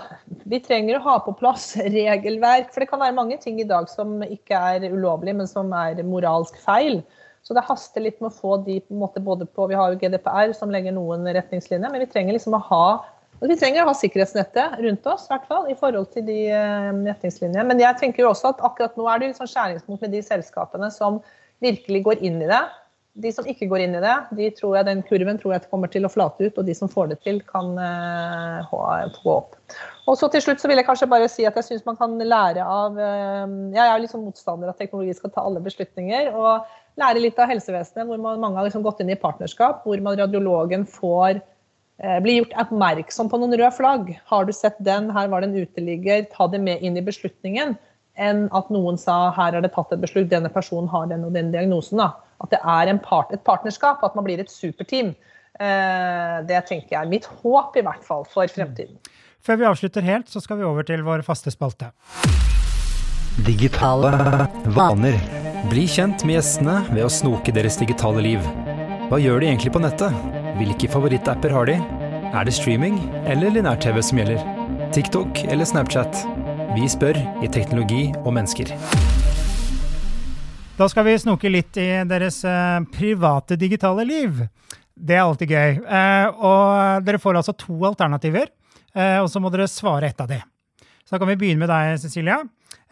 vi 0.49 0.57
trenger 0.65 0.97
å 0.97 1.03
ha 1.03 1.19
på 1.21 1.35
plass 1.37 1.75
regelverk. 1.99 2.71
For 2.73 2.81
det 2.81 2.87
kan 2.89 3.03
være 3.03 3.13
mange 3.13 3.37
ting 3.37 3.59
i 3.61 3.67
dag 3.69 3.85
som 3.91 4.15
ikke 4.25 4.57
er 4.57 4.87
ulovlig, 4.89 5.35
men 5.37 5.49
som 5.49 5.69
er 5.77 6.01
moralsk 6.01 6.57
feil. 6.63 7.03
Så 7.45 7.55
det 7.55 7.63
haster 7.65 8.03
litt 8.03 8.19
med 8.19 8.29
å 8.29 8.35
få 8.35 8.57
de 8.65 8.79
på 8.83 8.93
en 8.93 9.01
måte 9.01 9.21
både 9.23 9.47
på 9.47 9.69
Vi 9.71 9.77
har 9.77 9.93
jo 9.93 9.99
GDPR 10.01 10.51
som 10.57 10.73
legger 10.73 10.93
noen 10.95 11.23
retningslinjer, 11.25 11.89
men 11.89 12.03
vi 12.03 12.09
trenger 12.11 12.35
liksom 12.35 12.57
å 12.57 12.65
ha 12.69 12.83
vi 13.39 13.55
trenger 13.55 13.85
å 13.85 13.91
ha 13.93 13.95
sikkerhetsnettet 13.95 14.81
rundt 14.83 15.05
oss, 15.07 15.29
i 15.29 15.31
hvert 15.31 15.45
fall, 15.47 15.67
i 15.71 15.75
forhold 15.79 16.09
til 16.11 16.25
de 16.27 16.39
eh, 16.51 16.89
retningslinjene. 17.05 17.63
Men 17.69 17.79
jeg 17.79 17.95
tenker 18.01 18.25
jo 18.25 18.33
også 18.33 18.51
at 18.51 18.63
akkurat 18.67 18.97
nå 18.99 19.05
er 19.07 19.21
det 19.21 19.29
liksom 19.31 19.47
skjæringspunkt 19.47 20.03
med 20.03 20.11
de 20.11 20.19
selskapene 20.25 20.89
som 20.91 21.21
virkelig 21.63 22.01
går 22.03 22.25
inn 22.27 22.41
i 22.43 22.49
det. 22.49 22.59
De 23.19 23.31
som 23.33 23.47
ikke 23.49 23.67
går 23.67 23.83
inn 23.83 23.95
i 23.97 24.01
det, 24.03 24.15
de 24.37 24.49
tror 24.55 24.77
jeg, 24.77 24.87
den 24.87 25.01
kurven 25.03 25.39
tror 25.41 25.55
jeg 25.55 25.65
kommer 25.71 25.89
til 25.91 26.05
å 26.07 26.11
flate 26.13 26.45
ut. 26.45 26.59
Og 26.61 26.67
de 26.67 26.75
som 26.77 26.91
får 26.91 27.09
det 27.11 27.17
til, 27.25 27.41
kan 27.49 27.73
uh, 27.75 28.69
gå 28.69 29.33
opp. 29.33 29.57
Og 30.07 30.17
så 30.19 30.29
til 30.31 30.43
slutt 30.45 30.61
så 30.61 30.69
vil 30.69 30.79
jeg 30.79 30.87
kanskje 30.87 31.09
bare 31.09 31.27
si 31.31 31.47
at 31.49 31.57
jeg 31.59 31.67
syns 31.67 31.87
man 31.87 31.97
kan 31.99 32.15
lære 32.21 32.63
av 32.63 32.95
uh, 32.95 33.49
Jeg 33.73 33.83
er 33.83 34.03
liksom 34.05 34.23
motstander 34.27 34.69
av 34.69 34.77
at 34.77 34.83
teknologi 34.85 35.17
skal 35.17 35.33
ta 35.33 35.43
alle 35.43 35.63
beslutninger. 35.65 36.31
og 36.37 36.69
lære 36.99 37.23
litt 37.23 37.39
av 37.39 37.49
helsevesenet, 37.51 38.07
hvor 38.07 38.19
man, 38.21 38.39
mange 38.41 38.59
har 38.59 38.67
liksom 38.67 38.83
gått 38.85 39.01
inn 39.03 39.13
i 39.13 39.19
partnerskap, 39.19 39.83
hvor 39.85 40.01
man, 40.03 40.17
radiologen 40.19 40.85
får 40.89 41.39
eh, 41.39 42.17
blir 42.23 42.41
gjort 42.41 42.57
oppmerksom 42.65 43.29
på 43.31 43.39
noen 43.41 43.55
røde 43.55 43.71
flagg. 43.75 44.13
Har 44.31 44.47
du 44.47 44.53
sett 44.55 44.79
den, 44.83 45.11
her 45.15 45.29
var 45.31 45.43
det 45.43 45.51
en 45.51 45.67
uteligger, 45.67 46.25
ta 46.33 46.49
det 46.51 46.61
med 46.63 46.83
inn 46.85 46.99
i 46.99 47.05
beslutningen. 47.05 47.77
Enn 48.19 48.47
at 48.55 48.71
noen 48.73 48.99
sa 48.99 49.29
her 49.37 49.55
er 49.55 49.63
det 49.63 49.71
tatt 49.75 49.93
et 49.95 50.01
beslutt, 50.01 50.31
denne 50.31 50.51
personen 50.51 50.89
har 50.91 51.07
den 51.11 51.23
og 51.27 51.35
den 51.37 51.53
diagnosen. 51.55 52.01
Da. 52.01 52.11
At 52.39 52.53
det 52.53 52.59
er 52.63 52.91
part, 53.03 53.33
et 53.35 53.43
partnerskap, 53.43 54.03
at 54.03 54.15
man 54.15 54.25
blir 54.27 54.39
et 54.39 54.51
superteam. 54.51 55.13
Eh, 55.59 56.35
det 56.47 56.61
tenker 56.69 56.95
jeg 56.95 57.01
er 57.01 57.11
mitt 57.11 57.27
håp, 57.41 57.75
i 57.75 57.83
hvert 57.83 58.05
fall, 58.05 58.23
for 58.29 58.47
fremtiden. 58.47 58.95
Før 59.43 59.59
vi 59.59 59.67
avslutter 59.67 60.03
helt, 60.03 60.29
så 60.31 60.41
skal 60.43 60.59
vi 60.59 60.67
over 60.67 60.87
til 60.87 61.03
vår 61.03 61.23
faste 61.27 61.51
spalte. 61.51 61.91
Digitale 63.47 64.11
vaner. 64.75 65.19
Bli 65.69 65.85
kjent 65.91 66.23
med 66.27 66.37
gjestene 66.37 66.81
ved 66.89 67.05
å 67.05 67.11
snoke 67.11 67.53
deres 67.55 67.79
digitale 67.79 68.23
liv. 68.23 68.43
Hva 69.09 69.19
gjør 69.19 69.41
de 69.41 69.49
egentlig 69.49 69.73
på 69.75 69.81
nettet? 69.83 70.15
Hvilke 70.59 70.91
favorittapper 70.91 71.55
har 71.55 71.67
de? 71.71 71.79
Er 72.29 72.45
det 72.45 72.53
streaming 72.55 72.99
eller 73.25 73.55
linær-TV 73.55 74.01
som 74.05 74.21
gjelder? 74.21 74.43
TikTok 74.95 75.43
eller 75.47 75.67
Snapchat? 75.67 76.23
Vi 76.75 76.87
spør 76.91 77.17
i 77.43 77.49
Teknologi 77.51 78.09
og 78.21 78.33
mennesker. 78.35 78.75
Da 80.79 80.85
skal 80.87 81.03
vi 81.03 81.13
snoke 81.19 81.49
litt 81.51 81.75
i 81.75 81.89
deres 82.07 82.37
eh, 82.47 82.77
private 82.93 83.57
digitale 83.59 84.05
liv. 84.07 84.37
Det 84.95 85.17
er 85.17 85.25
alltid 85.25 85.51
gøy. 85.51 85.73
Eh, 85.83 86.27
og 86.39 87.03
dere 87.03 87.19
får 87.19 87.39
altså 87.41 87.51
to 87.59 87.75
alternativer, 87.89 88.47
eh, 88.95 89.17
og 89.19 89.27
så 89.27 89.41
må 89.43 89.51
dere 89.51 89.67
svare 89.67 90.07
ett 90.07 90.23
av 90.23 90.29
de. 90.31 90.37
Så 91.03 91.17
da 91.17 91.19
kan 91.19 91.27
vi 91.33 91.35
begynne 91.41 91.65
med 91.65 91.71
deg, 91.73 91.97
Cecilia. 91.99 92.37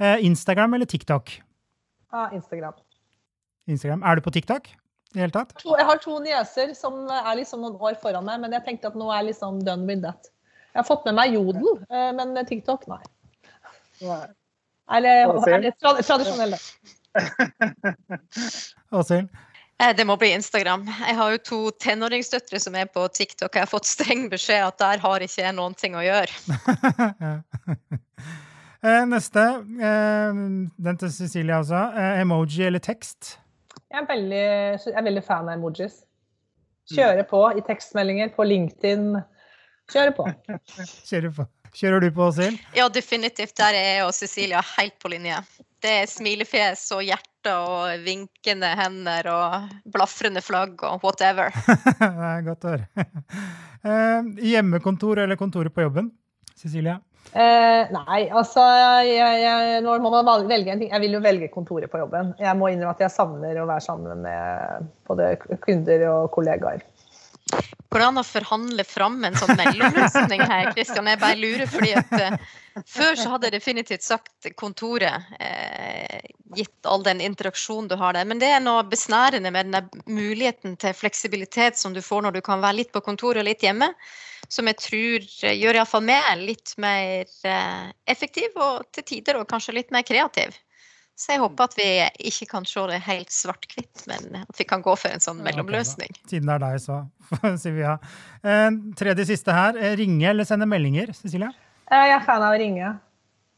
Eh, 0.03 0.25
Instagram 0.27 0.75
eller 0.75 0.89
TikTok? 0.91 1.31
Ja, 2.11 2.25
Instagram. 2.35 2.75
Instagram. 3.71 4.03
Er 4.03 4.19
du 4.19 4.25
på 4.27 4.35
TikTok? 4.35 4.67
i 5.15 5.23
hele 5.23 5.31
tatt? 5.31 5.55
Jeg 5.63 5.87
har 5.87 6.03
to 6.03 6.17
nieser 6.19 6.73
som 6.75 7.05
er 7.07 7.31
liksom 7.39 7.63
noen 7.63 7.79
år 7.79 7.95
foran 8.03 8.27
meg, 8.27 8.41
men 8.43 8.51
jeg 8.57 8.65
tenkte 8.67 8.91
at 8.91 8.99
nå 8.99 9.07
er 9.07 9.21
jeg 9.21 9.29
liksom 9.31 9.63
done 9.63 9.87
with 9.87 10.03
that. 10.03 10.27
Jeg 10.73 10.81
har 10.83 10.89
fått 10.91 11.07
med 11.07 11.15
meg 11.21 11.39
Jodel, 11.39 11.79
eh, 11.87 12.11
men 12.19 12.35
TikTok, 12.51 12.83
nei. 12.91 12.99
Eller 14.91 15.31
er 15.31 15.63
det 15.63 15.75
tradisjonelle? 15.79 16.59
Åshild? 18.97 19.29
Eh, 19.77 19.93
det 19.95 20.05
må 20.09 20.15
bli 20.17 20.31
Instagram. 20.33 20.87
Jeg 20.87 21.15
har 21.19 21.33
jo 21.35 21.43
to 21.45 21.59
tenåringsdøtre 21.83 22.59
som 22.61 22.75
er 22.79 22.89
på 22.89 23.05
TikTok. 23.13 23.53
Jeg 23.53 23.65
har 23.65 23.69
fått 23.69 23.89
streng 23.89 24.25
beskjed 24.31 24.65
at 24.65 24.79
der 24.81 25.03
har 25.03 25.25
ikke 25.25 25.43
jeg 25.43 25.57
noen 25.57 25.77
ting 25.77 25.97
å 25.97 26.05
gjøre. 26.05 26.33
Eh, 28.85 29.07
neste. 29.09 29.41
Eh, 29.81 30.37
den 30.85 30.99
til 31.01 31.09
Cecilie 31.11 31.55
også. 31.57 31.79
Emoji 32.21 32.61
eller 32.67 32.79
tekst? 32.79 33.33
Jeg 33.89 34.03
er, 34.03 34.05
veldig, 34.05 34.43
jeg 34.85 34.93
er 34.93 35.05
veldig 35.07 35.23
fan 35.25 35.49
av 35.49 35.57
emojis. 35.57 35.95
Kjøre 36.93 37.25
på 37.27 37.41
i 37.57 37.63
tekstmeldinger, 37.67 38.29
på 38.37 38.45
LinkedIn. 38.47 39.17
Kjøre 39.91 40.13
på. 40.15 40.27
Kjøre 41.09 41.33
på. 41.39 41.47
Kjører 41.77 42.05
du 42.05 42.11
på, 42.13 42.29
Åshild? 42.29 42.61
Ja, 42.77 42.87
definitivt. 42.89 43.57
Der 43.59 43.75
er 43.75 43.89
jeg 43.89 44.05
og 44.05 44.13
Cecilia 44.15 44.61
helt 44.77 44.95
på 45.01 45.11
linje. 45.11 45.41
Det 45.83 45.93
er 46.01 46.09
smilefjes 46.09 46.87
og 46.95 47.03
hjerte 47.05 47.53
og 47.53 48.05
vinkende 48.05 48.69
hender 48.79 49.29
og 49.31 49.75
blafrende 49.93 50.41
flagg 50.41 50.81
og 50.87 51.03
whatever. 51.05 51.53
det 51.99 52.29
er 52.31 52.47
godt 52.47 52.65
å 52.65 52.73
høre. 52.75 53.07
Hjemmekontor 54.51 55.21
eller 55.23 55.39
kontoret 55.39 55.75
på 55.75 55.85
jobben? 55.85 56.09
Cecilia? 56.57 56.97
Eh, 57.35 57.89
nei, 57.91 58.21
altså 58.31 58.63
jeg, 58.63 59.17
jeg, 59.43 59.79
Nå 59.83 59.97
må 60.01 60.11
man 60.15 60.47
velge 60.47 60.71
en 60.73 60.81
ting. 60.81 60.91
Jeg 60.93 61.03
vil 61.03 61.17
jo 61.17 61.23
velge 61.23 61.49
kontoret 61.53 61.91
på 61.91 61.99
jobben. 62.01 62.31
Jeg 62.39 62.57
må 62.57 62.71
innrømme 62.71 62.95
at 62.95 63.03
jeg 63.03 63.13
savner 63.13 63.59
å 63.59 63.67
være 63.67 63.83
sammen 63.83 64.23
med 64.25 64.87
både 65.09 65.33
kunder 65.65 66.07
og 66.13 66.31
kollegaer. 66.35 66.85
Går 67.87 68.01
det 68.01 68.07
an 68.07 68.19
å 68.19 68.23
forhandle 68.27 68.83
fram 68.83 69.21
en 69.23 69.37
sånn 69.39 69.55
mellomløsning 69.55 70.41
her, 70.43 70.71
Kristian? 70.75 71.07
Jeg 71.07 71.21
bare 71.21 71.39
lurer 71.39 71.69
fordi 71.71 71.93
at 71.95 72.11
uh, 72.19 72.35
før 72.83 73.15
så 73.15 73.31
hadde 73.31 73.47
jeg 73.47 73.55
definitivt 73.55 74.03
sagt 74.05 74.49
kontoret, 74.59 75.29
eh, 75.39 76.19
gitt 76.57 76.89
all 76.89 77.05
den 77.05 77.23
interaksjonen 77.23 77.87
du 77.89 77.95
har 77.97 78.17
der. 78.17 78.27
Men 78.27 78.43
det 78.43 78.51
er 78.51 78.63
noe 78.63 78.83
besnærende 78.87 79.53
med 79.55 79.71
den 79.71 79.89
muligheten 80.05 80.75
til 80.81 80.95
fleksibilitet 80.97 81.79
som 81.79 81.95
du 81.95 82.03
får 82.03 82.27
når 82.27 82.37
du 82.37 82.43
kan 82.45 82.61
være 82.63 82.81
litt 82.83 82.93
på 82.93 83.03
kontoret 83.07 83.41
og 83.41 83.49
litt 83.49 83.65
hjemme 83.65 83.93
som 84.47 84.69
jeg 84.69 84.79
tror 84.81 85.25
eh, 85.47 85.57
gjør 85.57 85.79
iallfall 85.79 86.05
meg 86.07 86.43
litt 86.43 86.73
mer 86.81 87.27
eh, 87.47 87.89
effektiv, 88.09 88.55
og 88.55 88.87
til 88.95 89.07
tider 89.07 89.39
og 89.39 89.47
kanskje 89.49 89.75
litt 89.79 89.93
mer 89.95 90.05
kreativ. 90.07 90.55
Så 91.17 91.33
jeg 91.33 91.41
håper 91.41 91.65
at 91.65 91.75
vi 91.79 91.87
ikke 92.29 92.45
kan 92.51 92.65
se 92.69 92.83
det 92.91 92.99
helt 93.07 93.33
svart-hvitt, 93.33 94.03
men 94.09 94.43
at 94.43 94.59
vi 94.59 94.67
kan 94.69 94.83
gå 94.85 94.93
for 94.99 95.09
en 95.09 95.23
sånn 95.23 95.39
mellomløsning. 95.41 96.11
Okay, 96.13 96.29
Siden 96.29 96.51
det 96.51 96.57
er 96.59 96.63
deg, 96.67 96.77
så 96.83 96.99
sier 97.63 97.73
vi 97.73 97.81
ja. 97.81 97.95
Eh, 98.45 98.69
tredje 98.99 99.25
siste 99.31 99.55
her. 99.55 99.79
Ringe 99.97 100.29
eller 100.29 100.45
sende 100.45 100.69
meldinger, 100.69 101.15
Cecilie? 101.17 101.49
Jeg 101.89 102.13
er 102.13 102.25
fan 102.27 102.45
av 102.45 102.53
å 102.53 102.61
ringe. 102.61 102.93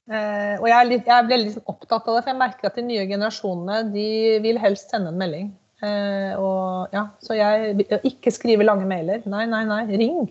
Og 0.09 0.65
jeg 0.65 0.73
er, 0.73 0.87
litt, 0.89 1.05
jeg 1.05 1.13
er 1.13 1.27
veldig 1.29 1.51
opptatt 1.69 2.07
av 2.07 2.15
det, 2.15 2.21
for 2.23 2.31
jeg 2.31 2.39
merker 2.39 2.69
at 2.71 2.77
de 2.79 2.83
nye 2.87 3.03
generasjonene 3.11 3.91
de 3.93 4.07
vil 4.41 4.57
helst 4.61 4.89
sende 4.89 5.11
en 5.11 5.19
melding. 5.19 5.51
Eh, 5.79 6.35
og 6.35 6.91
ja, 6.91 7.05
Så 7.23 7.37
jeg 7.37 7.85
ikke 8.03 8.33
skrive 8.35 8.67
lange 8.67 8.87
mailer. 8.89 9.23
Nei, 9.31 9.45
nei, 9.47 9.63
nei. 9.67 9.83
Ring. 9.99 10.25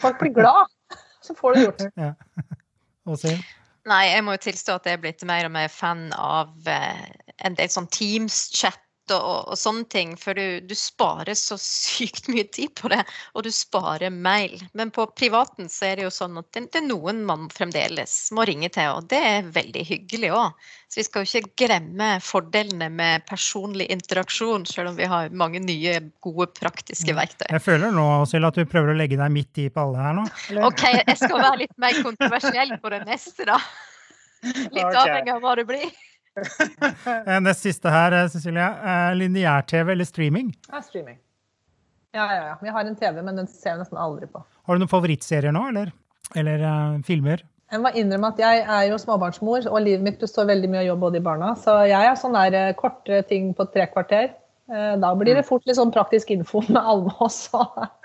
Folk 0.00 0.20
blir 0.22 0.32
glad. 0.36 0.70
Så 1.24 1.36
får 1.36 1.54
du 1.54 1.64
gjort 1.66 1.82
det. 1.82 1.90
Ja. 2.00 2.14
Og? 3.10 3.20
Nei, 3.88 4.10
jeg 4.12 4.24
må 4.24 4.34
jo 4.36 4.42
tilstå 4.44 4.76
at 4.76 4.86
jeg 4.86 4.98
er 4.98 5.02
blitt 5.02 5.22
mer 5.28 5.46
og 5.48 5.54
mer 5.54 5.70
fan 5.72 6.10
av 6.12 6.68
eh, 6.68 7.06
en 7.46 7.56
del 7.56 7.70
sånn 7.72 7.88
Teams-chat 7.94 8.80
og, 9.14 9.50
og, 9.50 9.58
sånne 9.58 9.86
ting. 9.92 10.14
For 10.20 10.36
du, 10.36 10.60
du, 10.64 10.74
sparer 10.78 11.36
så 11.38 11.58
sykt 11.60 12.30
mye 12.32 12.46
tid 12.48 12.74
på 12.78 12.90
det, 12.92 13.02
og 13.34 13.44
du 13.46 13.50
sparer 13.54 14.12
mail. 14.12 14.58
Men 14.76 14.92
på 14.94 15.06
privaten 15.18 15.70
så 15.72 15.90
er 15.90 16.00
det 16.00 16.08
jo 16.08 16.12
sånn 16.14 16.38
at 16.40 16.50
det, 16.54 16.68
det 16.74 16.82
er 16.82 16.88
noen 16.88 17.24
man 17.28 17.48
fremdeles 17.54 18.16
må 18.36 18.46
ringe 18.48 18.70
til, 18.72 18.92
og 18.96 19.08
det 19.10 19.20
er 19.20 19.50
veldig 19.54 19.84
hyggelig 19.88 20.32
òg. 20.36 20.68
Så 20.90 20.98
vi 20.98 21.04
skal 21.06 21.22
jo 21.22 21.38
ikke 21.38 21.66
glemme 21.66 22.06
fordelene 22.24 22.88
med 22.90 23.22
personlig 23.28 23.86
interaksjon, 23.94 24.64
selv 24.66 24.90
om 24.90 24.96
vi 24.98 25.06
har 25.10 25.30
mange 25.30 25.62
nye, 25.62 26.00
gode, 26.24 26.48
praktiske 26.58 27.14
verktøy. 27.14 27.46
Jeg 27.46 27.62
føler 27.62 27.94
nå 27.94 28.06
Silje, 28.26 28.50
at 28.50 28.58
du 28.58 28.66
prøver 28.66 28.90
å 28.90 28.98
legge 28.98 29.20
deg 29.20 29.30
midt 29.30 29.62
i 29.62 29.68
på 29.70 29.84
alle 29.84 30.02
her 30.02 30.18
nå. 30.18 30.26
OK, 30.66 30.84
jeg 30.98 31.18
skal 31.20 31.38
være 31.38 31.62
litt 31.62 31.78
mer 31.78 32.02
kontroversiell 32.02 32.74
på 32.82 32.90
det 32.96 33.04
neste, 33.06 33.46
da. 33.46 33.60
Litt 34.40 34.86
okay. 34.86 34.96
avhengig 34.96 35.34
av 35.34 35.42
hva 35.44 35.52
det 35.58 35.66
blir. 35.68 35.90
Eh, 37.26 37.40
nest 37.42 37.64
siste 37.64 37.90
her, 37.90 38.12
eh, 38.12 38.28
Cecilie. 38.28 38.66
Eh, 38.66 39.14
lineær-TV 39.18 39.92
eller 39.92 40.04
streaming? 40.04 40.52
Ja, 40.70 40.82
streaming. 40.82 41.18
Ja, 42.14 42.26
ja, 42.34 42.42
ja. 42.50 42.56
Vi 42.62 42.68
har 42.68 42.84
en 42.84 42.96
TV, 42.96 43.22
men 43.22 43.36
den 43.36 43.46
ser 43.46 43.74
jeg 43.74 43.82
nesten 43.82 43.98
aldri 44.00 44.26
på. 44.30 44.42
Har 44.66 44.76
du 44.76 44.82
noen 44.82 44.90
favorittserier 44.90 45.54
nå, 45.54 45.62
eller, 45.70 45.92
eller 46.38 46.64
uh, 46.64 46.96
filmer? 47.06 47.44
Jeg 47.70 47.82
må 47.84 47.92
innrømme 47.94 48.32
at 48.32 48.42
jeg 48.42 48.64
er 48.64 48.88
jo 48.90 48.98
småbarnsmor, 48.98 49.68
og 49.70 49.84
livet 49.84 50.02
mitt 50.02 50.22
består 50.22 50.48
veldig 50.50 50.72
mye 50.72 50.80
av 50.82 50.88
jobb 50.88 51.04
både 51.06 51.20
i 51.20 51.24
barna. 51.28 51.52
Så 51.58 51.76
jeg 51.86 52.08
er 52.08 52.18
sånn 52.18 52.34
der 52.34 52.74
korte 52.78 53.20
ting 53.30 53.52
på 53.54 53.68
tre 53.70 53.86
kvarter. 53.92 54.32
Da 54.70 55.12
blir 55.18 55.34
det 55.34 55.42
mm. 55.42 55.48
fort 55.48 55.64
litt 55.66 55.78
sånn 55.78 55.90
praktisk 55.94 56.30
info 56.34 56.64
med 56.70 56.82
alle 56.82 57.14
også. 57.22 57.62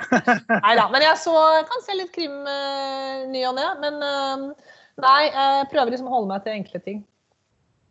Nei 0.68 0.78
da. 0.78 0.86
Men 0.94 1.06
jeg 1.06 1.18
så, 1.22 1.34
kan 1.66 1.84
se 1.86 1.98
litt 1.98 2.14
krim 2.14 2.38
ny 3.34 3.42
og 3.50 3.58
ne. 3.58 3.68
Men 3.82 4.00
nei, 5.02 5.20
jeg 5.32 5.68
prøver 5.74 5.94
liksom 5.94 6.10
å 6.10 6.16
holde 6.20 6.34
meg 6.36 6.46
til 6.46 6.58
enkle 6.60 6.86
ting. 6.86 7.04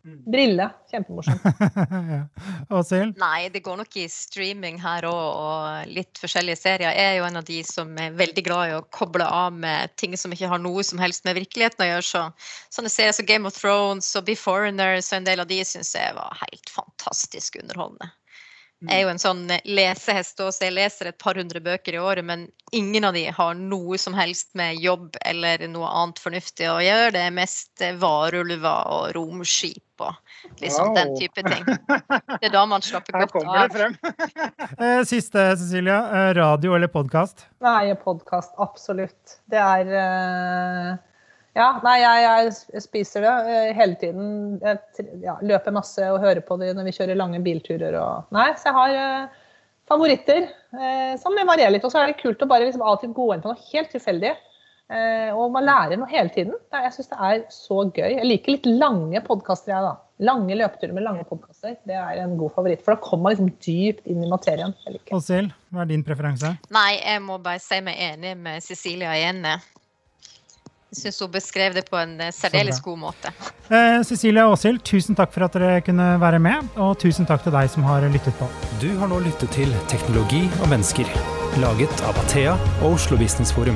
Mm. 0.05 0.31
Brille. 0.31 0.69
Kjempemorsomt. 0.91 1.41
ja. 2.69 3.05
Nei, 3.17 3.49
det 3.49 3.59
går 3.65 3.77
nok 3.79 3.95
i 3.97 4.03
streaming 4.11 4.77
her 4.83 5.07
òg, 5.09 5.21
og 5.41 5.93
litt 5.97 6.19
forskjellige 6.21 6.59
serier. 6.59 6.93
Jeg 6.93 7.07
er 7.09 7.15
jo 7.17 7.25
en 7.25 7.39
av 7.41 7.47
de 7.47 7.57
som 7.65 7.89
er 7.97 8.13
veldig 8.13 8.43
glad 8.45 8.69
i 8.69 8.75
å 8.77 8.83
koble 8.93 9.25
av 9.25 9.55
med 9.57 9.95
ting 9.97 10.13
som 10.17 10.33
ikke 10.35 10.51
har 10.51 10.61
noe 10.61 10.83
som 10.85 11.01
helst 11.01 11.25
med 11.25 11.39
virkeligheten 11.39 11.87
å 11.87 11.89
gjøre. 11.89 12.05
Så, 12.05 12.21
sånne 12.77 12.91
serier 12.93 13.17
som 13.17 13.25
Game 13.25 13.49
of 13.49 13.57
Thrones 13.57 14.11
og 14.19 14.27
Be 14.29 14.37
Foreigners 14.37 15.09
og 15.09 15.23
en 15.23 15.31
del 15.31 15.41
av 15.41 15.49
de 15.49 15.57
syns 15.65 15.95
jeg 15.97 16.13
var 16.19 16.37
helt 16.43 16.75
fantastisk 16.75 17.57
underholdende. 17.63 18.11
Jeg 18.85 18.99
er 18.99 19.05
jo 19.05 19.09
en 19.13 19.21
sånn 19.21 19.45
lesehest 19.65 20.41
også, 20.43 20.67
jeg 20.67 20.75
leser 20.75 21.09
et 21.09 21.17
par 21.17 21.39
hundre 21.39 21.61
bøker 21.63 21.95
i 21.95 22.01
året, 22.01 22.25
men 22.27 22.43
ingen 22.75 23.07
av 23.07 23.15
de 23.15 23.23
har 23.33 23.55
noe 23.57 23.97
som 23.97 24.13
helst 24.13 24.51
med 24.59 24.77
jobb 24.83 25.15
eller 25.25 25.63
noe 25.71 25.89
annet 25.89 26.21
fornuftig 26.21 26.67
å 26.69 26.81
gjøre. 26.83 27.13
Det 27.15 27.23
er 27.23 27.33
mest 27.33 27.85
varulver 28.03 28.91
og 28.91 29.15
romskip 29.17 29.84
og 30.03 30.61
liksom 30.61 30.89
wow. 30.89 30.95
den 30.97 31.15
type 31.19 31.43
ting. 31.45 31.65
Det 32.41 32.49
er 32.49 32.53
da 32.53 32.65
man 32.69 32.83
slapper 32.85 33.15
godt 33.21 33.35
av. 33.35 33.47
Her 33.47 33.67
kommer 33.67 33.67
det 33.67 33.75
frem. 33.75 33.95
Eh, 34.85 35.01
siste, 35.07 35.41
Cecilia. 35.59 35.97
Eh, 36.11 36.29
radio 36.35 36.75
eller 36.75 36.91
podkast? 36.91 37.45
Nei, 37.63 37.93
podkast. 38.01 38.55
Absolutt. 38.61 39.37
Det 39.51 39.61
er 39.61 39.91
uh 39.95 40.95
ja, 41.55 41.69
nei, 41.85 42.01
jeg, 42.01 42.23
jeg, 42.73 42.81
spiser 42.83 43.23
det 43.23 43.33
eh, 43.47 43.69
hele 43.77 43.95
tiden. 43.95 44.25
Jeg 44.59 45.05
ja, 45.23 45.37
løper 45.39 45.71
masse 45.71 46.03
og 46.11 46.19
hører 46.19 46.43
på 46.43 46.57
det 46.59 46.73
når 46.75 46.89
vi 46.89 46.93
kjører 46.97 47.15
lange 47.15 47.39
bilturer. 47.45 47.95
Og, 47.95 48.25
nei, 48.35 48.49
så 48.59 48.73
jeg 48.73 48.75
har 48.75 49.29
favoritter 49.87 50.49
som 51.21 51.37
varierer 51.37 51.77
litt. 51.77 51.87
Og 51.87 51.93
så 51.93 52.01
er 52.01 52.11
det 52.11 52.19
kult 52.19 52.43
å 52.43 52.49
bare 52.51 52.67
liksom 52.67 52.83
alltid 52.83 53.15
gå 53.15 53.29
inn 53.31 53.45
på 53.45 53.53
noe 53.53 53.69
helt 53.69 53.93
tilfeldig. 53.95 54.33
Uh, 54.85 55.31
og 55.33 55.49
man 55.55 55.65
lærer 55.65 55.97
noe 55.97 56.09
hele 56.11 56.29
tiden. 56.29 56.53
Jeg 56.73 56.93
syns 56.93 57.09
det 57.09 57.21
er 57.27 57.39
så 57.53 57.79
gøy. 57.89 58.09
Jeg 58.19 58.27
liker 58.29 58.53
litt 58.53 58.67
lange 58.69 59.21
podkaster, 59.25 59.73
jeg, 59.73 59.81
da. 59.81 59.95
Lange 60.23 60.55
løpeturer 60.55 60.93
med 60.95 61.03
lange 61.03 61.25
podkaster. 61.27 61.73
Det 61.89 61.95
er 61.97 62.21
en 62.23 62.37
god 62.39 62.53
favoritt. 62.55 62.83
For 62.85 62.93
da 62.93 63.01
kommer 63.03 63.31
man 63.31 63.33
liksom 63.35 63.49
dypt 63.65 64.05
inn 64.07 64.21
i 64.23 64.29
materien. 64.31 64.75
Åshild, 65.11 65.55
hva 65.73 65.83
er 65.83 65.89
din 65.89 66.05
preferanse? 66.05 66.53
Nei, 66.71 66.91
jeg 67.01 67.23
må 67.25 67.39
bare 67.43 67.59
si 67.63 67.81
meg 67.83 67.97
enig 68.11 68.35
med 68.39 68.63
Cecilia 68.63 69.17
Jenne. 69.17 69.57
Jeg 70.95 71.01
syns 71.01 71.19
hun 71.25 71.33
beskrev 71.33 71.73
det 71.75 71.83
på 71.89 71.97
en 71.99 72.13
eh, 72.23 72.31
særdeles 72.31 72.79
god 72.85 73.01
måte. 73.01 73.33
Eh, 73.67 73.97
Cecilia 74.07 74.45
og 74.47 74.55
Åshild, 74.55 74.79
tusen 74.87 75.17
takk 75.17 75.33
for 75.33 75.49
at 75.49 75.57
dere 75.57 75.81
kunne 75.83 76.13
være 76.21 76.39
med, 76.39 76.71
og 76.79 76.95
tusen 77.01 77.27
takk 77.27 77.43
til 77.43 77.57
deg 77.57 77.67
som 77.73 77.83
har 77.89 78.05
lyttet 78.13 78.37
på. 78.39 78.47
Du 78.79 78.87
har 79.01 79.11
nå 79.11 79.19
lyttet 79.25 79.51
til 79.57 79.75
Teknologi 79.91 80.45
og 80.61 80.71
mennesker, 80.71 81.11
laget 81.59 82.07
av 82.07 82.23
Athea 82.23 82.55
og 82.85 82.93
Oslo 82.93 83.19
Business 83.19 83.51
Forum. 83.51 83.75